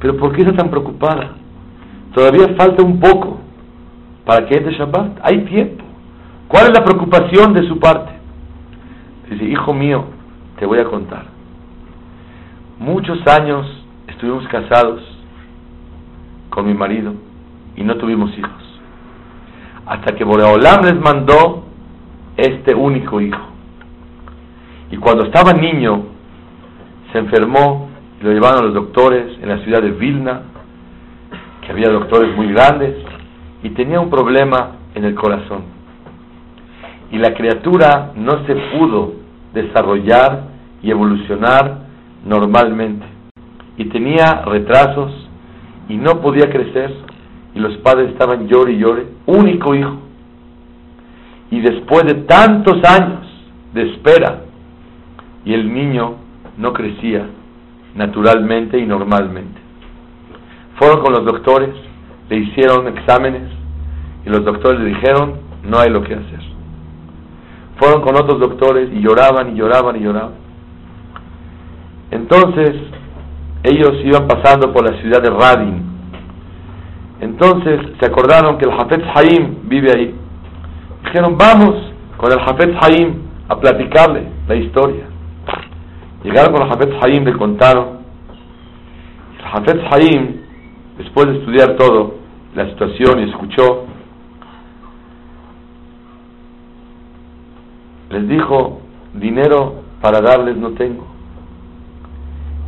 pero 0.00 0.16
¿por 0.16 0.32
qué 0.32 0.42
está 0.42 0.54
tan 0.54 0.70
preocupada? 0.70 1.32
Todavía 2.14 2.54
falta 2.56 2.82
un 2.82 3.00
poco 3.00 3.40
para 4.24 4.46
que 4.46 4.56
entre 4.56 4.76
Shabbat. 4.76 5.18
Hay 5.22 5.44
tiempo. 5.44 5.84
¿Cuál 6.48 6.68
es 6.68 6.78
la 6.78 6.84
preocupación 6.84 7.52
de 7.52 7.66
su 7.66 7.78
parte? 7.78 8.12
Dice, 9.30 9.44
hijo 9.44 9.72
mío, 9.72 10.04
te 10.58 10.66
voy 10.66 10.78
a 10.78 10.84
contar. 10.84 11.26
Muchos 12.78 13.18
años 13.26 13.66
estuvimos 14.08 14.46
casados 14.48 15.00
con 16.50 16.66
mi 16.66 16.74
marido 16.74 17.14
y 17.76 17.82
no 17.82 17.96
tuvimos 17.96 18.36
hijos. 18.38 18.80
Hasta 19.86 20.14
que 20.14 20.24
Boreolam 20.24 20.84
les 20.84 21.00
mandó 21.00 21.64
este 22.36 22.74
único 22.74 23.20
hijo. 23.20 23.42
Y 24.90 24.96
cuando 24.96 25.24
estaba 25.24 25.52
niño, 25.52 26.04
se 27.12 27.18
enfermó 27.18 27.88
y 28.20 28.24
lo 28.24 28.32
llevaron 28.32 28.60
a 28.60 28.66
los 28.66 28.74
doctores 28.74 29.38
en 29.40 29.48
la 29.48 29.58
ciudad 29.58 29.82
de 29.82 29.90
Vilna, 29.90 30.42
que 31.62 31.72
había 31.72 31.88
doctores 31.88 32.34
muy 32.36 32.48
grandes, 32.52 32.94
y 33.62 33.70
tenía 33.70 34.00
un 34.00 34.10
problema 34.10 34.72
en 34.94 35.04
el 35.04 35.14
corazón. 35.14 35.62
Y 37.10 37.18
la 37.18 37.34
criatura 37.34 38.12
no 38.16 38.44
se 38.46 38.54
pudo 38.76 39.23
desarrollar 39.54 40.48
y 40.82 40.90
evolucionar 40.90 41.78
normalmente. 42.26 43.06
Y 43.76 43.86
tenía 43.86 44.42
retrasos 44.44 45.12
y 45.88 45.96
no 45.96 46.20
podía 46.20 46.50
crecer. 46.50 46.92
Y 47.54 47.60
los 47.60 47.76
padres 47.78 48.10
estaban 48.10 48.48
llore 48.48 48.72
y 48.72 48.78
llore. 48.78 49.06
Único 49.26 49.74
hijo. 49.74 49.98
Y 51.50 51.60
después 51.60 52.04
de 52.04 52.14
tantos 52.14 52.82
años 52.84 53.26
de 53.72 53.90
espera, 53.92 54.40
y 55.44 55.52
el 55.52 55.72
niño 55.72 56.16
no 56.56 56.72
crecía 56.72 57.26
naturalmente 57.94 58.78
y 58.78 58.86
normalmente. 58.86 59.60
Fueron 60.78 61.02
con 61.02 61.12
los 61.12 61.24
doctores, 61.24 61.70
le 62.28 62.38
hicieron 62.38 62.88
exámenes 62.88 63.50
y 64.26 64.30
los 64.30 64.44
doctores 64.44 64.80
le 64.80 64.86
dijeron, 64.86 65.34
no 65.64 65.78
hay 65.78 65.90
lo 65.90 66.02
que 66.02 66.14
hacer. 66.14 66.53
Fueron 67.84 68.00
con 68.00 68.16
otros 68.16 68.40
doctores 68.40 68.88
y 68.94 69.02
lloraban 69.02 69.54
y 69.54 69.58
lloraban 69.58 69.96
y 69.96 70.00
lloraban. 70.00 70.32
Entonces, 72.10 72.76
ellos 73.62 73.92
iban 74.02 74.26
pasando 74.26 74.72
por 74.72 74.90
la 74.90 74.98
ciudad 75.02 75.20
de 75.20 75.28
Radin. 75.28 75.82
Entonces 77.20 77.80
se 78.00 78.06
acordaron 78.06 78.56
que 78.56 78.64
el 78.64 78.72
Hafez 78.72 79.02
Haim 79.14 79.68
vive 79.68 79.92
ahí. 79.94 80.14
Dijeron, 81.04 81.36
vamos 81.36 81.74
con 82.16 82.32
el 82.32 82.38
Hafez 82.38 82.74
Haim 82.80 83.18
a 83.50 83.56
platicarle 83.60 84.28
la 84.48 84.54
historia. 84.54 85.04
Llegaron 86.22 86.54
con 86.54 86.62
el 86.62 86.72
Hafez 86.72 86.88
Haim, 87.02 87.22
le 87.22 87.34
contaron. 87.34 87.98
El 89.40 89.44
Hafez 89.44 89.82
Haim, 89.92 90.36
después 90.96 91.26
de 91.26 91.38
estudiar 91.38 91.76
todo, 91.76 92.14
la 92.54 92.64
situación 92.70 93.20
y 93.20 93.30
escuchó, 93.30 93.84
les 98.14 98.28
dijo, 98.28 98.80
dinero 99.14 99.82
para 100.00 100.20
darles 100.20 100.56
no 100.56 100.70
tengo. 100.70 101.04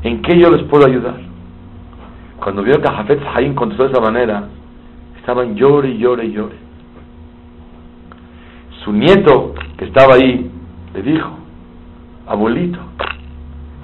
¿En 0.03 0.21
qué 0.23 0.37
yo 0.37 0.51
les 0.51 0.65
puedo 0.65 0.85
ayudar? 0.85 1.21
Cuando 2.43 2.65
vio 2.65 2.81
que 2.81 2.89
Jafet 2.89 3.21
Haim 3.33 3.55
contestó 3.55 3.85
de 3.85 3.93
esa 3.93 4.01
manera, 4.01 4.49
estaban 5.19 5.55
llore 5.55 5.97
llore 5.97 6.33
llore. 6.33 6.57
Su 8.83 8.93
nieto, 8.93 9.55
que 9.77 9.85
estaba 9.85 10.17
ahí, 10.17 10.51
le 10.95 11.03
dijo, 11.03 11.31
abuelito, 12.27 12.81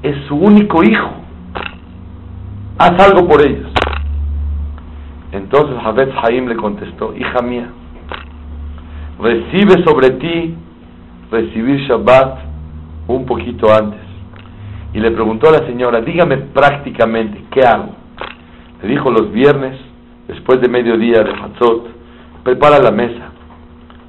es 0.03 0.17
su 0.27 0.35
único 0.35 0.83
hijo, 0.83 1.11
haz 2.79 3.09
algo 3.09 3.29
por 3.29 3.41
ellos. 3.41 3.71
Entonces 5.31 5.77
Jafet 5.81 6.13
Haim 6.23 6.49
le 6.49 6.57
contestó, 6.57 7.15
hija 7.17 7.41
mía, 7.41 7.69
recibe 9.21 9.85
sobre 9.85 10.11
ti 10.11 10.57
recibir 11.33 11.81
Shabbat 11.89 12.39
un 13.09 13.25
poquito 13.27 13.73
antes. 13.73 14.01
Y 14.93 15.01
le 15.01 15.11
preguntó 15.11 15.49
a 15.49 15.53
la 15.53 15.67
señora, 15.67 16.03
dígame 16.03 16.37
prácticamente, 16.37 17.43
¿qué 17.51 17.63
hago? 17.63 17.95
Le 18.83 18.89
dijo 18.89 19.11
los 19.11 19.33
viernes, 19.33 19.81
después 20.29 20.61
de 20.61 20.69
mediodía 20.69 21.25
de 21.25 21.33
Hatzot, 21.33 21.89
prepara 22.45 22.79
la 22.79 22.91
mesa, 22.91 23.31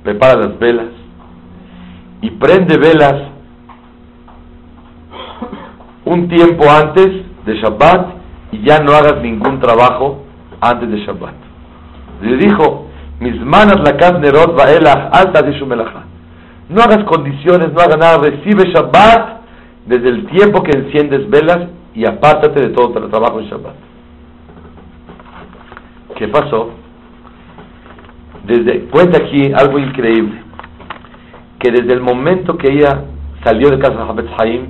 prepara 0.03 0.35
las 0.35 0.59
velas 0.59 0.89
y 2.21 2.29
prende 2.31 2.77
velas 2.77 3.29
un 6.05 6.27
tiempo 6.27 6.65
antes 6.69 7.09
de 7.45 7.55
Shabbat 7.55 8.07
y 8.51 8.63
ya 8.63 8.79
no 8.79 8.91
hagas 8.91 9.21
ningún 9.21 9.59
trabajo 9.59 10.23
antes 10.59 10.89
de 10.89 10.97
Shabbat. 11.05 11.35
Le 12.21 12.37
dijo, 12.37 12.87
mis 13.19 13.39
manos 13.41 13.79
la 13.85 13.95
carne 13.95 14.29
va 14.31 15.09
alta 15.11 15.41
de 15.41 15.57
no 16.73 16.81
hagas 16.81 17.03
condiciones, 17.05 17.71
no 17.71 17.79
hagas 17.79 17.97
nada, 17.97 18.17
recibe 18.17 18.71
Shabbat 18.73 19.41
desde 19.85 20.09
el 20.09 20.25
tiempo 20.27 20.63
que 20.63 20.77
enciendes 20.77 21.29
velas 21.29 21.69
y 21.93 22.05
apártate 22.05 22.61
de 22.61 22.69
todo 22.69 22.97
el 22.97 23.09
trabajo 23.09 23.39
en 23.39 23.45
Shabbat. 23.45 23.75
¿Qué 26.17 26.27
pasó? 26.27 26.71
Desde, 28.45 28.85
cuenta 28.85 29.19
aquí 29.23 29.51
algo 29.53 29.79
increíble, 29.79 30.41
que 31.59 31.71
desde 31.71 31.93
el 31.93 32.01
momento 32.01 32.57
que 32.57 32.71
ella 32.71 33.05
salió 33.43 33.69
de 33.69 33.79
casa 33.79 33.95
de 33.95 34.03
Hafetz 34.03 34.31
Haim, 34.39 34.67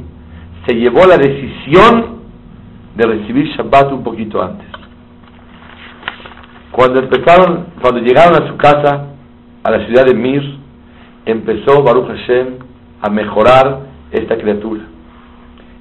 se 0.68 0.76
llevó 0.76 1.06
la 1.06 1.18
decisión 1.18 2.20
de 2.96 3.08
recibir 3.08 3.48
Shabbat 3.56 3.92
un 3.92 4.04
poquito 4.04 4.42
antes. 4.42 4.68
Cuando 6.72 7.00
empezaron, 7.00 7.68
cuando 7.82 8.02
llegaron 8.02 8.42
a 8.42 8.48
su 8.48 8.58
casa, 8.58 9.08
a 9.64 9.72
la 9.72 9.86
ciudad 9.86 10.06
de 10.06 10.16
Mir, 10.16 10.63
empezó 11.26 11.84
Baruch 11.84 12.08
Hashem 12.08 12.56
a 13.02 13.10
mejorar 13.10 13.82
esta 14.12 14.38
criatura. 14.38 14.84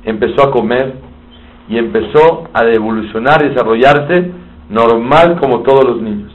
Empezó 0.05 0.49
a 0.49 0.51
comer 0.51 0.95
y 1.69 1.79
empezó 1.79 2.49
a 2.53 2.65
evolucionar 2.65 3.45
y 3.45 3.51
desarrollarse 3.51 4.31
normal 4.69 5.39
como 5.41 5.61
todos 5.61 5.85
los 5.85 6.03
niños. 6.03 6.33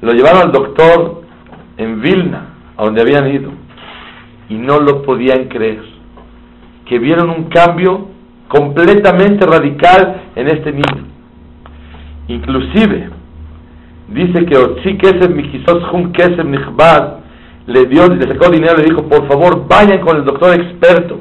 Lo 0.00 0.12
llevaron 0.12 0.42
al 0.42 0.52
doctor 0.52 1.22
en 1.76 2.00
Vilna, 2.00 2.54
a 2.76 2.84
donde 2.84 3.02
habían 3.02 3.28
ido, 3.28 3.50
y 4.48 4.54
no 4.54 4.80
lo 4.80 5.02
podían 5.02 5.44
creer, 5.44 5.82
que 6.86 6.98
vieron 6.98 7.30
un 7.30 7.44
cambio 7.44 8.08
completamente 8.48 9.46
radical 9.46 10.22
en 10.34 10.48
este 10.48 10.72
niño. 10.72 11.06
Inclusive, 12.28 13.10
dice 14.08 14.46
que 14.46 14.56
Otzi 14.56 14.96
Kesef 14.96 15.30
Mikisos 15.30 15.84
Jun 15.90 16.12
Kesef 16.12 16.44
Nichbad 16.44 17.17
le 17.68 17.84
dio, 17.84 18.08
le 18.08 18.26
sacó 18.26 18.50
dinero 18.50 18.78
le 18.78 18.84
dijo, 18.84 19.02
por 19.02 19.28
favor, 19.28 19.68
vayan 19.68 20.00
con 20.00 20.16
el 20.16 20.24
doctor 20.24 20.54
experto 20.54 21.20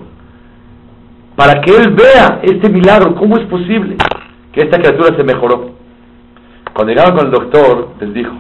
para 1.35 1.61
que 1.61 1.75
él 1.75 1.93
vea 1.93 2.39
este 2.41 2.69
milagro, 2.69 3.15
cómo 3.15 3.37
es 3.37 3.45
posible 3.47 3.97
que 4.53 4.61
esta 4.61 4.79
criatura 4.79 5.15
se 5.15 5.23
mejoró. 5.23 5.71
Cuando 6.73 6.93
llegaron 6.93 7.17
con 7.17 7.25
el 7.25 7.31
doctor, 7.31 7.89
les 7.99 8.13
dijo, 8.13 8.33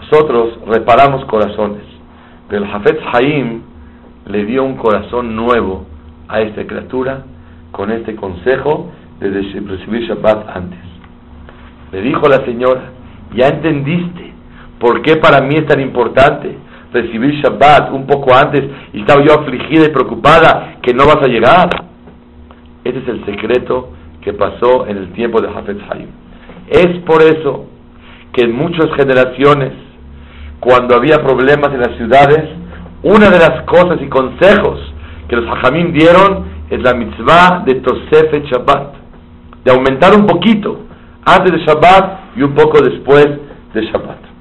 nosotros 0.00 0.58
reparamos 0.66 1.24
corazones, 1.26 1.82
pero 2.48 2.64
el 2.64 2.70
Hafez 2.70 2.98
Haim 3.12 3.62
le 4.26 4.44
dio 4.44 4.64
un 4.64 4.76
corazón 4.76 5.36
nuevo 5.36 5.86
a 6.28 6.40
esta 6.40 6.66
criatura 6.66 7.22
con 7.70 7.92
este 7.92 8.16
consejo 8.16 8.90
de 9.20 9.30
recibir 9.30 10.08
Shabbat 10.08 10.56
antes. 10.56 10.80
Le 11.92 12.02
dijo 12.02 12.28
la 12.28 12.44
señora, 12.44 12.90
ya 13.34 13.46
entendiste 13.46 14.32
por 14.80 15.02
qué 15.02 15.16
para 15.16 15.40
mí 15.40 15.54
es 15.54 15.66
tan 15.66 15.80
importante 15.80 16.58
recibir 16.92 17.34
Shabbat 17.42 17.92
un 17.92 18.06
poco 18.06 18.34
antes 18.34 18.64
y 18.92 19.00
estaba 19.00 19.24
yo 19.24 19.40
afligida 19.40 19.86
y 19.86 19.92
preocupada 19.92 20.76
que 20.82 20.92
no 20.94 21.06
vas 21.06 21.22
a 21.22 21.26
llegar. 21.26 21.68
Ese 22.84 22.98
es 22.98 23.08
el 23.08 23.24
secreto 23.24 23.90
que 24.20 24.32
pasó 24.32 24.86
en 24.86 24.98
el 24.98 25.12
tiempo 25.12 25.40
de 25.40 25.48
Hafez 25.48 25.78
Haim. 25.90 26.08
Es 26.68 26.98
por 27.06 27.22
eso 27.22 27.66
que 28.32 28.44
en 28.44 28.56
muchas 28.56 28.86
generaciones, 28.96 29.72
cuando 30.60 30.96
había 30.96 31.18
problemas 31.18 31.72
en 31.72 31.80
las 31.80 31.96
ciudades, 31.96 32.48
una 33.02 33.30
de 33.30 33.38
las 33.38 33.62
cosas 33.62 33.98
y 34.00 34.08
consejos 34.08 34.78
que 35.28 35.36
los 35.36 35.46
hajamim 35.46 35.92
dieron 35.92 36.44
es 36.70 36.80
la 36.82 36.94
mitzvah 36.94 37.62
de 37.66 37.74
Tosefet 37.80 38.44
Shabbat, 38.44 38.94
de 39.64 39.72
aumentar 39.72 40.14
un 40.14 40.26
poquito 40.26 40.86
antes 41.24 41.52
de 41.52 41.58
Shabbat 41.64 42.36
y 42.36 42.42
un 42.42 42.54
poco 42.54 42.80
después 42.80 43.26
de 43.74 43.82
Shabbat. 43.82 44.31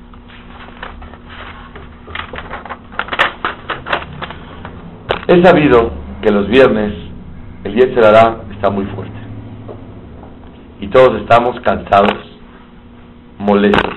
He 5.31 5.41
sabido 5.41 5.91
que 6.21 6.29
los 6.29 6.49
viernes 6.49 6.93
el 7.63 7.73
Yetzerará 7.73 8.39
está 8.51 8.69
muy 8.69 8.83
fuerte 8.87 9.15
y 10.81 10.89
todos 10.89 11.21
estamos 11.21 11.57
cansados, 11.61 12.17
molestos, 13.39 13.95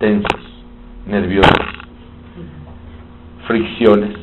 tensos, 0.00 0.64
nerviosos, 1.06 1.54
fricciones, 3.46 4.16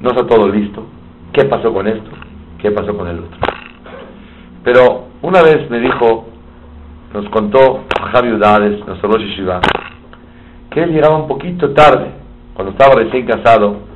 no 0.00 0.10
está 0.10 0.28
todo 0.28 0.48
listo, 0.48 0.86
¿qué 1.32 1.44
pasó 1.46 1.74
con 1.74 1.88
esto? 1.88 2.10
¿Qué 2.62 2.70
pasó 2.70 2.96
con 2.96 3.08
el 3.08 3.18
otro? 3.18 3.38
Pero 4.62 5.06
una 5.22 5.42
vez 5.42 5.68
me 5.70 5.80
dijo, 5.80 6.28
nos 7.12 7.28
contó 7.30 7.84
Javi 8.12 8.30
Udades, 8.30 8.86
nuestro 8.86 9.10
Rosh 9.10 9.22
Yeshiva, 9.22 9.60
que 10.70 10.84
él 10.84 10.92
llegaba 10.92 11.16
un 11.16 11.26
poquito 11.26 11.72
tarde, 11.72 12.12
cuando 12.54 12.70
estaba 12.74 12.94
recién 12.94 13.26
casado, 13.26 13.87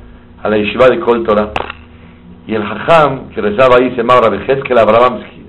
a 0.43 0.49
la 0.49 0.57
Yeshiva 0.57 0.89
de 0.89 0.99
Koltora, 0.99 1.51
y 2.45 2.53
el 2.53 2.63
Jajam 2.63 3.29
que 3.29 3.41
rezaba 3.41 3.77
ahí 3.77 3.89
se 3.91 3.97
llamaba 3.97 4.29
Rabbi 4.29 4.43
Abrahamsky, 4.77 5.43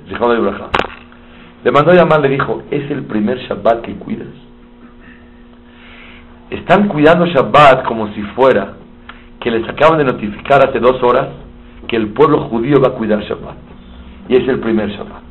le 1.64 1.70
mandó 1.70 1.90
a 1.92 1.94
llamar, 1.94 2.20
le 2.20 2.28
dijo, 2.28 2.62
es 2.70 2.90
el 2.90 3.04
primer 3.04 3.38
Shabbat 3.38 3.80
que 3.80 3.94
cuidas. 3.94 4.28
Están 6.50 6.88
cuidando 6.88 7.24
Shabbat 7.26 7.84
como 7.86 8.12
si 8.12 8.22
fuera 8.36 8.74
que 9.40 9.50
les 9.50 9.66
acaban 9.68 9.98
de 9.98 10.04
notificar 10.04 10.68
hace 10.68 10.78
dos 10.78 11.02
horas 11.02 11.28
que 11.88 11.96
el 11.96 12.08
pueblo 12.08 12.48
judío 12.48 12.80
va 12.80 12.88
a 12.88 12.92
cuidar 12.92 13.20
Shabbat. 13.22 13.56
Y 14.28 14.36
es 14.36 14.46
el 14.46 14.60
primer 14.60 14.90
Shabbat. 14.90 15.22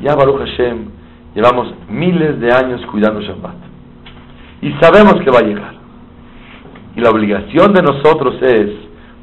Ya 0.00 0.14
Baruch 0.14 0.40
Hashem, 0.40 0.86
llevamos 1.34 1.74
miles 1.90 2.40
de 2.40 2.50
años 2.50 2.80
cuidando 2.90 3.20
Shabbat. 3.20 3.56
Y 4.62 4.72
sabemos 4.80 5.22
que 5.22 5.30
va 5.30 5.40
a 5.40 5.42
llegar. 5.42 5.79
Y 7.00 7.02
la 7.02 7.12
obligación 7.12 7.72
de 7.72 7.80
nosotros 7.80 8.34
es 8.42 8.72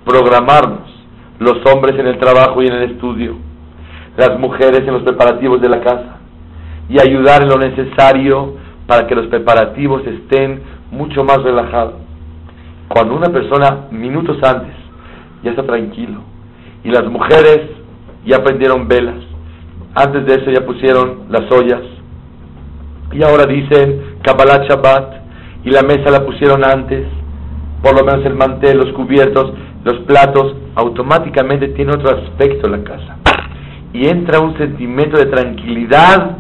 programarnos, 0.03 0.89
los 1.37 1.57
hombres 1.71 1.99
en 1.99 2.07
el 2.07 2.17
trabajo 2.17 2.63
y 2.63 2.65
en 2.65 2.73
el 2.73 2.91
estudio, 2.93 3.35
las 4.17 4.39
mujeres 4.39 4.79
en 4.79 4.93
los 4.93 5.03
preparativos 5.03 5.61
de 5.61 5.69
la 5.69 5.81
casa, 5.81 6.17
y 6.89 6.99
ayudar 6.99 7.43
en 7.43 7.49
lo 7.49 7.59
necesario 7.59 8.55
para 8.87 9.05
que 9.05 9.13
los 9.13 9.27
preparativos 9.27 10.01
estén 10.07 10.59
mucho 10.89 11.23
más 11.23 11.43
relajados. 11.43 11.93
Cuando 12.87 13.15
una 13.15 13.29
persona 13.29 13.85
minutos 13.91 14.37
antes 14.41 14.73
ya 15.43 15.51
está 15.51 15.61
tranquilo, 15.61 16.21
y 16.83 16.89
las 16.89 17.05
mujeres 17.05 17.61
ya 18.25 18.43
prendieron 18.43 18.87
velas, 18.87 19.23
antes 19.93 20.25
de 20.25 20.33
eso 20.33 20.49
ya 20.49 20.65
pusieron 20.65 21.25
las 21.29 21.43
ollas, 21.51 21.83
y 23.11 23.21
ahora 23.21 23.45
dicen 23.45 24.17
Kabbalah 24.23 24.65
Shabbat, 24.67 25.13
y 25.63 25.69
la 25.69 25.83
mesa 25.83 26.09
la 26.09 26.25
pusieron 26.25 26.65
antes, 26.65 27.05
por 27.81 27.97
lo 27.97 28.05
menos 28.05 28.25
el 28.25 28.35
mantel, 28.35 28.77
los 28.77 28.93
cubiertos, 28.93 29.53
los 29.83 29.99
platos, 30.01 30.55
automáticamente 30.75 31.69
tiene 31.69 31.93
otro 31.93 32.17
aspecto 32.17 32.67
la 32.67 32.83
casa. 32.83 33.17
Y 33.93 34.07
entra 34.07 34.39
un 34.39 34.57
sentimiento 34.57 35.17
de 35.17 35.25
tranquilidad 35.25 36.37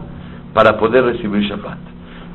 para 0.53 0.77
poder 0.77 1.05
recibir 1.05 1.43
Shabbat. 1.43 1.77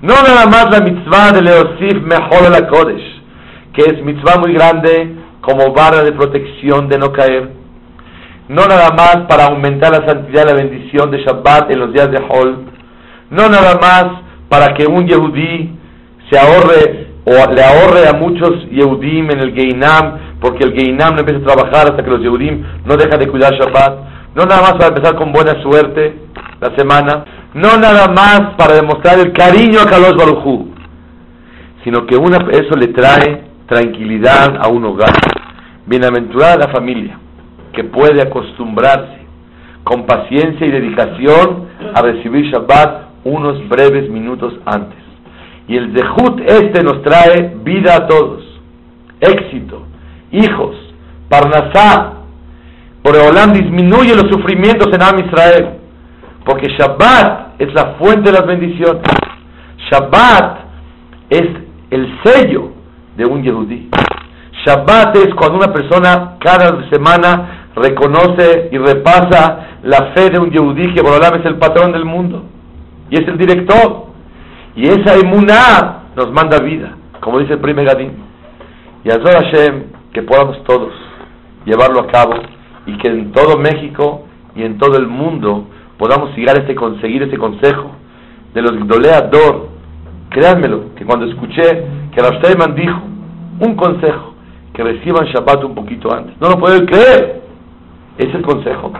No 0.03 0.15
nada 0.15 0.47
más 0.47 0.69
la 0.71 0.81
mitzvah 0.85 1.33
de 1.33 1.43
Leosif 1.43 2.03
Mejor 2.03 2.51
la 2.51 2.67
Kodesh, 2.67 3.23
que 3.73 3.83
es 3.83 4.05
mitzvah 4.05 4.39
muy 4.41 4.53
grande 4.53 5.17
como 5.41 5.73
barra 5.73 6.03
de 6.03 6.13
protección 6.13 6.89
de 6.89 6.99
no 6.99 7.13
caer. 7.13 7.51
No 8.49 8.67
nada 8.67 8.91
más 8.91 9.27
para 9.29 9.47
aumentar 9.47 9.93
la 9.93 10.07
santidad 10.07 10.45
y 10.45 10.49
la 10.49 10.55
bendición 10.55 11.11
de 11.11 11.23
Shabbat 11.23 11.71
en 11.71 11.79
los 11.79 11.93
días 11.93 12.11
de 12.11 12.19
Hol. 12.29 12.65
No 13.31 13.49
nada 13.49 13.79
más 13.81 14.23
para 14.49 14.75
que 14.75 14.87
un 14.87 15.07
Yehudí 15.07 15.79
se 16.31 16.39
ahorre 16.39 17.12
o 17.25 17.31
le 17.31 17.63
ahorre 17.63 18.09
a 18.09 18.15
muchos 18.15 18.69
Yehudim 18.71 19.31
en 19.31 19.41
el 19.41 19.55
Geinam, 19.55 20.39
porque 20.41 20.65
el 20.65 20.73
Geinam 20.73 21.15
no 21.15 21.21
empieza 21.21 21.41
a 21.41 21.55
trabajar 21.55 21.91
hasta 21.91 22.03
que 22.03 22.11
los 22.11 22.21
Yehudim 22.21 22.65
no 22.85 22.97
dejan 22.97 23.21
de 23.21 23.29
cuidar 23.29 23.55
Shabbat. 23.55 23.99
No 24.35 24.45
nada 24.45 24.63
más 24.63 24.73
para 24.73 24.89
empezar 24.89 25.15
con 25.17 25.33
buena 25.33 25.63
suerte 25.63 26.17
la 26.61 26.75
semana. 26.77 27.25
No 27.55 27.77
nada 27.77 28.09
más 28.09 28.55
para 28.57 28.75
demostrar 28.75 29.19
el 29.21 29.33
cariño 29.33 29.81
a 29.81 29.87
Kalos 29.87 30.17
Barujú, 30.17 30.71
sino 31.85 32.07
que 32.07 32.17
una, 32.17 32.39
eso 32.51 32.75
le 32.77 32.89
trae 32.89 33.45
tranquilidad 33.69 34.57
a 34.59 34.69
un 34.69 34.85
hogar. 34.85 35.13
Bienaventurada 35.87 36.57
la 36.57 36.73
familia 36.73 37.19
que 37.73 37.85
puede 37.85 38.23
acostumbrarse 38.23 39.23
con 39.85 40.07
paciencia 40.07 40.67
y 40.67 40.71
dedicación 40.71 41.69
a 41.95 42.03
recibir 42.03 42.51
Shabbat 42.53 43.03
unos 43.25 43.69
breves 43.69 44.09
minutos 44.09 44.55
antes. 44.65 45.02
Y 45.69 45.77
el 45.77 45.97
Zehut 45.97 46.41
este 46.41 46.83
nos 46.83 47.03
trae 47.03 47.55
vida 47.63 47.95
a 47.95 48.07
todos, 48.07 48.43
éxito, 49.21 49.87
hijos, 50.33 50.77
Parnasá. 51.29 52.15
Por 53.03 53.17
Olam 53.17 53.53
disminuye 53.53 54.15
los 54.15 54.31
sufrimientos 54.31 54.89
en 54.93 55.03
Am 55.03 55.19
Israel, 55.19 55.79
porque 56.45 56.69
Shabbat 56.79 57.61
es 57.61 57.73
la 57.75 57.95
fuente 57.99 58.31
de 58.31 58.39
las 58.39 58.47
bendiciones. 58.47 59.03
Shabbat 59.91 60.59
es 61.31 61.49
el 61.91 62.21
sello 62.23 62.73
de 63.17 63.27
un 63.27 63.43
Yehudí. 63.43 63.91
Shabbat 64.65 65.17
es 65.17 65.35
cuando 65.35 65.59
una 65.59 65.73
persona 65.73 66.37
cada 66.39 66.89
semana 66.91 67.69
reconoce 67.75 68.69
y 68.71 68.79
repasa 68.79 69.79
la 69.83 70.13
fe 70.15 70.31
de 70.31 70.39
un 70.39 70.51
Yehudí 70.51 70.95
que 70.95 71.03
Borolam 71.03 71.41
es 71.41 71.47
el 71.47 71.57
patrón 71.57 71.93
del 71.93 72.05
mundo 72.05 72.45
y 73.11 73.17
es 73.17 73.27
el 73.27 73.37
director. 73.37 74.12
Y 74.75 74.89
esa 74.89 75.15
emuná 75.15 76.05
nos 76.17 76.33
manda 76.33 76.59
vida, 76.63 76.97
como 77.21 77.39
dice 77.39 77.55
el 77.55 77.61
primer 77.61 77.87
Gadín. 77.87 78.13
Y 79.05 79.11
a 79.11 79.19
Hashem 79.21 79.85
que 80.13 80.23
podamos 80.23 80.63
todos 80.65 80.93
llevarlo 81.65 82.01
a 82.01 82.07
cabo 82.09 82.35
y 82.87 82.97
que 82.99 83.09
en 83.09 83.33
todo 83.33 83.59
México 83.59 84.27
y 84.55 84.63
en 84.63 84.79
todo 84.79 84.99
el 84.99 85.07
mundo 85.07 85.67
podamos 85.99 86.31
seguir 86.31 86.49
este, 86.51 86.75
conseguir 86.75 87.23
este 87.23 87.39
consejo 87.39 87.93
de 88.55 88.63
los 88.63 88.87
Doleador. 88.87 89.69
Créanmelo, 90.31 90.95
que 90.95 91.05
cuando 91.05 91.27
escuché 91.27 91.63
que 92.15 92.23
Rav 92.23 92.39
Steinman 92.39 92.75
dijo 92.75 93.01
un 93.61 93.77
consejo, 93.77 94.35
que 94.73 94.83
reciban 94.83 95.27
Shabbat 95.27 95.65
un 95.65 95.75
poquito 95.75 96.13
antes. 96.13 96.35
No 96.41 96.49
lo 96.49 96.59
puedo 96.59 96.85
creer. 96.87 97.43
Es 98.19 98.35
el 98.35 98.43
consejo. 98.43 98.93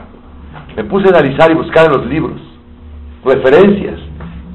Me 0.77 0.85
puse 0.85 1.07
a 1.07 1.19
analizar 1.19 1.51
y 1.51 1.55
buscar 1.55 1.87
en 1.87 1.93
los 1.93 2.07
libros 2.07 2.41
referencias. 3.25 3.99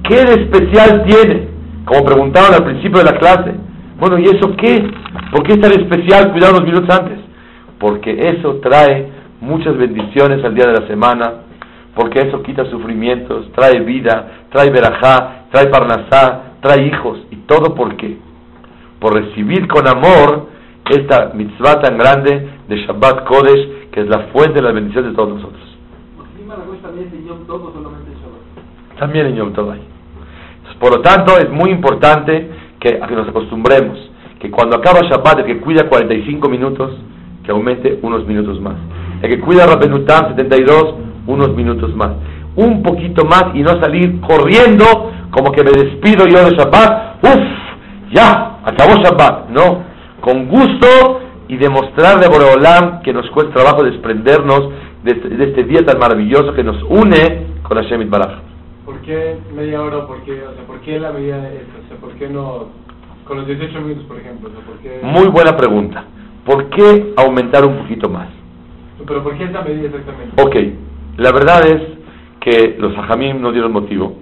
¿Qué 0.03 0.15
de 0.15 0.43
especial 0.43 1.05
tiene? 1.05 1.47
Como 1.85 2.05
preguntaron 2.05 2.53
al 2.53 2.63
principio 2.63 2.99
de 2.99 3.05
la 3.05 3.17
clase. 3.17 3.53
Bueno, 3.99 4.19
¿y 4.19 4.23
eso 4.23 4.55
qué? 4.57 4.89
¿Por 5.31 5.43
qué 5.43 5.53
es 5.53 5.61
tan 5.61 5.71
especial 5.71 6.31
cuidar 6.31 6.51
unos 6.51 6.63
minutos 6.63 6.89
antes? 6.95 7.19
Porque 7.79 8.29
eso 8.29 8.59
trae 8.61 9.09
muchas 9.41 9.77
bendiciones 9.77 10.43
al 10.43 10.55
día 10.55 10.67
de 10.67 10.79
la 10.79 10.87
semana, 10.87 11.33
porque 11.95 12.21
eso 12.21 12.43
quita 12.43 12.69
sufrimientos, 12.69 13.51
trae 13.53 13.79
vida, 13.81 14.45
trae 14.51 14.69
verajá, 14.69 15.45
trae 15.51 15.67
parnasá, 15.67 16.53
trae 16.61 16.85
hijos. 16.87 17.19
¿Y 17.31 17.37
todo 17.47 17.73
por 17.75 17.95
qué? 17.97 18.17
Por 18.99 19.13
recibir 19.13 19.67
con 19.67 19.87
amor 19.87 20.47
esta 20.89 21.31
mitzvah 21.33 21.81
tan 21.81 21.97
grande 21.97 22.49
de 22.67 22.77
Shabbat 22.85 23.25
Kodesh, 23.25 23.89
que 23.91 24.01
es 24.01 24.07
la 24.07 24.27
fuente 24.31 24.55
de 24.55 24.61
las 24.61 24.73
bendiciones 24.73 25.11
de 25.11 25.15
todos 25.15 25.35
nosotros. 25.35 25.61
También 28.99 29.27
en 29.27 29.35
Yom 29.35 29.53
Tov 29.53 29.73
Por 30.79 30.91
lo 30.91 31.01
tanto, 31.01 31.37
es 31.37 31.49
muy 31.49 31.71
importante 31.71 32.49
que, 32.79 32.99
que 32.99 33.15
nos 33.15 33.27
acostumbremos 33.27 33.97
que 34.39 34.51
cuando 34.51 34.75
acaba 34.75 35.01
Shabbat, 35.01 35.39
el 35.39 35.45
que 35.45 35.57
cuida 35.59 35.87
45 35.89 36.49
minutos, 36.49 36.91
que 37.43 37.51
aumente 37.51 37.99
unos 38.01 38.25
minutos 38.27 38.59
más. 38.61 38.75
El 39.21 39.29
que 39.29 39.39
cuida 39.39 39.65
Rabbenutam 39.65 40.29
72, 40.35 40.95
unos 41.27 41.55
minutos 41.55 41.95
más. 41.95 42.11
Un 42.55 42.83
poquito 42.83 43.25
más 43.25 43.45
y 43.53 43.61
no 43.61 43.79
salir 43.81 44.19
corriendo 44.21 44.85
como 45.31 45.51
que 45.51 45.63
me 45.63 45.71
despido 45.71 46.25
yo 46.27 46.49
de 46.49 46.55
Shabbat. 46.55 47.23
Uf, 47.23 48.13
ya, 48.13 48.59
acabó 48.63 49.01
Shabbat. 49.01 49.49
No, 49.49 49.83
con 50.21 50.47
gusto 50.47 51.21
y 51.47 51.57
demostrarle 51.57 52.25
a 52.25 52.29
Boreolam 52.29 53.01
que 53.01 53.13
nos 53.13 53.29
cuesta 53.31 53.53
trabajo 53.53 53.83
desprendernos 53.83 54.69
de 55.03 55.11
este, 55.11 55.29
de 55.29 55.43
este, 55.45 55.63
día 55.63 55.85
tan 55.85 55.99
maravilloso 55.99 56.53
que 56.53 56.63
nos 56.63 56.81
une 56.83 57.47
con 57.63 57.77
Hashem 57.77 58.09
Baraj. 58.09 58.56
¿Por 58.87 59.01
qué 59.01 59.35
media 59.53 59.81
hora? 59.81 60.07
¿Por 60.07 60.21
qué, 60.21 60.31
o 60.31 60.53
sea, 60.53 60.63
¿por 60.65 60.79
qué 60.79 60.97
la 60.97 61.11
medida 61.11 61.41
de 61.41 61.57
esto? 61.57 61.73
O 61.83 61.87
sea, 61.89 61.97
¿por 61.97 62.13
qué 62.13 62.29
no 62.29 62.69
con 63.25 63.39
los 63.39 63.45
18 63.45 63.81
minutos, 63.81 64.05
por 64.05 64.17
ejemplo? 64.17 64.49
¿por 64.49 64.77
qué... 64.77 65.01
Muy 65.03 65.27
buena 65.27 65.57
pregunta. 65.57 66.05
¿Por 66.45 66.69
qué 66.69 67.13
aumentar 67.17 67.65
un 67.65 67.79
poquito 67.79 68.07
más? 68.07 68.29
¿Pero 69.05 69.21
por 69.23 69.37
qué 69.37 69.43
esa 69.43 69.61
medida 69.61 69.87
exactamente? 69.89 70.41
Ok, 70.41 70.55
la 71.17 71.33
verdad 71.33 71.67
es 71.67 71.81
que 72.39 72.77
los 72.79 72.97
hajamim 72.97 73.41
no 73.41 73.51
dieron 73.51 73.73
motivo. 73.73 74.15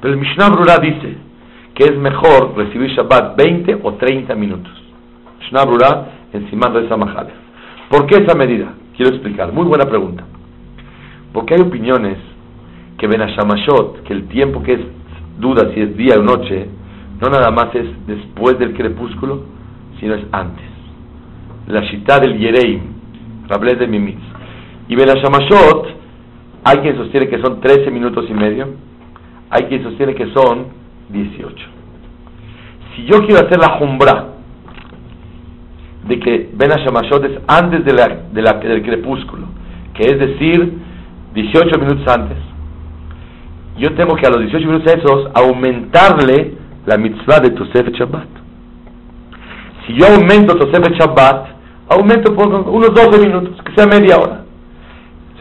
Pero 0.00 0.14
el 0.14 0.18
Mishnah 0.18 0.48
Brura 0.48 0.78
dice 0.78 1.18
que 1.74 1.84
es 1.84 1.96
mejor 1.98 2.56
recibir 2.56 2.88
Shabbat 2.92 3.36
20 3.36 3.80
o 3.82 3.94
30 3.96 4.34
minutos. 4.34 4.72
Mishnah 5.40 5.66
Brura 5.66 6.10
encima 6.32 6.70
de 6.70 6.86
esa 6.86 6.96
majale. 6.96 7.34
¿Por 7.90 8.06
qué 8.06 8.22
esa 8.24 8.34
medida? 8.34 8.72
Quiero 8.96 9.12
explicar. 9.12 9.52
Muy 9.52 9.66
buena 9.66 9.84
pregunta. 9.84 10.24
Porque 11.34 11.52
hay 11.52 11.60
opiniones 11.60 12.16
que 13.00 13.06
ven 13.06 13.22
a 13.22 13.28
Shamashot, 13.28 14.02
que 14.02 14.12
el 14.12 14.28
tiempo 14.28 14.62
que 14.62 14.74
es 14.74 14.80
duda 15.38 15.72
si 15.72 15.80
es 15.80 15.96
día 15.96 16.16
o 16.18 16.22
noche, 16.22 16.66
no 17.18 17.30
nada 17.30 17.50
más 17.50 17.74
es 17.74 17.86
después 18.06 18.58
del 18.58 18.74
crepúsculo, 18.74 19.44
sino 19.98 20.16
es 20.16 20.24
antes. 20.32 20.66
La 21.66 21.80
shita 21.80 22.18
del 22.20 22.38
Yereim, 22.38 22.80
Rablez 23.48 23.78
de 23.78 23.86
Mimitz. 23.86 24.20
Y 24.88 24.96
Ben 24.96 25.08
hay 26.62 26.76
quien 26.78 26.96
sostiene 26.96 27.28
que 27.28 27.40
son 27.40 27.58
13 27.62 27.90
minutos 27.90 28.26
y 28.28 28.34
medio, 28.34 28.68
hay 29.48 29.64
quien 29.64 29.82
sostiene 29.82 30.14
que 30.14 30.26
son 30.34 30.66
18. 31.08 31.56
Si 32.94 33.06
yo 33.06 33.26
quiero 33.26 33.46
hacer 33.46 33.58
la 33.58 33.78
jumbra 33.78 34.26
de 36.06 36.20
que 36.20 36.50
Ben 36.52 36.70
es 36.70 37.40
antes 37.48 37.82
de 37.82 37.94
la, 37.94 38.54
del 38.58 38.82
crepúsculo, 38.82 39.46
que 39.94 40.02
es 40.02 40.18
decir, 40.18 40.74
18 41.32 41.78
minutos 41.78 42.06
antes, 42.06 42.49
yo 43.80 43.94
tengo 43.94 44.14
que 44.14 44.26
a 44.26 44.30
los 44.30 44.40
18 44.40 44.66
minutos 44.66 44.94
esos 44.94 45.30
aumentarle 45.34 46.52
la 46.86 46.98
mitzvah 46.98 47.40
de 47.40 47.50
Tosefet 47.50 47.94
Shabbat. 47.94 48.28
Si 49.86 49.94
yo 49.94 50.06
aumento 50.06 50.54
Tosefet 50.54 50.94
Shabbat, 51.00 51.46
aumento 51.88 52.34
por 52.34 52.46
unos 52.46 52.94
12 52.94 53.18
minutos, 53.18 53.56
que 53.64 53.72
sea 53.74 53.86
media 53.86 54.18
hora. 54.18 54.44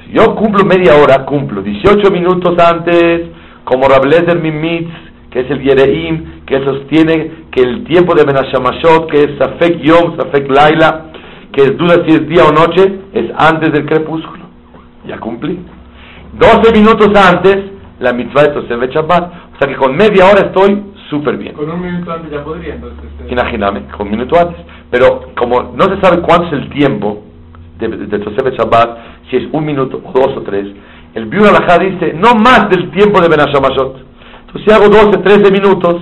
Si 0.06 0.14
yo 0.14 0.36
cumplo 0.36 0.64
media 0.64 0.96
hora, 0.96 1.26
cumplo 1.26 1.62
18 1.62 2.10
minutos 2.12 2.56
antes, 2.64 3.28
como 3.66 3.90
Rablezer 3.90 4.42
Mimitz, 4.42 4.90
que 5.32 5.42
es 5.42 5.52
el 5.52 5.62
Yereim, 5.62 6.46
que 6.46 6.64
sostiene 6.64 7.32
que 7.52 7.62
el 7.62 7.84
tiempo 7.84 8.16
de 8.16 8.26
Menashamashot, 8.26 9.12
que 9.12 9.24
es 9.24 9.38
Safek 9.38 9.82
Yom, 9.82 10.18
Safek 10.18 10.50
Laila, 10.50 11.12
que 11.52 11.64
es 11.64 11.78
duda 11.78 12.04
si 12.08 12.16
es 12.16 12.28
día 12.28 12.46
o 12.46 12.52
noche, 12.52 13.00
es 13.14 13.30
antes 13.38 13.74
del 13.74 13.86
crepúsculo. 13.86 14.46
Ya 15.06 15.20
cumplí. 15.20 15.60
12 16.34 16.72
minutos 16.74 17.10
antes, 17.16 17.69
la 18.00 18.14
mitzvah 18.14 18.44
de 18.44 18.50
Tosefet 18.50 18.92
Shabbat. 18.92 19.34
O 19.56 19.58
sea 19.60 19.68
que 19.68 19.76
con 19.76 19.96
media 19.96 20.26
hora 20.26 20.48
estoy 20.48 20.84
súper 21.10 21.38
bien. 21.38 21.54
Con 21.54 21.70
un 21.70 21.82
minuto 21.82 22.12
antes 22.12 22.32
ya 22.32 22.44
podría, 22.44 22.76
entonces. 22.76 23.06
Este... 23.20 23.34
Imagíname, 23.34 23.84
con 23.96 24.08
un 24.08 24.12
minuto 24.12 24.40
antes. 24.40 24.58
Pero 24.90 25.32
como 25.38 25.74
no 25.76 25.86
se 25.86 26.02
sabe 26.02 26.22
cuánto 26.22 26.48
es 26.48 26.54
el 26.54 26.70
tiempo 26.70 27.24
de, 27.80 27.88
de 27.88 28.20
Tosefet 28.20 28.56
Shabbat, 28.56 28.98
si 29.30 29.38
es 29.38 29.44
un 29.52 29.66
minuto 29.66 30.02
o 30.04 30.12
dos 30.12 30.38
o 30.38 30.42
tres, 30.42 30.68
el 31.14 31.26
Biur 31.26 31.50
dice 31.80 32.14
no 32.14 32.36
más 32.36 32.70
del 32.70 32.92
tiempo 32.92 33.20
de 33.22 33.30
Benashamashot. 33.30 33.98
Entonces 34.42 34.64
si 34.66 34.72
hago 34.72 34.90
12, 34.90 35.20
13 35.20 35.52
minutos, 35.52 35.96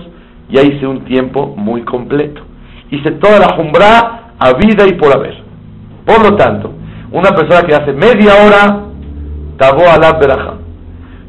ya 0.50 0.62
hice 0.62 0.86
un 0.86 1.04
tiempo 1.06 1.54
muy 1.58 1.84
completo. 1.84 2.42
Hice 2.90 3.12
toda 3.12 3.40
la 3.40 3.56
jumbra 3.56 4.34
a 4.40 4.54
vida 4.54 4.88
y 4.88 4.94
por 4.94 5.16
haber. 5.16 5.38
Por 6.06 6.24
lo 6.24 6.36
tanto, 6.36 6.72
una 7.12 7.32
persona 7.32 7.68
que 7.68 7.76
hace 7.76 7.92
media 7.92 8.34
hora, 8.36 8.84
tabó 9.58 9.84
la 10.00 10.14
beraja. 10.14 10.57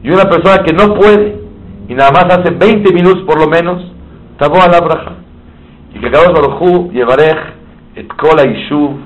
Y 0.03 0.11
una 0.11 0.25
persona 0.25 0.63
que 0.65 0.73
no 0.73 0.95
puede, 0.95 1.41
y 1.89 1.95
nada 1.95 2.11
más 2.13 2.39
hace 2.39 2.51
20 2.51 2.93
minutos 2.93 3.25
por 3.25 3.39
lo 3.39 3.49
menos, 3.49 3.83
tabó 4.39 4.63
a 4.63 4.69
la 4.69 4.81
braja. 4.81 5.13
Y 5.95 5.99
que 5.99 6.11
Kadosh 6.11 6.33
Baruj 6.33 6.93
Yevarej 6.93 7.37
et 7.97 8.09
Kola 8.15 8.45
Yishuv, 8.45 8.97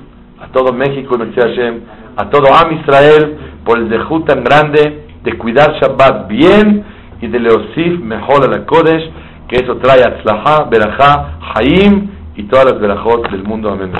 a 0.41 0.47
todo 0.47 0.73
México, 0.73 1.17
Hashem, 1.17 1.81
a 2.17 2.29
todo 2.29 2.53
Am 2.53 2.79
Israel, 2.79 3.37
por 3.65 3.77
el 3.79 3.89
dejud 3.89 4.23
tan 4.25 4.43
grande 4.43 5.05
de 5.23 5.37
cuidar 5.37 5.79
Shabbat 5.79 6.27
bien 6.27 6.83
y 7.21 7.27
de 7.27 7.39
leosif 7.39 7.99
mejor 7.99 8.43
a 8.43 8.47
la 8.47 8.65
Kodesh, 8.65 9.09
que 9.47 9.57
eso 9.57 9.77
trae 9.77 10.03
Atzlaha, 10.03 10.65
Berajá, 10.69 11.39
Haim 11.55 12.09
y 12.35 12.43
todas 12.43 12.65
las 12.65 12.79
Berajot 12.79 13.29
del 13.31 13.43
mundo. 13.43 13.71
Amén. 13.71 13.91